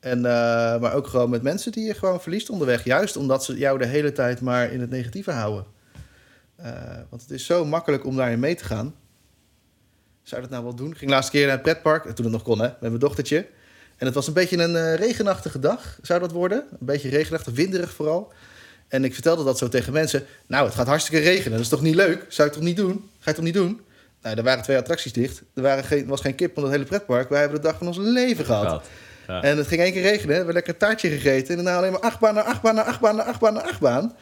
En, 0.00 0.16
eh, 0.16 0.80
maar 0.80 0.94
ook 0.94 1.06
gewoon 1.06 1.30
met 1.30 1.42
mensen 1.42 1.72
die 1.72 1.86
je 1.86 1.94
gewoon 1.94 2.20
verliest 2.20 2.50
onderweg. 2.50 2.84
Juist 2.84 3.16
omdat 3.16 3.44
ze 3.44 3.56
jou 3.56 3.78
de 3.78 3.86
hele 3.86 4.12
tijd 4.12 4.40
maar 4.40 4.72
in 4.72 4.80
het 4.80 4.90
negatieve 4.90 5.30
houden. 5.30 5.64
Eh, 6.56 6.72
want 7.08 7.22
het 7.22 7.30
is 7.30 7.46
zo 7.46 7.64
makkelijk 7.64 8.04
om 8.04 8.16
daarin 8.16 8.40
mee 8.40 8.54
te 8.54 8.64
gaan. 8.64 8.94
Zou 10.22 10.40
dat 10.40 10.50
nou 10.50 10.62
wel 10.62 10.74
doen? 10.74 10.90
Ik 10.90 10.98
ging 10.98 11.10
laatste 11.10 11.32
keer 11.32 11.46
naar 11.46 11.54
het 11.54 11.62
pretpark, 11.62 12.02
toen 12.04 12.24
het 12.24 12.34
nog 12.34 12.42
kon, 12.42 12.58
hè, 12.58 12.66
met 12.66 12.80
mijn 12.80 12.98
dochtertje. 12.98 13.46
En 13.96 14.06
het 14.06 14.14
was 14.14 14.26
een 14.26 14.32
beetje 14.32 14.62
een 14.62 14.76
eh, 14.76 14.94
regenachtige 14.94 15.58
dag, 15.58 15.98
zou 16.02 16.20
dat 16.20 16.32
worden. 16.32 16.64
Een 16.70 16.86
beetje 16.86 17.08
regenachtig, 17.08 17.54
winderig 17.54 17.92
vooral. 17.92 18.32
En 18.90 19.04
ik 19.04 19.14
vertelde 19.14 19.44
dat 19.44 19.58
zo 19.58 19.68
tegen 19.68 19.92
mensen. 19.92 20.26
Nou, 20.46 20.64
het 20.64 20.74
gaat 20.74 20.86
hartstikke 20.86 21.24
regenen. 21.24 21.52
Dat 21.52 21.60
is 21.60 21.68
toch 21.68 21.82
niet 21.82 21.94
leuk? 21.94 22.24
Zou 22.28 22.48
ik 22.48 22.54
toch 22.54 22.62
niet 22.62 22.76
doen? 22.76 23.10
Ga 23.18 23.30
je 23.30 23.36
toch 23.36 23.44
niet 23.44 23.54
doen? 23.54 23.80
Nou, 24.22 24.36
er 24.36 24.42
waren 24.42 24.62
twee 24.62 24.76
attracties 24.76 25.12
dicht. 25.12 25.42
Er 25.54 25.62
waren 25.62 25.84
geen, 25.84 26.06
was 26.06 26.20
geen 26.20 26.34
kip 26.34 26.54
van 26.54 26.62
het 26.62 26.72
hele 26.72 26.84
pretpark. 26.84 27.28
Wij 27.28 27.40
hebben 27.40 27.60
de 27.60 27.66
dag 27.66 27.78
van 27.78 27.86
ons 27.86 27.96
leven 27.96 28.44
gehad. 28.44 28.64
gehad. 28.64 28.86
Ja. 29.26 29.42
En 29.42 29.56
het 29.56 29.66
ging 29.66 29.80
één 29.80 29.92
keer 29.92 30.02
regenen. 30.02 30.28
We 30.28 30.34
hebben 30.34 30.54
lekker 30.54 30.72
een 30.72 30.78
taartje 30.78 31.08
gegeten. 31.08 31.48
En 31.48 31.64
daarna 31.64 31.78
alleen 31.78 31.92
maar 31.92 32.00
achtbaan 32.00 32.34
naar 32.34 32.44
achtbaan 32.44 32.74
naar 32.74 32.84
achtbaan 32.84 33.16
naar 33.16 33.24
achtbaan 33.24 33.54
naar 33.54 33.62
achtbaan. 33.62 34.14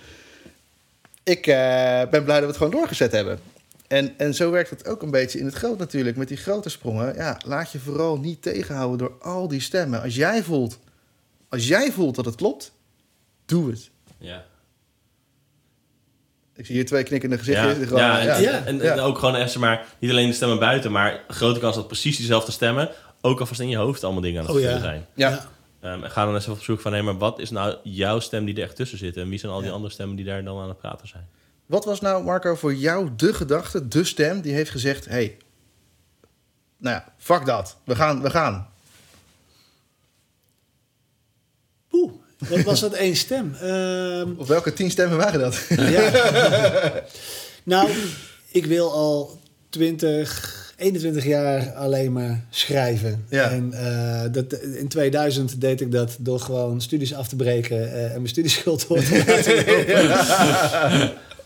Ik 1.23 1.47
eh, 1.47 2.11
ben 2.11 2.25
blij 2.25 2.41
dat 2.41 2.41
we 2.41 2.47
het 2.47 2.57
gewoon 2.57 2.73
doorgezet 2.73 3.13
hebben. 3.13 3.39
En, 3.87 4.15
en 4.17 4.35
zo 4.35 4.51
werkt 4.51 4.71
het 4.71 4.87
ook 4.87 5.03
een 5.03 5.11
beetje 5.11 5.39
in 5.39 5.45
het 5.45 5.55
groot 5.55 5.79
natuurlijk. 5.79 6.17
Met 6.17 6.29
die 6.29 6.37
grote 6.37 6.69
sprongen. 6.69 7.15
Ja, 7.15 7.41
laat 7.47 7.73
je 7.73 7.79
vooral 7.79 8.19
niet 8.19 8.43
tegenhouden 8.43 8.99
door 8.99 9.17
al 9.21 9.49
die 9.49 9.61
stemmen. 9.61 10.03
Als 10.03 10.15
jij 10.15 10.43
voelt, 10.43 10.79
als 11.49 11.69
jij 11.69 11.93
voelt 11.93 12.15
dat 12.15 12.25
het 12.25 12.35
klopt, 12.35 12.73
doe 13.47 13.71
het. 13.71 13.91
ja. 14.19 14.45
Ik 16.59 16.67
zie 16.67 16.75
hier 16.75 16.87
twee 16.87 17.03
knikkende 17.03 17.39
gezichten. 17.39 17.81
Ja, 17.81 17.87
Gewoon, 17.87 18.03
ja, 18.03 18.19
ja. 18.21 18.35
en, 18.35 18.43
Ja. 18.43 18.65
en, 18.65 18.81
en 18.81 19.01
ook 19.01 19.19
gewoon 19.19 19.37
echt, 19.37 19.51
zeg 19.51 19.61
maar, 19.61 19.87
niet 19.99 20.11
alleen 20.11 20.29
de 20.29 20.35
stemmen 20.35 20.59
buiten, 20.59 20.93
maar 20.93 21.21
grote 21.29 21.61
kans 21.61 21.75
dat 21.77 21.87
precies 21.87 22.17
diezelfde 22.17 22.53
stemmen 22.53 22.89
ook 23.21 23.41
alvast 23.41 23.61
in 23.61 23.69
je 23.69 23.77
hoofd 23.77 24.05
allemaal 24.05 24.23
dingen 24.23 24.41
aan 24.41 24.47
het 24.47 24.57
Oh, 24.57 24.63
ja. 24.63 24.79
zijn. 24.79 25.07
Ja. 25.15 25.45
Ehm, 25.81 26.03
en 26.05 26.11
ga 26.11 26.25
dan 26.25 26.35
eens 26.35 26.43
even 26.43 26.55
op 26.55 26.63
zoek 26.63 26.81
van, 26.81 26.93
hé, 26.93 27.03
maar 27.03 27.19
wat 27.19 27.39
is 27.39 27.51
nou 27.51 27.77
jouw 27.83 28.21
stem 28.21 28.45
die 28.45 28.55
er 28.57 28.63
echt 28.63 28.77
tussen 28.77 28.99
zit? 28.99 29.17
En 29.17 29.29
wie 29.29 29.39
zijn 29.39 29.53
al 29.53 29.59
die 29.59 29.69
Ja. 29.69 29.75
andere 29.75 29.93
stemmen 29.93 30.17
die 30.17 30.25
daar 30.25 30.45
dan 30.45 30.61
aan 30.61 30.69
het 30.69 30.79
praten 30.79 31.09
zijn? 31.09 31.27
Wat 31.67 31.85
was 31.85 32.01
nou, 32.01 32.25
Marco, 32.25 32.55
voor 32.55 32.75
jou 32.75 33.11
de 33.17 33.35
gedachte, 33.35 33.89
de 33.89 34.05
stem 34.05 34.41
die 34.41 34.53
heeft 34.53 34.71
gezegd: 34.71 35.05
hé, 35.05 35.11
hey, 35.13 35.37
nou 36.79 36.95
ja, 36.97 37.05
fuck 37.19 37.47
dat. 37.47 37.77
We 37.85 37.95
gaan, 37.95 38.23
we 38.23 38.31
gaan. 38.31 38.69
Wat 42.39 42.63
was 42.63 42.81
dat 42.81 42.93
één 42.93 43.17
stem? 43.17 43.55
Ehm, 43.61 44.29
Of 44.37 44.49
welke 44.49 44.73
tien 44.73 44.91
stemmen 44.91 45.19
waren 45.19 45.41
dat? 45.41 45.59
Ja. 45.69 46.11
nou, 47.75 47.89
ik 48.51 48.67
wil 48.67 48.93
al 48.93 49.41
20, 49.71 50.73
21 50.77 51.25
jaar 51.25 51.73
alleen 51.73 52.13
maar 52.13 52.45
schrijven. 52.51 53.25
Ja. 53.29 53.51
En 53.51 53.73
eh, 53.73 54.33
dat, 54.33 54.53
in 54.53 54.89
2000 54.89 55.61
deed 55.61 55.81
ik 55.81 55.93
dat 55.93 56.17
door 56.19 56.41
gewoon 56.41 56.81
studies 56.81 57.15
af 57.15 57.29
te 57.29 57.37
breken 57.37 57.93
eh, 57.93 58.05
en 58.05 58.13
mijn 58.13 58.29
studieschuld 58.29 58.79
te 58.87 58.87
lopen. 58.89 59.15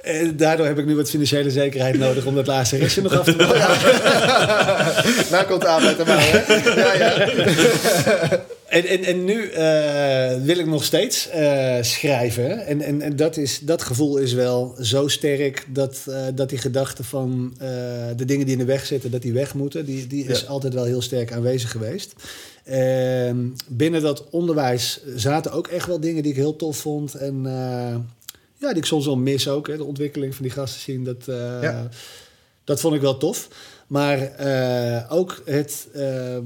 En 0.02 0.36
daardoor 0.36 0.66
heb 0.66 0.78
ik 0.78 0.86
nu 0.86 0.96
wat 0.96 1.10
financiële 1.10 1.50
zekerheid 1.50 1.98
nodig 1.98 2.24
om 2.24 2.34
dat 2.34 2.46
laatste 2.46 2.76
restje 2.76 3.02
nog 3.02 3.18
af 3.18 3.24
te 3.24 3.36
maken. 3.36 3.64
nou 5.32 5.44
komt 5.46 5.60
de 5.60 5.66
aandacht 5.66 6.00
aan 6.00 6.06
mij, 6.06 6.24
hè? 6.24 6.54
Ja, 6.80 6.94
ja. 6.94 8.40
En, 8.72 8.86
en, 8.86 9.04
en 9.04 9.24
nu 9.24 9.48
eh, 9.48 10.42
wil 10.42 10.58
ik 10.58 10.66
nog 10.66 10.84
steeds 10.84 11.28
eh, 11.28 11.82
schrijven. 11.82 12.66
En, 12.66 12.80
en, 12.80 13.02
en 13.02 13.16
dat, 13.16 13.36
is, 13.36 13.58
dat 13.58 13.82
gevoel 13.82 14.16
is 14.16 14.32
wel 14.32 14.74
zo 14.80 15.08
sterk 15.08 15.66
dat, 15.68 15.98
eh, 16.08 16.16
dat 16.34 16.48
die 16.48 16.58
gedachte 16.58 17.04
van 17.04 17.54
de 18.16 18.24
dingen 18.24 18.44
die 18.44 18.54
in 18.54 18.58
de 18.58 18.64
weg 18.64 18.86
zitten, 18.86 19.10
dat 19.10 19.22
die 19.22 19.32
weg 19.32 19.54
moeten, 19.54 19.84
die, 19.84 20.06
die 20.06 20.26
is 20.26 20.40
Ja. 20.40 20.46
altijd 20.46 20.74
wel 20.74 20.84
heel 20.84 21.02
sterk 21.02 21.32
aanwezig 21.32 21.70
geweest. 21.70 22.12
Ehm, 22.64 23.36
binnen 23.68 24.02
dat 24.02 24.24
onderwijs 24.30 25.00
zaten 25.16 25.52
ook 25.52 25.66
echt 25.66 25.86
wel 25.86 26.00
dingen 26.00 26.22
die 26.22 26.32
ik 26.32 26.38
heel 26.38 26.56
tof 26.56 26.76
vond. 26.76 27.14
En 27.14 27.46
ja, 28.62 28.68
die 28.68 28.76
ik 28.82 28.84
soms 28.84 29.04
wel 29.06 29.16
mis 29.16 29.48
ook. 29.48 29.66
Hè, 29.66 29.76
de 29.76 29.84
ontwikkeling 29.84 30.34
van 30.34 30.44
die 30.44 30.52
gasten 30.54 30.80
zien, 30.80 31.04
dat, 31.04 31.28
eh, 31.28 31.62
Ja. 31.62 31.88
dat 32.64 32.80
vond 32.80 32.94
ik 32.94 33.00
wel 33.00 33.16
tof. 33.18 33.48
Maar 33.86 34.18
eh, 34.22 35.12
ook 35.12 35.42
het, 35.44 35.88
ehm, 35.94 36.44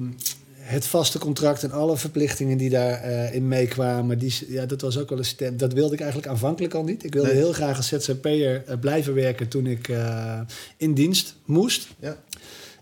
het 0.55 0.87
vaste 0.87 1.19
contract 1.19 1.63
en 1.63 1.71
alle 1.71 1.97
verplichtingen 1.97 2.59
die 2.59 2.71
daarin 2.71 3.33
in 3.33 3.49
meekwamen, 3.49 4.19
die, 4.19 4.35
ja, 4.49 4.67
dat 4.67 4.81
was 4.81 4.99
ook 4.99 5.09
wel 5.09 5.19
een 5.19 5.25
stem. 5.25 5.57
Dat 5.57 5.73
wilde 5.73 5.95
ik 5.95 6.01
eigenlijk 6.01 6.31
aanvankelijk 6.31 6.75
al 6.75 6.85
niet. 6.85 7.05
Ik 7.05 7.13
wilde 7.15 7.29
Nee. 7.29 7.37
heel 7.37 7.53
graag 7.53 7.77
als 7.77 7.89
ZZP'er 7.89 8.63
eh, 8.67 8.79
blijven 8.81 9.15
werken 9.15 9.49
toen 9.49 9.67
ik 9.67 9.89
eh, 9.89 10.41
in 10.77 10.95
dienst 10.95 11.35
moest. 11.45 11.87
Ja. 12.01 12.17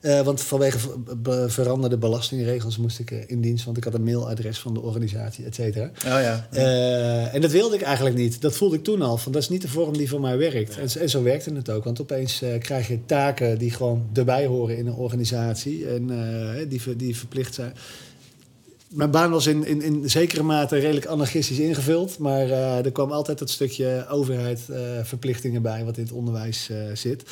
Eh, 0.05 0.21
want 0.21 0.41
vanwege 0.41 0.79
be- 1.17 1.49
veranderde 1.49 1.99
belastingregels 1.99 2.77
moest 2.77 2.99
ik 2.99 3.11
eh, 3.11 3.19
in 3.27 3.41
dienst, 3.41 3.65
want 3.65 3.77
ik 3.77 3.85
had 3.85 3.95
een 3.95 4.05
mailadres 4.05 4.59
van 4.59 4.75
de 4.75 4.81
organisatie, 4.81 5.45
et 5.45 5.55
cetera. 5.55 5.85
Oh 5.85 6.03
ja. 6.03 6.49
Eh, 6.51 7.35
en 7.35 7.41
dat 7.41 7.51
wilde 7.51 7.75
ik 7.77 7.83
eigenlijk 7.83 8.17
niet. 8.17 8.41
Dat 8.41 8.57
voelde 8.57 8.77
ik 8.77 8.85
toen 8.85 9.03
al. 9.03 9.17
Van, 9.17 9.33
dat 9.33 9.43
is 9.43 9.49
niet 9.49 9.63
de 9.63 9.69
vorm 9.69 9.97
die 9.97 10.09
voor 10.09 10.21
mij 10.21 10.37
werkt. 10.39 10.79
En, 10.79 11.01
en 11.01 11.11
zo 11.11 11.23
werkte 11.23 11.55
het 11.55 11.71
ook. 11.71 11.85
Want 11.85 12.01
opeens 12.01 12.43
krijg 12.59 12.89
je 12.89 12.99
taken 13.07 13.59
die 13.59 13.71
gewoon 13.71 14.07
erbij 14.13 14.47
horen 14.47 14.77
in 14.77 14.87
een 14.87 14.95
organisatie. 14.95 15.89
En 15.89 16.11
die, 16.69 16.97
die 16.97 17.17
verplicht 17.17 17.55
zijn. 17.55 17.75
Mijn 18.89 19.11
baan 19.11 19.31
was 19.31 19.47
in, 19.47 19.67
in, 19.67 19.83
in 19.83 20.11
zekere 20.11 20.43
mate 20.43 20.79
redelijk 20.79 21.07
anarchistisch 21.07 21.59
ingevuld. 21.59 22.19
Maar 22.19 22.51
er 22.85 22.93
kwam 22.93 23.13
altijd 23.13 23.39
dat 23.39 23.51
stukje 23.51 24.07
overheid 24.11 24.61
verplichtingen 25.03 25.63
bij 25.63 25.85
wat 25.85 25.97
in 25.97 26.03
het 26.03 26.13
onderwijs 26.13 26.71
zit. 26.95 27.23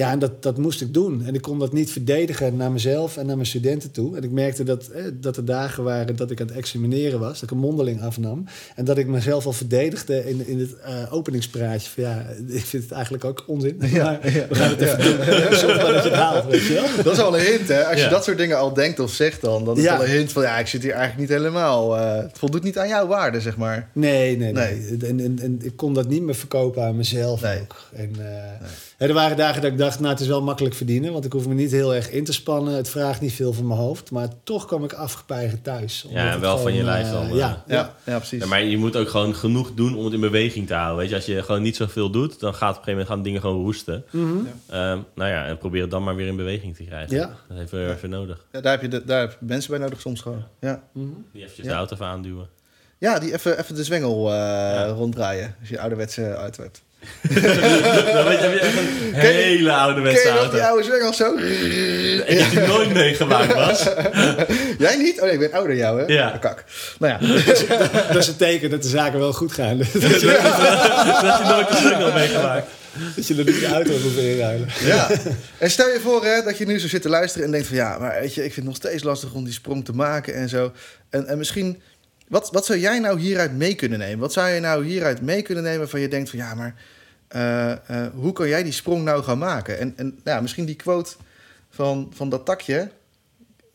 Ja, 0.00 0.10
en 0.10 0.18
dat, 0.18 0.42
dat 0.42 0.58
moest 0.58 0.80
ik 0.80 0.94
doen. 0.94 1.22
En 1.26 1.34
ik 1.34 1.40
kon 1.42 1.58
dat 1.58 1.72
niet 1.72 1.92
verdedigen 1.92 2.56
naar 2.56 2.72
mezelf 2.72 3.16
en 3.16 3.26
naar 3.26 3.34
mijn 3.36 3.48
studenten 3.48 3.90
toe. 3.90 4.16
En 4.16 4.22
ik 4.22 4.30
merkte 4.30 4.62
dat, 4.62 4.86
eh, 4.86 5.04
dat 5.14 5.36
er 5.36 5.44
dagen 5.44 5.84
waren 5.84 6.16
dat 6.16 6.30
ik 6.30 6.40
aan 6.40 6.46
het 6.46 6.56
examineren 6.56 7.20
was, 7.20 7.32
dat 7.32 7.42
ik 7.42 7.50
een 7.50 7.58
mondeling 7.58 8.02
afnam. 8.02 8.44
En 8.76 8.84
dat 8.84 8.98
ik 8.98 9.06
mezelf 9.06 9.46
al 9.46 9.52
verdedigde 9.52 10.28
in, 10.28 10.46
in 10.46 10.58
het 10.58 10.76
eh, 10.78 10.92
openingspraatje. 11.14 11.90
Van 11.90 12.02
ja, 12.02 12.26
ik 12.48 12.64
vind 12.64 12.82
het 12.82 12.92
eigenlijk 12.92 13.24
ook 13.24 13.44
onzin. 13.46 13.76
maar 13.78 14.18
we 14.22 14.46
gaan 14.50 14.70
het 14.70 14.80
even 14.80 15.02
doen. 15.02 15.16
Dat 15.16 16.02
je 16.04 16.08
het 16.08 16.12
haalt, 16.12 16.44
weet 16.46 16.66
je 16.66 16.72
wel. 16.74 17.02
Dat 17.04 17.12
is 17.12 17.18
al 17.18 17.38
een 17.38 17.44
hint, 17.44 17.68
hè? 17.68 17.84
Als 17.84 18.02
je 18.02 18.08
dat 18.08 18.24
soort 18.24 18.38
dingen 18.38 18.58
al 18.58 18.72
denkt 18.74 18.98
of 19.00 19.12
zegt 19.12 19.40
dan, 19.40 19.64
dan 19.64 19.78
is 19.78 19.88
al 19.88 20.02
een 20.04 20.10
hint 20.10 20.32
van 20.32 20.42
ja, 20.42 20.58
ik 20.58 20.66
zit 20.66 20.82
hier 20.82 20.92
eigenlijk 20.92 21.20
niet 21.30 21.38
helemaal. 21.38 21.96
eh, 21.96 22.16
het 22.22 22.38
voldoet 22.38 22.62
niet 22.62 22.78
aan 22.78 22.88
jouw 22.88 23.06
waarde, 23.06 23.40
zeg 23.40 23.56
maar. 23.56 23.88
Nee, 23.92 24.36
nee, 24.36 24.52
Nee. 24.52 24.74
nee. 24.74 25.08
En, 25.10 25.20
en, 25.20 25.38
en 25.42 25.58
ik 25.62 25.76
kon 25.76 25.94
dat 25.94 26.08
niet 26.08 26.22
meer 26.22 26.34
verkopen 26.34 26.82
aan 26.84 26.96
mezelf 26.96 27.40
Nee. 27.42 27.60
ook. 27.60 27.76
En, 27.94 28.10
eh, 28.18 28.26
hè, 28.96 29.06
er 29.06 29.14
waren 29.14 29.36
dagen 29.36 29.62
dat 29.62 29.70
ik 29.70 29.78
dacht, 29.78 29.89
nou, 29.98 30.10
het 30.12 30.20
is 30.20 30.26
wel 30.26 30.42
makkelijk 30.42 30.74
verdienen. 30.74 31.12
Want 31.12 31.24
ik 31.24 31.32
hoef 31.32 31.46
me 31.46 31.54
niet 31.54 31.70
heel 31.70 31.94
erg 31.94 32.10
in 32.10 32.24
te 32.24 32.32
spannen. 32.32 32.74
Het 32.74 32.88
vraagt 32.88 33.20
niet 33.20 33.32
veel 33.32 33.52
van 33.52 33.66
mijn 33.66 33.80
hoofd. 33.80 34.10
Maar 34.10 34.28
toch 34.44 34.66
kwam 34.66 34.84
ik 34.84 34.92
afgepeigerd 34.92 35.64
thuis. 35.64 36.06
Ja, 36.08 36.24
het 36.24 36.40
wel 36.40 36.58
van 36.58 36.74
je 36.74 36.82
lijf 36.82 37.06
eh, 37.06 37.12
dan, 37.12 37.22
eh. 37.26 37.34
ja, 37.36 37.36
ja. 37.66 37.74
Ja, 37.76 37.94
ja 38.04 38.16
precies. 38.16 38.42
Ja, 38.42 38.46
maar 38.48 38.62
je 38.62 38.78
moet 38.78 38.96
ook 38.96 39.08
gewoon 39.08 39.34
genoeg 39.34 39.74
doen 39.74 39.96
om 39.96 40.04
het 40.04 40.12
in 40.14 40.20
beweging 40.20 40.66
te 40.66 40.74
houden. 40.74 40.96
Weet 40.96 41.08
je, 41.08 41.14
als 41.14 41.26
je 41.26 41.42
gewoon 41.42 41.62
niet 41.62 41.76
zoveel 41.76 42.10
doet, 42.10 42.40
dan 42.40 42.54
gaat 42.54 42.76
op 42.76 42.76
een 42.78 42.84
gegeven 42.84 42.90
moment 42.92 43.08
gaan 43.08 43.22
dingen 43.22 43.40
gewoon 43.40 43.62
roesten. 43.64 44.04
Mhm. 44.10 44.36
Ehm, 44.66 44.98
nou 45.14 45.30
ja, 45.30 45.46
en 45.46 45.58
probeer 45.58 45.80
het 45.82 45.90
dan 45.90 46.04
maar 46.04 46.16
weer 46.16 46.26
in 46.26 46.36
beweging 46.36 46.76
te 46.76 46.84
krijgen. 46.84 47.16
Ja. 47.16 47.36
Dat 47.48 47.56
heeft 47.58 47.70
we 47.70 47.92
even 47.96 48.10
nodig. 48.10 48.46
Ja, 48.52 48.60
daar, 48.60 48.72
heb 48.72 48.82
je 48.82 48.88
de, 48.88 49.04
daar 49.04 49.20
heb 49.20 49.30
je 49.30 49.46
mensen 49.46 49.70
bij 49.70 49.80
nodig 49.80 50.00
soms 50.00 50.20
gewoon. 50.20 50.44
Ja, 50.60 50.82
Mhm. 50.92 51.06
Die 51.32 51.42
eventjes 51.42 51.66
Ja. 51.66 51.72
de 51.72 51.78
auto 51.78 51.94
even 51.94 52.06
aanduwen. 52.06 52.48
ja 52.98 53.18
die 53.18 53.32
even, 53.32 53.58
even 53.58 53.74
de 53.74 53.84
zwengel 53.84 54.32
eh, 54.32 54.90
ronddraaien. 54.96 55.54
Als 55.60 55.68
je 55.68 55.80
ouderwetse 55.80 56.32
auto 56.34 56.62
hebt. 56.62 56.82
dan 58.14 58.24
weet 58.24 58.38
je, 58.38 58.44
heb 58.46 58.52
je 58.52 58.60
echt 58.60 58.76
een 58.76 59.12
Ken 59.12 59.32
je- 59.32 59.38
hele 59.38 59.70
Ken 60.02 60.42
je 60.42 60.48
die 60.52 60.62
oude 60.62 60.84
zwengel 60.84 61.12
zo? 61.12 61.34
Ik 62.26 62.38
heb 62.38 62.50
die 62.50 62.60
nooit 62.60 62.92
meegemaakt 62.92 63.54
was. 63.54 63.82
Jij 64.78 64.96
niet? 64.96 65.16
Oh 65.20 65.24
nee, 65.24 65.32
ik 65.32 65.38
ben 65.38 65.52
ouder 65.52 65.68
dan 65.68 65.78
jou, 65.78 66.00
hè? 66.00 66.12
Ja. 66.12 66.28
Ah, 66.28 66.40
Kak. 66.40 66.64
Nou 66.98 67.12
ja. 67.12 67.18
Dat 68.12 68.16
is 68.16 68.26
een 68.28 68.36
teken 68.36 68.70
dat 68.70 68.82
de 68.82 68.88
zaken 68.88 69.18
wel 69.18 69.32
goed 69.32 69.52
gaan. 69.52 69.78
dat 69.78 69.92
Dat 69.92 70.02
je 70.02 71.44
nooit 71.48 71.68
de 71.68 71.76
single 71.76 72.12
meegemaakt. 72.12 72.66
je 73.14 73.34
er 73.34 73.44
niet 73.44 73.60
de 73.60 73.66
auto 73.72 73.90
hoeft 73.92 74.16
inruilen. 74.16 74.68
Ja. 74.84 75.08
En 75.58 75.70
stel 75.70 75.88
je 75.88 76.00
voor 76.00 76.24
hè, 76.24 76.42
dat 76.42 76.58
je 76.58 76.66
nu 76.66 76.78
zo 76.78 76.88
zit 76.88 77.02
te 77.02 77.08
luisteren 77.08 77.46
en 77.46 77.52
denkt 77.52 77.66
van 77.66 77.76
ja, 77.76 77.98
maar 77.98 78.20
weet 78.20 78.34
je, 78.34 78.44
ik 78.44 78.52
vind 78.52 78.66
het 78.66 78.74
nog 78.74 78.76
steeds 78.76 79.02
lastig 79.02 79.32
om 79.32 79.44
die 79.44 79.52
sprong 79.52 79.84
te 79.84 79.92
maken 79.92 80.34
en 80.34 80.48
zo. 80.48 80.72
En, 81.10 81.26
en 81.26 81.38
misschien, 81.38 81.82
wat, 82.30 82.50
wat 82.50 82.66
zou 82.66 82.78
jij 82.78 82.98
nou 82.98 83.20
hieruit 83.20 83.56
mee 83.56 83.74
kunnen 83.74 83.98
nemen? 83.98 84.18
Wat 84.18 84.32
zou 84.32 84.48
je 84.48 84.60
nou 84.60 84.84
hieruit 84.84 85.20
mee 85.22 85.42
kunnen 85.42 85.64
nemen 85.64 85.88
van 85.88 86.00
je 86.00 86.08
denkt 86.08 86.30
van 86.30 86.38
ja, 86.38 86.54
maar 86.54 86.74
eh, 87.28 87.70
eh, 87.72 88.12
hoe 88.14 88.32
kan 88.32 88.48
jij 88.48 88.62
die 88.62 88.72
sprong 88.72 89.04
nou 89.04 89.22
gaan 89.22 89.38
maken? 89.38 89.78
En, 89.78 89.92
en 89.96 90.20
ja, 90.24 90.40
misschien 90.40 90.64
die 90.64 90.74
quote 90.76 91.12
van, 91.70 92.10
van 92.14 92.28
dat 92.28 92.44
takje. 92.46 92.76
Kan 92.76 92.88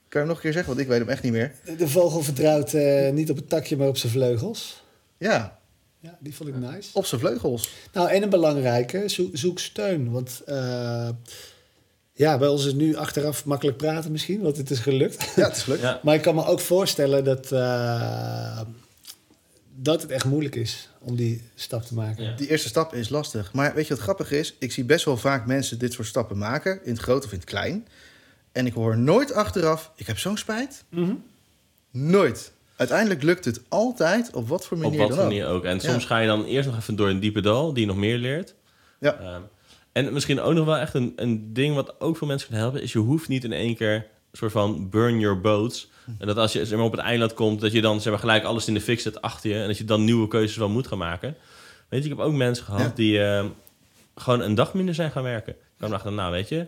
je 0.09 0.17
hem 0.17 0.27
nog 0.27 0.35
een 0.35 0.41
keer 0.41 0.53
zeggen? 0.53 0.69
Want 0.71 0.83
ik 0.83 0.87
weet 0.91 0.99
hem 0.99 1.09
echt 1.09 1.23
niet 1.23 1.31
meer. 1.31 1.51
De, 1.65 1.75
de 1.75 1.87
vogel 1.87 2.21
vertrouwt 2.23 2.73
eh, 2.73 3.11
niet 3.11 3.29
op 3.29 3.35
het 3.35 3.49
takje, 3.49 3.77
maar 3.77 3.87
op 3.87 3.97
zijn 3.97 4.11
vleugels. 4.11 4.83
Ja, 5.17 5.59
Ja, 5.99 6.17
die 6.19 6.35
vond 6.35 6.49
ik 6.49 6.55
nice. 6.55 6.89
op 6.93 7.05
zijn 7.05 7.21
vleugels. 7.21 7.73
Nou, 7.93 8.09
en 8.09 8.23
een 8.23 8.29
belangrijke, 8.29 9.03
zoek, 9.09 9.29
zoek 9.37 9.59
steun. 9.59 10.11
Want 10.11 10.41
ja, 12.15 12.37
bij 12.37 12.47
ons 12.47 12.59
is 12.61 12.67
het 12.67 12.75
nu 12.75 12.95
achteraf 12.95 13.45
makkelijk 13.45 13.77
praten 13.77 14.11
misschien, 14.11 14.41
want 14.41 14.57
het 14.57 14.69
is 14.69 14.79
gelukt. 14.79 15.31
Ja, 15.35 15.47
het 15.47 15.55
is. 15.57 15.65
Ja. 15.81 15.99
Maar 16.03 16.15
ik 16.15 16.21
kan 16.21 16.35
me 16.35 16.45
ook 16.45 16.59
voorstellen 16.59 17.23
dat, 17.23 17.51
eh, 17.51 18.61
dat 19.75 20.01
het 20.01 20.11
echt 20.11 20.25
moeilijk 20.25 20.55
is 20.55 20.89
om 20.99 21.15
die 21.15 21.41
stap 21.55 21.83
te 21.83 21.93
maken. 21.93 22.23
Ja. 22.23 22.35
Die 22.35 22.49
eerste 22.49 22.67
stap 22.67 22.93
is 22.93 23.09
lastig. 23.09 23.53
Maar 23.53 23.73
weet 23.73 23.87
je 23.87 23.93
wat 23.93 24.03
grappig 24.03 24.31
is? 24.31 24.55
Ik 24.59 24.71
zie 24.71 24.83
best 24.83 25.05
wel 25.05 25.17
vaak 25.17 25.45
mensen 25.45 25.79
dit 25.79 25.93
soort 25.93 26.07
stappen 26.07 26.37
maken. 26.37 26.79
In 26.85 26.91
het 26.93 27.01
groot 27.01 27.25
of 27.25 27.31
in 27.31 27.37
het 27.39 27.47
klein. 27.47 27.87
En 28.51 28.65
ik 28.65 28.73
hoor 28.73 28.97
nooit 28.97 29.33
achteraf, 29.33 29.91
ik 29.95 30.07
heb 30.07 30.17
zo'n 30.19 30.37
spijt. 30.37 30.83
Mhm. 30.89 31.13
Nooit. 31.91 32.51
Uiteindelijk 32.75 33.23
lukt 33.23 33.45
het 33.45 33.61
altijd 33.69 34.33
op 34.33 34.47
wat 34.47 34.65
voor 34.65 34.77
Op 34.77 34.83
manier 34.83 34.97
wat 34.99 35.07
dan 35.07 35.17
voor 35.17 35.25
ook. 35.25 35.31
manier 35.31 35.47
ook. 35.47 35.63
En 35.65 35.73
Ja. 35.75 35.79
soms 35.91 36.05
ga 36.05 36.17
je 36.19 36.27
dan 36.27 36.45
eerst 36.45 36.69
nog 36.69 36.77
even 36.77 36.95
door 36.95 37.09
een 37.09 37.19
diepe 37.19 37.41
dal, 37.41 37.73
die 37.73 37.81
je 37.81 37.87
nog 37.87 37.97
meer 37.97 38.17
leert. 38.17 38.53
Ja. 38.99 39.17
Ehm, 39.19 39.41
en 39.95 40.13
misschien 40.13 40.41
ook 40.41 40.53
nog 40.53 40.65
wel 40.65 40.77
echt 40.77 40.93
een, 40.93 41.13
een 41.15 41.53
ding 41.53 41.75
wat 41.75 41.99
ook 42.01 42.17
veel 42.17 42.27
mensen 42.27 42.49
kan 42.49 42.57
helpen, 42.57 42.81
is 42.81 42.91
je 42.93 42.99
hoeft 42.99 43.27
niet 43.27 43.43
in 43.43 43.53
één 43.53 43.75
keer 43.75 43.93
een 43.95 44.03
soort 44.37 44.51
van 44.51 44.89
burn 44.89 45.19
your 45.19 45.41
boats. 45.41 45.89
En 46.19 46.27
dat 46.27 46.37
als 46.37 46.53
je 46.53 46.65
zeg 46.65 46.77
maar, 46.77 46.85
op 46.87 46.91
het 46.91 47.01
eiland 47.01 47.33
komt, 47.33 47.61
dat 47.61 47.71
je 47.71 47.81
dan 47.81 48.01
zeg 48.01 48.11
maar, 48.11 48.19
gelijk 48.21 48.43
alles 48.43 48.67
in 48.67 48.73
de 48.73 48.81
fik 48.81 48.99
zet 48.99 49.21
achter 49.21 49.49
je. 49.49 49.61
En 49.61 49.67
dat 49.67 49.77
je 49.77 49.85
dan 49.85 50.03
nieuwe 50.03 50.27
keuzes 50.27 50.57
wel 50.57 50.69
moet 50.69 50.87
gaan 50.87 50.97
maken. 50.97 51.35
Weet 51.89 52.03
je, 52.03 52.09
ik 52.09 52.17
heb 52.17 52.25
ook 52.25 52.33
mensen 52.33 52.65
gehad 52.65 52.81
Ja. 52.81 52.91
die 52.95 53.23
ehm, 53.23 53.47
gewoon 54.15 54.41
een 54.41 54.55
dag 54.55 54.73
minder 54.73 54.95
zijn 54.95 55.11
gaan 55.11 55.23
werken. 55.23 55.53
Ik 55.53 55.59
kan 55.77 55.89
dachten, 55.89 56.15
nou 56.15 56.31
weet 56.31 56.49
je, 56.49 56.67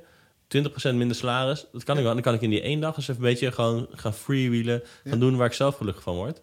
20% 0.92 0.96
minder 0.96 1.16
salaris, 1.16 1.66
dat 1.72 1.84
kan 1.84 1.98
ik 1.98 2.04
wel. 2.04 2.14
Dan 2.14 2.22
kan 2.22 2.34
ik 2.34 2.42
in 2.42 2.50
die 2.50 2.62
één 2.62 2.80
dag 2.80 2.98
eens 2.98 3.08
even 3.08 3.24
een 3.24 3.30
beetje 3.30 3.52
gewoon 3.52 3.88
gaan 3.92 4.14
freewheelen. 4.14 4.82
Gaan 5.04 5.14
Ja. 5.14 5.20
doen 5.20 5.36
waar 5.38 5.48
ik 5.48 5.54
zelf 5.54 5.76
gelukkig 5.76 6.04
van 6.04 6.16
word. 6.16 6.42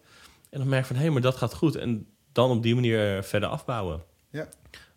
En 0.49 0.59
dan 0.59 0.69
merk 0.69 0.81
ik 0.81 0.87
van, 0.87 0.95
hé, 0.95 1.01
hey, 1.01 1.11
maar 1.11 1.21
dat 1.21 1.35
gaat 1.35 1.53
goed. 1.53 1.75
En 1.75 2.07
dan 2.31 2.49
op 2.49 2.63
die 2.63 2.75
manier 2.75 3.23
verder 3.23 3.49
afbouwen. 3.49 4.03
Ja. 4.31 4.47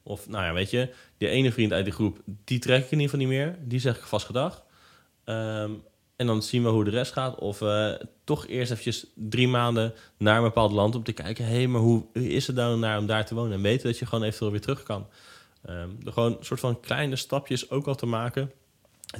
Of, 0.08 0.28
nou 0.28 0.44
ja, 0.44 0.52
weet 0.52 0.70
je, 0.70 0.88
die 1.16 1.28
ene 1.28 1.52
vriend 1.52 1.72
uit 1.72 1.84
die 1.84 1.94
groep, 1.94 2.20
die 2.44 2.58
trek 2.58 2.84
ik 2.84 2.90
in 2.90 3.00
ieder 3.00 3.04
geval 3.10 3.26
niet 3.26 3.38
meer. 3.38 3.56
Die 3.60 3.80
zeg 3.80 3.96
ik 3.96 4.02
vast 4.02 4.26
gedag. 4.26 4.64
Ehm, 5.24 5.70
en 6.16 6.26
dan 6.26 6.42
zien 6.42 6.62
we 6.62 6.68
hoe 6.68 6.84
de 6.84 6.90
rest 6.90 7.12
gaat. 7.12 7.38
Of 7.38 7.62
eh, 7.62 7.92
toch 8.24 8.46
eerst 8.46 8.70
eventjes 8.70 9.06
drie 9.14 9.48
maanden 9.48 9.94
naar 10.16 10.36
een 10.36 10.42
bepaald 10.42 10.72
land 10.72 10.94
om 10.94 11.02
te 11.02 11.12
kijken... 11.12 11.44
hé, 11.44 11.54
hey, 11.54 11.66
maar 11.66 11.80
hoe 11.80 12.04
is 12.12 12.46
het 12.46 12.56
nou 12.56 12.78
naar 12.78 12.98
om 12.98 13.06
daar 13.06 13.26
te 13.26 13.34
wonen? 13.34 13.52
En 13.52 13.62
weten 13.62 13.86
dat 13.86 13.98
je 13.98 14.06
gewoon 14.06 14.24
eventueel 14.24 14.50
weer 14.50 14.60
terug 14.60 14.82
kan. 14.82 15.06
Ehm 15.64 15.88
door 15.98 16.12
gewoon 16.12 16.36
een 16.38 16.44
soort 16.44 16.60
van 16.60 16.80
kleine 16.80 17.16
stapjes 17.16 17.70
ook 17.70 17.86
al 17.86 17.94
te 17.94 18.06
maken... 18.06 18.52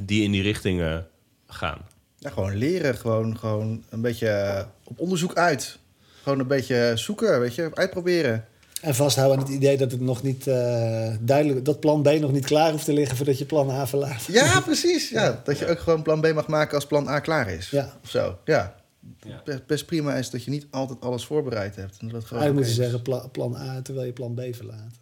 die 0.01 0.23
in 0.23 0.33
die 0.33 0.43
richting 0.43 0.81
eh, 0.81 0.99
gaan. 1.47 1.79
Ja, 2.19 2.31
gewoon 2.31 2.57
leren. 2.57 2.95
Gewoon, 2.95 3.39
gewoon 3.39 3.85
een 3.89 4.01
beetje 4.01 4.29
eh, 4.29 4.65
op 4.85 4.99
onderzoek 4.99 5.35
uit. 5.35 5.79
Gewoon 6.23 6.39
een 6.39 6.47
beetje 6.47 6.93
zoeken, 6.95 7.41
weet 7.41 7.55
je. 7.55 7.71
Uitproberen. 7.75 8.48
En 8.81 8.95
vasthouden 8.95 9.39
aan 9.39 9.45
het 9.45 9.53
idee 9.55 9.77
dat 9.77 9.91
het 9.91 10.01
nog 10.01 10.23
niet 10.23 10.47
eh, 10.47 11.09
duidelijk, 11.21 11.65
dat 11.65 11.81
plan 11.81 12.03
B 12.03 12.07
nog 12.21 12.33
niet 12.33 12.45
klaar 12.47 12.71
hoeft 12.71 12.85
te 12.85 12.93
liggen 12.93 13.17
voordat 13.17 13.39
je 13.39 13.45
plan 13.45 13.71
A 13.71 13.87
verlaat. 13.87 14.25
Ja, 14.25 14.61
precies. 14.71 15.09
Ja, 15.09 15.41
dat 15.45 15.59
je 15.59 15.67
ook 15.69 15.79
gewoon 15.79 16.03
plan 16.03 16.21
B 16.21 16.33
mag 16.35 16.47
maken 16.47 16.75
als 16.75 16.87
plan 16.87 17.09
A 17.09 17.19
klaar 17.21 17.51
is. 17.51 17.71
Ja. 17.71 17.93
Of 18.05 18.11
zo, 18.11 18.39
ja. 18.45 18.75
Ja. 19.45 19.61
Best, 19.67 19.87
prima 19.87 20.15
is 20.15 20.31
dat 20.31 20.45
je 20.45 20.51
niet 20.51 20.67
altijd 20.71 21.01
alles 21.01 21.25
voorbereid 21.25 21.77
hebt. 21.77 21.97
En 22.01 22.09
dat 22.09 22.23
Eigenlijk 22.23 22.55
moet 22.55 22.67
je 22.67 22.73
zeggen 22.83 23.03
pla- 23.03 23.27
plan 23.33 23.57
A 23.57 23.81
terwijl 23.83 24.07
je 24.07 24.13
plan 24.13 24.35
B 24.35 24.41
verlaat. 24.55 24.93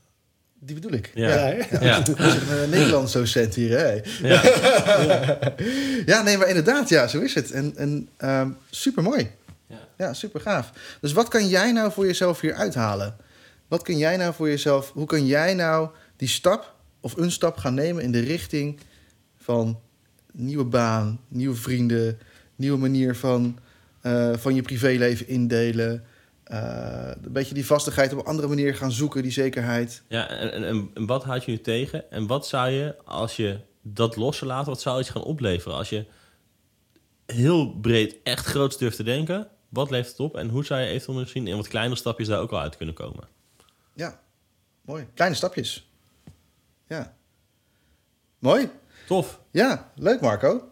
Die 0.60 0.74
bedoel 0.74 0.92
ik. 0.92 1.10
Ja. 1.14 1.28
Ja, 1.28 1.36
hè? 1.68 1.84
Ja, 1.86 2.02
Nederlands 2.70 3.12
docent 3.12 3.54
hier, 3.54 3.78
hè? 3.78 4.00
ja. 4.28 4.42
Ja, 6.12 6.22
nee, 6.22 6.38
maar 6.38 6.48
inderdaad, 6.48 6.88
ja, 6.88 7.06
zo 7.06 7.20
is 7.20 7.34
het. 7.34 7.50
En, 7.50 7.72
en 7.76 8.08
ehm, 8.16 8.50
super 8.70 9.02
mooi. 9.02 9.30
Ja. 9.66 9.76
Ja, 9.96 10.12
super 10.12 10.40
gaaf. 10.40 10.70
Dus 11.00 11.12
wat 11.12 11.28
kan 11.28 11.48
jij 11.48 11.72
nou 11.72 11.92
voor 11.92 12.06
jezelf 12.06 12.40
hier 12.40 12.54
uithalen? 12.54 13.16
Wat 13.68 13.82
kun 13.82 13.98
jij 13.98 14.16
nou 14.16 14.34
voor 14.34 14.48
jezelf, 14.48 14.92
hoe 14.92 15.06
kan 15.06 15.26
jij 15.26 15.54
nou 15.54 15.88
die 16.16 16.28
stap 16.28 16.74
of 17.00 17.16
een 17.16 17.30
stap 17.30 17.56
gaan 17.56 17.74
nemen 17.74 18.02
in 18.02 18.12
de 18.12 18.20
richting 18.20 18.80
van 19.36 19.80
nieuwe 20.32 20.64
baan, 20.64 21.20
nieuwe 21.28 21.56
vrienden, 21.56 22.18
nieuwe 22.56 22.78
manier 22.78 23.16
van, 23.16 23.58
eh, 24.00 24.32
van 24.36 24.54
je 24.54 24.62
privéleven 24.62 25.28
indelen. 25.28 26.04
Eh, 26.44 27.10
een 27.22 27.32
beetje 27.32 27.54
die 27.54 27.66
vastigheid 27.66 28.12
op 28.12 28.18
een 28.18 28.24
andere 28.24 28.48
manier 28.48 28.74
gaan 28.74 28.92
zoeken, 28.92 29.22
die 29.22 29.32
zekerheid. 29.32 30.02
Ja, 30.08 30.28
en, 30.28 30.52
en, 30.52 30.64
en- 30.94 31.06
wat 31.06 31.24
houd 31.24 31.44
je 31.44 31.50
nu 31.50 31.60
tegen? 31.60 32.10
En 32.10 32.26
wat 32.26 32.46
zou 32.46 32.70
je, 32.70 32.94
als 33.04 33.36
je 33.36 33.58
dat 33.82 34.16
los 34.16 34.36
zou 34.36 34.50
laten, 34.50 34.68
wat 34.72 34.80
zou 34.80 34.98
je 34.98 35.04
gaan 35.04 35.22
opleveren? 35.22 35.76
Als 35.76 35.88
je 35.88 36.04
heel 37.26 37.70
breed 37.74 38.16
echt 38.22 38.46
groot 38.46 38.78
durft 38.78 38.96
te 38.96 39.02
denken, 39.02 39.48
wat 39.68 39.90
levert 39.90 40.10
het 40.10 40.20
op? 40.20 40.36
En 40.36 40.48
hoe 40.48 40.64
zou 40.64 40.80
je 40.80 40.86
eventueel 40.86 41.18
misschien 41.18 41.46
in 41.46 41.56
wat 41.56 41.68
kleinere 41.68 41.96
stapjes 41.96 42.28
daar 42.28 42.40
ook 42.40 42.52
al 42.52 42.60
uit 42.60 42.76
kunnen 42.76 42.94
komen? 42.94 43.28
Ja, 43.96 44.20
mooi. 44.84 45.06
Kleine 45.14 45.36
stapjes. 45.36 45.90
Ja. 46.86 47.14
Mooi. 48.38 48.68
Tof. 49.06 49.40
Ja, 49.50 49.90
leuk 49.94 50.20
Marco. 50.20 50.62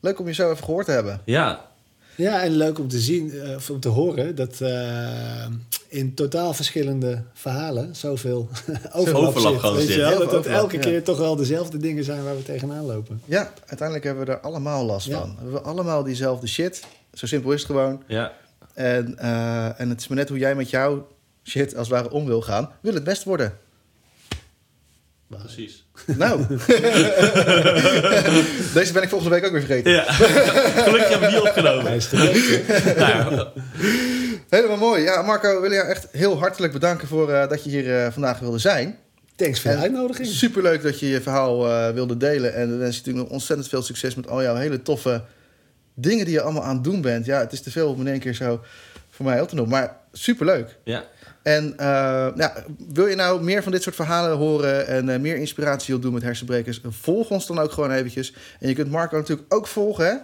Leuk 0.00 0.18
om 0.20 0.26
je 0.26 0.32
zo 0.34 0.50
even 0.50 0.64
gehoord 0.64 0.86
te 0.86 0.92
hebben. 0.92 1.20
Ja, 1.24 1.72
Ja, 2.16 2.42
en 2.42 2.50
leuk 2.50 2.78
om 2.78 2.88
te 2.88 2.98
zien, 3.00 3.30
eh, 3.32 3.54
of 3.54 3.70
om 3.70 3.80
te 3.80 3.88
horen, 3.88 4.34
dat 4.34 4.60
eh, 4.60 5.46
in 5.88 6.14
totaal 6.14 6.54
verschillende 6.54 7.22
verhalen 7.32 7.96
zoveel 7.96 8.48
overlap, 8.92 9.22
overlap 9.36 9.60
zit. 9.60 9.72
Weet 9.74 9.88
je 9.88 9.96
wel? 10.00 10.10
Dat 10.18 10.22
overlap, 10.22 10.44
elke 10.46 10.76
ja. 10.76 10.82
keer 10.82 11.02
toch 11.02 11.18
wel 11.18 11.36
dezelfde 11.36 11.78
dingen 11.78 12.04
zijn 12.04 12.24
waar 12.24 12.36
we 12.36 12.42
tegenaan 12.42 12.84
lopen. 12.84 13.20
Ja, 13.24 13.52
uiteindelijk 13.66 14.04
hebben 14.06 14.26
we 14.26 14.32
er 14.32 14.40
allemaal 14.40 14.84
last 14.84 15.06
Ja. 15.06 15.18
van. 15.20 15.34
We 15.36 15.42
hebben 15.42 15.64
allemaal 15.64 16.02
diezelfde 16.02 16.46
shit. 16.46 16.84
Zo 17.12 17.26
simpel 17.26 17.52
is 17.52 17.58
het 17.62 17.70
gewoon. 17.70 18.02
ja. 18.06 18.32
En, 18.74 19.18
eh, 19.18 19.80
en 19.80 19.88
het 19.88 20.00
is 20.00 20.08
maar 20.08 20.16
net 20.18 20.28
hoe 20.28 20.38
jij 20.38 20.54
met 20.54 20.70
jouw 20.70 21.06
shit 21.44 21.76
als 21.76 21.88
het 21.88 21.96
ware 21.96 22.10
om 22.10 22.26
wil 22.26 22.42
gaan. 22.42 22.70
Wil 22.80 22.94
het 22.94 23.04
best 23.04 23.24
worden. 23.24 23.58
precies. 25.28 25.86
Nou. 26.06 26.46
Deze 28.74 28.92
ben 28.92 29.02
ik 29.02 29.08
volgende 29.08 29.34
week 29.34 29.44
ook 29.44 29.52
weer 29.52 29.62
vergeten. 29.62 29.92
Ja, 29.92 30.12
gelukkig 30.12 31.08
hebben 31.08 31.28
we 31.28 31.34
die 31.34 31.48
opgenomen. 31.48 32.00
Nou 32.96 33.34
ja, 33.34 33.52
Helemaal 34.48 34.76
mooi. 34.76 35.02
Ja, 35.02 35.22
Marco, 35.22 35.60
wil 35.60 35.70
je 35.70 35.76
jou 35.76 35.88
echt 35.88 36.06
heel 36.10 36.38
hartelijk 36.38 36.72
bedanken 36.72 37.08
voor 37.08 37.32
eh, 37.32 37.48
dat 37.48 37.64
je 37.64 37.70
hier 37.70 38.04
eh, 38.04 38.12
vandaag 38.12 38.38
wilde 38.38 38.58
zijn. 38.58 38.98
Thanks 39.36 39.60
voor 39.60 39.70
de 39.70 39.76
uitnodiging. 39.76 40.28
Superleuk 40.28 40.82
dat 40.82 41.00
je 41.00 41.08
je 41.08 41.20
verhaal 41.20 41.68
eh, 41.68 41.94
wilde 41.94 42.16
delen. 42.16 42.54
En 42.54 42.70
we 42.70 42.76
wensen 42.76 42.94
je 42.94 42.98
natuurlijk 42.98 43.24
nog 43.24 43.28
ontzettend 43.28 43.68
veel 43.68 43.82
succes 43.82 44.14
met 44.14 44.28
al 44.28 44.42
jouw 44.42 44.54
hele 44.54 44.82
toffe 44.82 45.22
dingen 45.94 46.24
die 46.24 46.34
je 46.34 46.40
allemaal 46.40 46.62
aan 46.62 46.74
het 46.74 46.84
doen 46.84 47.00
bent. 47.00 47.26
Ja, 47.26 47.38
het 47.38 47.52
is 47.52 47.60
te 47.60 47.70
veel 47.70 47.88
om 47.88 48.00
in 48.00 48.08
één 48.08 48.20
keer 48.20 48.34
zo 48.34 48.60
voor 49.14 49.24
mij 49.24 49.40
op 49.40 49.48
te 49.48 49.54
noemen. 49.54 49.78
Maar 49.78 49.96
superleuk. 50.12 50.78
ja. 50.84 51.04
En 51.42 51.76
eh, 51.76 52.28
ja, 52.36 52.64
wil 52.88 53.06
je 53.06 53.14
nou 53.14 53.42
meer 53.42 53.62
van 53.62 53.72
dit 53.72 53.82
soort 53.82 53.94
verhalen 53.94 54.36
horen 54.36 54.86
en 54.86 55.08
eh, 55.08 55.20
meer 55.20 55.36
inspiratie 55.36 55.86
wilt 55.88 56.02
doen 56.02 56.12
met 56.12 56.22
hersenbrekers, 56.22 56.80
volg 56.88 57.30
ons 57.30 57.46
dan 57.46 57.58
ook 57.58 57.72
gewoon 57.72 57.90
eventjes. 57.90 58.34
En 58.60 58.68
je 58.68 58.74
kunt 58.74 58.90
Marco 58.90 59.16
natuurlijk 59.16 59.54
ook 59.54 59.66
volgen, 59.66 60.06
hè? 60.06 60.16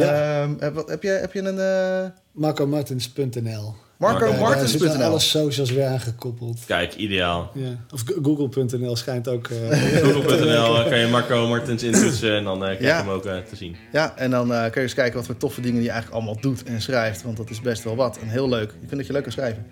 Ja. 0.00 0.42
Ehm, 0.42 0.54
eh, 0.58 0.68
wat, 0.68 0.88
heb, 0.88 1.02
je, 1.02 1.08
heb 1.08 1.32
je 1.32 1.42
een 1.42 1.56
uh, 1.56 2.10
MarcoMartens.nl 2.32 3.74
Marco 3.96 4.18
zitten 4.26 4.40
MarcoMartens.nl? 4.40 5.02
alle 5.08 5.18
socials 5.18 5.70
weer 5.70 5.86
aangekoppeld. 5.86 6.60
Kijk, 6.66 6.94
ideaal. 6.94 7.50
Ja. 7.54 7.68
Of 7.92 8.02
Go- 8.06 8.22
Google.nl 8.22 8.96
schijnt 8.96 9.28
ook... 9.28 9.48
eh, 9.48 9.78
Google.nl 10.12 10.84
kan 10.88 10.98
je 10.98 11.06
Marco 11.10 11.48
Martens 11.48 11.82
intoetsen 11.82 12.36
en 12.36 12.44
dan 12.44 12.56
eh, 12.56 12.62
krijg 12.64 12.78
je 12.78 12.84
Ja. 12.86 12.96
hem 12.96 13.08
ook 13.08 13.24
eh, 13.26 13.36
te 13.38 13.56
zien. 13.56 13.76
Ja, 13.92 14.16
en 14.16 14.30
dan 14.30 14.52
eh, 14.52 14.60
kun 14.62 14.70
je 14.74 14.80
eens 14.80 14.94
kijken 14.94 15.16
wat 15.16 15.26
voor 15.26 15.36
toffe 15.36 15.60
dingen 15.60 15.76
die 15.76 15.84
je 15.84 15.90
eigenlijk 15.90 16.22
allemaal 16.22 16.40
doet 16.40 16.62
en 16.62 16.82
schrijft. 16.82 17.22
Want 17.22 17.36
dat 17.36 17.50
is 17.50 17.60
best 17.60 17.84
wel 17.84 17.96
wat 17.96 18.18
en 18.18 18.28
heel 18.28 18.48
leuk. 18.48 18.70
Ik 18.70 18.76
vind 18.88 18.96
dat 18.96 19.06
je 19.06 19.12
leuk 19.12 19.22
kan 19.22 19.32
schrijven. 19.32 19.66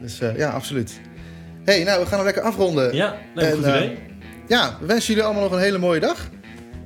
Dus 0.00 0.20
eh, 0.20 0.36
ja, 0.36 0.50
absoluut. 0.50 1.00
hey, 1.64 1.82
nou, 1.84 2.00
we 2.00 2.06
gaan 2.06 2.16
hem 2.16 2.24
lekker 2.24 2.42
afronden. 2.42 2.94
Ja, 2.94 3.16
leuk 3.34 3.44
En, 3.44 3.52
goed 3.56 3.66
idee. 3.66 3.98
Ja, 4.48 4.76
we 4.80 4.86
wensen 4.86 5.06
jullie 5.08 5.22
allemaal 5.24 5.42
nog 5.42 5.52
een 5.52 5.58
hele 5.58 5.78
mooie 5.78 6.00
dag. 6.00 6.28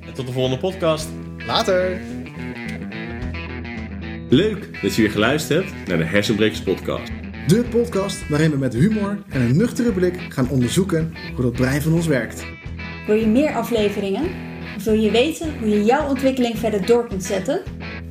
En 0.07 0.13
tot 0.13 0.25
de 0.27 0.31
volgende 0.31 0.57
podcast. 0.57 1.07
Later! 1.47 1.99
Leuk 4.29 4.81
dat 4.81 4.95
je 4.95 5.01
weer 5.01 5.11
geluisterd 5.11 5.65
hebt 5.65 5.87
naar 5.87 5.97
de 5.97 6.03
Hersenbrekers 6.03 6.61
podcast. 6.61 7.11
De 7.47 7.63
podcast 7.69 8.29
waarin 8.29 8.51
we 8.51 8.57
met 8.57 8.73
humor 8.73 9.17
en 9.29 9.41
een 9.41 9.57
nuchtere 9.57 9.91
blik 9.91 10.19
gaan 10.29 10.49
onderzoeken 10.49 11.13
hoe 11.35 11.43
dat 11.43 11.53
brein 11.53 11.81
van 11.81 11.93
ons 11.93 12.07
werkt. 12.07 12.45
Wil 13.05 13.15
je 13.15 13.27
meer 13.27 13.53
afleveringen? 13.53 14.23
Of 14.75 14.83
wil 14.83 14.93
je 14.93 15.11
weten 15.11 15.59
hoe 15.59 15.69
je 15.69 15.83
jouw 15.83 16.09
ontwikkeling 16.09 16.57
verder 16.57 16.85
door 16.85 17.07
kunt 17.07 17.23
zetten? 17.23 17.61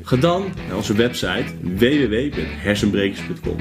Ga 0.02 0.16
dan 0.16 0.52
naar 0.66 0.76
onze 0.76 0.94
website 0.94 1.44
www.hersenbrekers.com. 1.60 3.56